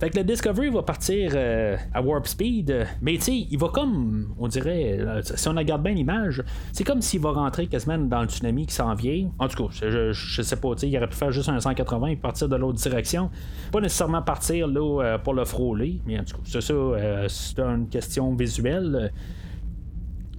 Fait 0.00 0.10
que 0.10 0.18
le 0.18 0.24
Discovery 0.24 0.68
va 0.68 0.82
partir 0.82 1.32
euh, 1.34 1.76
à 1.92 2.00
Warp 2.00 2.26
Speed, 2.26 2.86
mais 3.02 3.16
tu 3.16 3.22
sais, 3.22 3.46
il 3.50 3.58
va 3.58 3.68
comme, 3.68 4.32
on 4.38 4.46
dirait, 4.46 4.96
euh, 5.00 5.22
si 5.22 5.48
on 5.48 5.54
regarde 5.54 5.82
bien 5.82 5.92
l'image, 5.92 6.42
c'est 6.72 6.84
comme 6.84 7.02
s'il 7.02 7.20
va 7.20 7.32
rentrer 7.32 7.66
quasiment 7.66 7.98
dans 7.98 8.22
le 8.22 8.28
tsunami 8.28 8.66
qui 8.66 8.74
s'en 8.74 8.94
vient. 8.94 9.28
En 9.40 9.48
tout 9.48 9.66
cas, 9.66 9.72
je, 9.72 10.42
sais 10.42 10.56
pas, 10.56 10.74
tu 10.74 10.80
sais, 10.80 10.88
il 10.88 10.96
aurait 10.96 11.08
pu 11.08 11.16
faire 11.16 11.32
juste 11.32 11.48
un 11.48 11.58
180 11.58 12.06
et 12.08 12.16
partir 12.16 12.48
de 12.48 12.54
l'autre 12.54 12.78
direction. 12.78 13.30
Pas 13.72 13.80
nécessairement 13.80 14.22
partir 14.22 14.68
là 14.68 15.02
euh, 15.02 15.18
pour 15.18 15.34
le 15.34 15.44
frôler, 15.44 16.00
mais 16.06 16.18
en 16.20 16.24
tout 16.24 16.36
cas, 16.36 16.42
c'est 16.44 16.60
ça, 16.60 16.74
c'est 17.28 17.58
une 17.58 17.88
question 17.88 18.34
visuelle. 18.36 19.12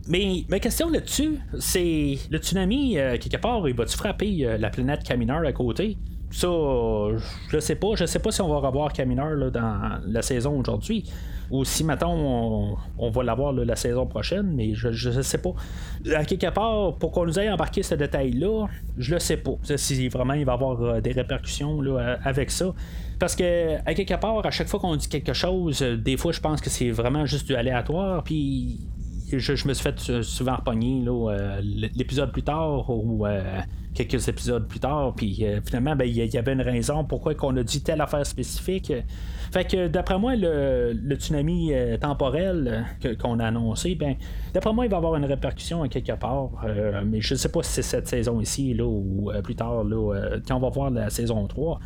Mais 0.07 0.45
ma 0.49 0.59
question 0.59 0.89
là-dessus, 0.89 1.37
c'est 1.59 2.17
le 2.31 2.37
tsunami, 2.37 2.93
quelque 3.19 3.37
part, 3.37 3.67
il 3.67 3.75
va-tu 3.75 3.97
frapper 3.97 4.57
la 4.57 4.69
planète 4.69 5.03
Camineur 5.03 5.45
à 5.45 5.51
côté? 5.51 5.97
Ça, 6.31 6.47
je 7.49 7.59
sais 7.59 7.75
pas. 7.75 7.95
Je 7.95 8.05
sais 8.05 8.19
pas 8.19 8.31
si 8.31 8.41
on 8.41 8.49
va 8.49 8.67
revoir 8.67 8.93
Camineur 8.93 9.51
dans 9.51 9.99
la 10.05 10.21
saison 10.21 10.59
aujourd'hui. 10.59 11.05
Ou 11.51 11.65
si, 11.65 11.83
maintenant 11.83 12.77
on, 12.97 13.09
va 13.09 13.23
l'avoir 13.23 13.53
la 13.53 13.75
saison 13.75 14.05
prochaine, 14.05 14.53
mais 14.53 14.75
je, 14.75 14.91
je 14.91 15.21
sais 15.21 15.39
pas. 15.39 15.53
À 16.15 16.23
quelque 16.23 16.49
part, 16.51 16.95
pour 16.95 17.11
qu'on 17.11 17.25
nous 17.25 17.39
ait 17.39 17.49
embarqué 17.49 17.81
ce 17.81 17.95
détail-là, 17.95 18.67
je 18.97 19.13
le 19.13 19.19
sais 19.19 19.37
pas. 19.37 19.53
Si 19.63 20.07
vraiment 20.09 20.33
il 20.33 20.45
va 20.45 20.53
y 20.53 20.55
avoir 20.55 20.81
euh, 20.81 21.01
des 21.01 21.11
répercussions 21.11 21.81
là, 21.81 22.19
avec 22.23 22.51
ça. 22.51 22.73
Parce 23.17 23.35
que, 23.35 23.77
à 23.85 23.93
quelque 23.95 24.13
part, 24.19 24.45
à 24.45 24.51
chaque 24.51 24.67
fois 24.67 24.79
qu'on 24.79 24.95
dit 24.95 25.09
quelque 25.09 25.33
chose, 25.33 25.81
euh, 25.81 25.97
des 25.97 26.17
fois, 26.17 26.31
je 26.31 26.39
pense 26.39 26.61
que 26.61 26.69
c'est 26.69 26.91
vraiment 26.91 27.25
juste 27.25 27.47
du 27.47 27.55
aléatoire. 27.55 28.23
Puis 28.23 28.79
je, 29.31 29.67
me 29.67 29.73
suis 29.73 29.83
fait 29.83 30.09
euh, 30.09 30.21
souvent 30.21 30.55
repogner 30.55 31.03
l'épisode 31.95 32.31
plus 32.31 32.43
tard 32.43 32.89
ou 32.89 33.25
quelques 34.05 34.27
épisodes 34.27 34.67
plus 34.67 34.79
tard. 34.79 35.13
Puis 35.15 35.45
euh, 35.45 35.59
finalement, 35.61 35.95
ben, 35.95 36.05
il 36.05 36.15
y, 36.15 36.37
avait 36.37 36.53
une 36.53 36.61
raison 36.61 37.03
pourquoi 37.03 37.35
qu'on 37.35 37.55
a 37.57 37.63
dit 37.63 37.81
telle 37.81 38.01
affaire 38.01 38.25
spécifique. 38.25 38.93
Fait 39.51 39.65
que 39.65 39.87
d'après 39.87 40.17
moi, 40.17 40.35
le, 40.35 41.15
tsunami 41.15 41.73
euh, 41.73 41.97
temporel 41.97 42.85
euh, 43.03 43.15
qu'on 43.15 43.39
a 43.39 43.47
annoncé, 43.47 43.95
ben, 43.95 44.15
d'après 44.53 44.73
moi, 44.73 44.85
il 44.85 44.91
va 44.91 44.97
avoir 44.97 45.15
une 45.15 45.25
répercussion 45.25 45.87
quelque 45.87 46.13
part. 46.13 46.49
mais 47.05 47.21
je 47.21 47.33
ne 47.33 47.37
sais 47.37 47.49
pas 47.49 47.63
si 47.63 47.71
c'est 47.73 47.81
cette 47.81 48.07
saison 48.07 48.39
ici 48.39 48.73
là, 48.73 48.85
ou 48.85 49.31
plus 49.43 49.55
tard, 49.55 49.83
là, 49.83 50.37
quand 50.47 50.55
on 50.55 50.59
va 50.59 50.69
voir 50.69 50.89
la 50.91 51.09
saison 51.09 51.45
3. 51.47 51.79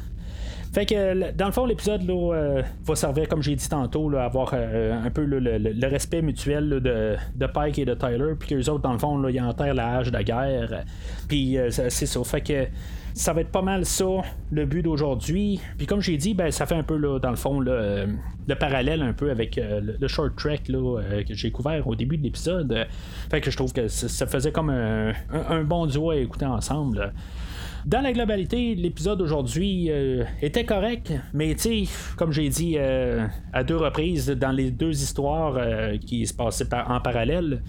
Fait 0.73 0.87
que 0.87 1.31
dans 1.33 1.45
le 1.45 1.51
fond, 1.51 1.67
l'épisode 1.67 2.09
euh, 2.09 2.63
va 2.83 2.95
servir, 2.95 3.27
comme 3.27 3.43
j'ai 3.43 3.55
dit 3.55 3.69
tantôt, 3.69 4.09
à 4.15 4.23
avoir 4.23 4.49
euh, 4.53 5.05
un 5.05 5.11
peu 5.11 5.23
le, 5.23 5.87
respect 5.87 6.23
mutuel 6.23 6.81
de, 6.81 7.45
Pike 7.45 7.77
et 7.77 7.85
de 7.85 7.93
Tyler, 7.93 8.33
puis 8.39 8.49
qu'eux 8.49 8.71
autres, 8.71 8.81
dans 8.81 8.93
le 8.93 8.97
fond, 8.97 9.27
ils 9.27 9.39
enterrent 9.39 9.75
la 9.75 9.97
hache 9.97 10.11
de 10.11 10.19
guerre. 10.23 10.83
Puis 11.27 11.59
euh, 11.59 11.69
c'est 11.69 12.07
ça. 12.07 12.23
Fait 12.23 12.41
que 12.41 12.65
ça 13.13 13.33
va 13.33 13.41
être 13.41 13.51
pas 13.51 13.61
mal 13.61 13.85
ça, 13.85 14.23
le 14.51 14.65
but 14.65 14.81
d'aujourd'hui. 14.81 15.59
Puis 15.77 15.85
comme 15.85 16.01
j'ai 16.01 16.17
dit, 16.17 16.33
ben, 16.33 16.49
ça 16.49 16.65
fait 16.65 16.73
un 16.73 16.81
peu, 16.81 16.97
là, 16.97 17.19
dans 17.19 17.29
le 17.29 17.35
fond, 17.35 17.59
le 17.59 18.55
parallèle 18.59 19.03
un 19.03 19.13
peu 19.13 19.29
avec 19.29 19.61
le, 19.61 20.07
short 20.07 20.35
track 20.35 20.63
que 20.63 21.33
j'ai 21.35 21.51
couvert 21.51 21.87
au 21.87 21.93
début 21.93 22.17
de 22.17 22.23
l'épisode. 22.23 22.87
Fait 23.29 23.41
que 23.41 23.51
je 23.51 23.55
trouve 23.55 23.73
que 23.73 23.87
ça, 23.87 24.25
faisait 24.25 24.51
comme 24.51 24.71
un, 24.71 25.63
bon 25.63 25.85
duo 25.85 26.09
à 26.09 26.15
écouter 26.15 26.47
ensemble. 26.47 27.13
Dans 27.85 27.99
la 27.99 28.13
globalité, 28.13 28.75
l'épisode 28.75 29.19
d'aujourd'hui 29.19 29.87
euh, 29.89 30.23
était 30.41 30.63
correct, 30.63 31.11
mais 31.33 31.53
tu 31.53 31.85
sais, 31.85 31.93
comme 32.15 32.31
j'ai 32.31 32.47
dit 32.47 32.75
euh, 32.77 33.27
à 33.51 33.65
deux 33.65 33.75
reprises, 33.75 34.27
dans 34.29 34.53
les 34.53 34.71
deux 34.71 35.03
histoires 35.03 35.55
euh, 35.57 35.97
qui 35.97 36.25
se 36.25 36.33
passaient 36.33 36.73
en 36.73 37.01
parallèle, 37.01 37.61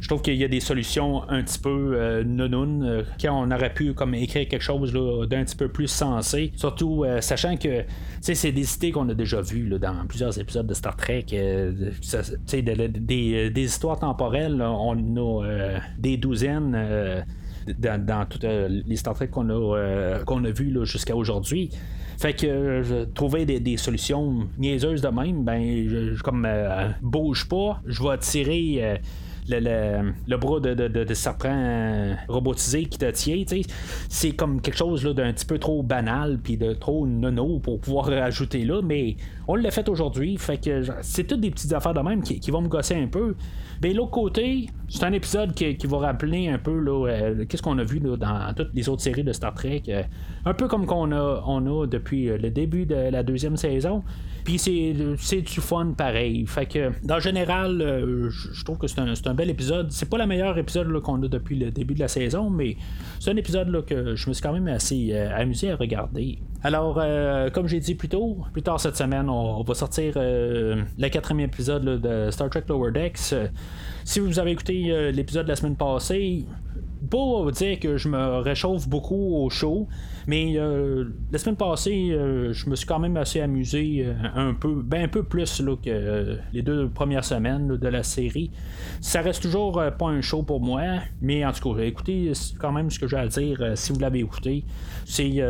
je 0.00 0.06
trouve 0.06 0.22
qu'il 0.22 0.36
y 0.36 0.44
a 0.44 0.48
des 0.48 0.60
solutions 0.60 1.28
un 1.28 1.42
petit 1.42 1.58
peu 1.58 1.94
euh, 1.96 2.22
non 2.22 3.02
quand 3.20 3.42
on 3.42 3.50
aurait 3.50 3.74
pu 3.74 3.92
comme 3.92 4.14
écrire 4.14 4.46
quelque 4.46 4.62
chose 4.62 4.92
d'un 4.92 5.42
petit 5.42 5.56
peu 5.56 5.68
plus 5.68 5.88
sensé. 5.88 6.52
Surtout 6.54 7.04
sachant 7.20 7.56
que 7.56 7.82
c'est 8.20 8.52
des 8.52 8.74
idées 8.76 8.92
qu'on 8.92 9.08
a 9.08 9.14
déjà 9.14 9.40
vues 9.40 9.68
dans 9.80 10.06
plusieurs 10.06 10.38
épisodes 10.38 10.66
de 10.66 10.74
Star 10.74 10.96
Trek. 10.96 11.24
des, 12.52 13.50
histoires 13.56 13.98
temporelles, 13.98 14.62
on 14.62 15.40
a 15.42 15.80
des 15.98 16.16
douzaines 16.18 17.24
dans, 17.78 18.26
toutes 18.28 18.44
euh, 18.44 18.68
les 18.86 18.96
Star 18.96 19.14
qu'on 19.30 19.48
a, 19.50 19.52
euh, 19.52 20.24
qu'on 20.24 20.44
a 20.44 20.50
vues 20.50 20.74
jusqu'à 20.84 21.16
aujourd'hui. 21.16 21.70
Fait 22.18 22.32
que 22.32 22.46
euh, 22.46 23.04
trouver 23.14 23.44
des, 23.44 23.76
solutions 23.76 24.48
niaiseuses 24.58 25.02
de 25.02 25.08
même, 25.08 25.44
ben, 25.44 25.88
je, 25.88 26.22
comme 26.22 26.48
bouge 27.02 27.48
pas, 27.48 27.80
je 27.86 28.02
vais 28.02 28.18
tirer 28.18 29.00
le, 29.48 30.12
le, 30.26 30.36
bras 30.36 30.60
de, 30.60 30.74
de, 30.74 30.88
de, 30.88 31.14
serpent 31.14 32.16
robotisé 32.28 32.84
qui 32.86 32.98
te 32.98 33.10
tient, 33.10 33.44
c'est 34.08 34.32
comme 34.32 34.60
quelque 34.60 34.76
chose 34.76 35.04
d'un 35.04 35.32
petit 35.32 35.46
peu 35.46 35.58
trop 35.58 35.82
banal 35.82 36.38
puis 36.42 36.56
de 36.56 36.72
trop 36.72 37.06
nono 37.06 37.58
pour 37.58 37.80
pouvoir 37.80 38.06
rajouter 38.06 38.64
là, 38.64 38.80
mais 38.82 39.16
on 39.48 39.54
l'a 39.54 39.70
fait 39.70 39.88
aujourd'hui, 39.88 40.36
fait 40.36 40.58
que 40.58 40.82
c'est 41.02 41.24
toutes 41.24 41.40
des 41.40 41.50
petites 41.50 41.72
affaires 41.72 41.94
de 41.94 42.00
même 42.00 42.22
qui, 42.22 42.40
qui 42.40 42.50
vont 42.50 42.62
me 42.62 42.68
gosser 42.68 42.94
un 42.94 43.06
peu. 43.06 43.34
Mais 43.82 43.92
l'autre 43.92 44.10
côté, 44.10 44.68
c'est 44.88 45.04
un 45.04 45.12
épisode 45.12 45.52
qui, 45.54 45.76
va 45.86 45.98
rappeler 45.98 46.48
un 46.48 46.58
peu 46.58 46.78
là, 46.78 47.08
euh, 47.08 47.44
qu'est-ce 47.46 47.62
qu'on 47.62 47.78
a 47.78 47.84
vu 47.84 48.00
dans 48.00 48.54
toutes 48.56 48.72
les 48.74 48.88
autres 48.88 49.02
séries 49.02 49.24
de 49.24 49.32
Star 49.32 49.54
Trek. 49.54 49.82
Euh, 49.88 50.02
un 50.44 50.54
peu 50.54 50.66
comme 50.68 50.86
qu'on 50.86 51.12
a, 51.12 51.42
on 51.46 51.82
a 51.82 51.86
depuis 51.86 52.30
euh, 52.30 52.38
le 52.38 52.50
début 52.50 52.86
de 52.86 52.94
la 52.94 53.22
deuxième 53.22 53.56
saison. 53.56 54.02
Puis 54.44 54.58
c'est, 54.58 55.42
du 55.42 55.60
fun 55.60 55.92
pareil. 55.96 56.46
Fait 56.46 56.66
que, 56.66 56.92
en 57.10 57.18
général, 57.18 57.78
je 58.30 58.64
trouve 58.64 58.78
que 58.78 58.86
c'est 58.86 59.00
un, 59.00 59.34
bel 59.36 59.50
épisode. 59.50 59.92
C'est 59.92 60.08
pas 60.08 60.18
le 60.18 60.26
meilleur 60.26 60.58
épisode 60.58 61.00
qu'on 61.00 61.22
a 61.22 61.28
depuis 61.28 61.56
le 61.56 61.70
début 61.70 61.94
de 61.94 62.00
la 62.00 62.08
saison, 62.08 62.50
mais 62.50 62.76
c'est 63.20 63.30
un 63.30 63.36
épisode 63.36 63.84
que 63.84 64.16
je 64.16 64.28
me 64.28 64.34
suis 64.34 64.42
quand 64.42 64.52
même 64.52 64.68
assez 64.68 65.16
amusé 65.16 65.70
à 65.70 65.76
regarder. 65.76 66.38
Alors, 66.62 67.00
comme 67.52 67.68
j'ai 67.68 67.80
dit 67.80 67.94
plus 67.94 68.08
tôt, 68.08 68.38
plus 68.52 68.62
tard 68.62 68.80
cette 68.80 68.96
semaine, 68.96 69.28
on, 69.28 69.62
va 69.62 69.74
sortir 69.74 70.14
le 70.16 71.08
quatrième 71.08 71.40
épisode 71.40 71.84
de 72.00 72.30
Star 72.30 72.50
Trek 72.50 72.64
Lower 72.68 72.92
Decks. 72.92 73.34
Si 74.06 74.20
vous 74.20 74.38
avez 74.38 74.52
écouté 74.52 74.92
euh, 74.92 75.10
l'épisode 75.10 75.46
de 75.46 75.48
la 75.48 75.56
semaine 75.56 75.74
passée, 75.74 76.44
pas 77.06 77.50
dire 77.52 77.78
que 77.80 77.96
je 77.96 78.08
me 78.08 78.38
réchauffe 78.40 78.88
beaucoup 78.88 79.36
au 79.36 79.50
show, 79.50 79.88
mais 80.26 80.54
euh, 80.56 81.04
la 81.30 81.38
semaine 81.38 81.56
passée, 81.56 82.10
euh, 82.10 82.52
je 82.52 82.68
me 82.68 82.76
suis 82.76 82.86
quand 82.86 82.98
même 82.98 83.16
assez 83.16 83.40
amusé 83.40 84.04
euh, 84.04 84.14
un 84.34 84.54
peu, 84.54 84.82
ben 84.82 85.04
un 85.04 85.08
peu 85.08 85.22
plus 85.22 85.60
là, 85.60 85.76
que 85.76 86.38
les 86.52 86.62
deux 86.62 86.88
premières 86.88 87.24
semaines 87.24 87.76
de 87.76 87.88
la 87.88 88.02
série. 88.02 88.50
Ça 89.00 89.20
reste 89.20 89.42
toujours 89.42 89.82
pas 89.98 90.06
un 90.06 90.20
show 90.20 90.42
pour 90.42 90.60
moi, 90.60 90.82
mais 91.20 91.44
en 91.44 91.52
tout 91.52 91.74
cas, 91.74 91.82
écoutez 91.82 92.32
quand 92.58 92.72
même 92.72 92.90
ce 92.90 92.98
que 92.98 93.06
j'ai 93.06 93.16
à 93.16 93.28
dire 93.28 93.72
si 93.74 93.92
vous 93.92 94.00
l'avez 94.00 94.20
écouté. 94.20 94.64
C'est 95.04 95.40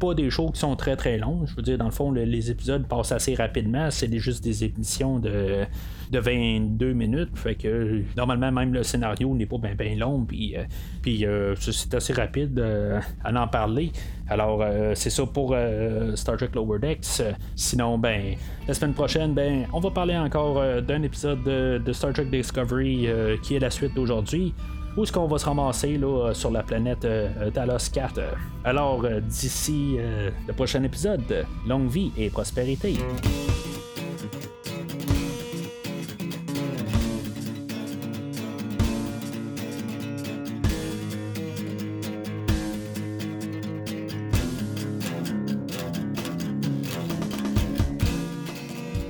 pas 0.00 0.14
des 0.14 0.30
shows 0.30 0.50
qui 0.50 0.60
sont 0.60 0.74
très 0.76 0.96
très 0.96 1.18
longs. 1.18 1.46
Je 1.46 1.54
veux 1.54 1.62
dire, 1.62 1.78
dans 1.78 1.84
le 1.84 1.90
fond, 1.90 2.10
les 2.10 2.50
épisodes 2.50 2.86
passent 2.86 3.12
assez 3.12 3.34
rapidement. 3.34 3.90
C'est 3.90 4.12
juste 4.18 4.42
des 4.42 4.64
émissions 4.64 5.18
de 5.18 5.66
de 6.10 6.18
22 6.18 6.92
minutes. 6.92 7.36
Fait 7.36 7.54
que 7.54 8.02
normalement, 8.16 8.52
même 8.52 8.72
le 8.72 8.82
scénario 8.82 9.34
n'est 9.34 9.46
pas 9.46 9.58
bien 9.58 9.96
long. 9.96 10.24
Puis, 10.24 10.54
puis 11.02 11.24
c'est 11.60 11.94
assez 11.94 12.12
rapide 12.12 12.64
à 13.24 13.42
en 13.42 13.48
parler. 13.48 13.92
Alors, 14.28 14.60
euh, 14.62 14.92
c'est 14.94 15.10
ça 15.10 15.24
pour 15.24 15.52
euh, 15.54 16.16
Star 16.16 16.36
Trek 16.36 16.50
Lower 16.54 16.78
Decks. 16.78 17.22
Sinon, 17.54 17.98
ben, 17.98 18.34
la 18.66 18.74
semaine 18.74 18.94
prochaine, 18.94 19.34
ben, 19.34 19.66
on 19.72 19.80
va 19.80 19.90
parler 19.90 20.16
encore 20.16 20.58
euh, 20.58 20.80
d'un 20.80 21.02
épisode 21.02 21.42
de, 21.44 21.92
Star 21.92 22.12
Trek 22.12 22.26
Discovery 22.26 23.08
qui 23.42 23.56
est 23.56 23.60
la 23.60 23.70
suite 23.70 23.94
d'aujourd'hui. 23.94 24.52
où 24.96 25.02
est-ce 25.02 25.12
qu'on 25.12 25.26
va 25.26 25.38
se 25.38 25.46
ramasser 25.46 25.96
là, 25.96 26.32
sur 26.34 26.50
la 26.50 26.62
planète 26.62 27.06
Talos 27.54 27.90
4. 27.92 28.20
Alors, 28.64 29.04
d'ici 29.22 29.96
le 30.46 30.52
prochain 30.52 30.82
épisode, 30.82 31.46
longue 31.66 31.88
vie 31.88 32.12
et 32.16 32.28
prospérité. 32.28 32.96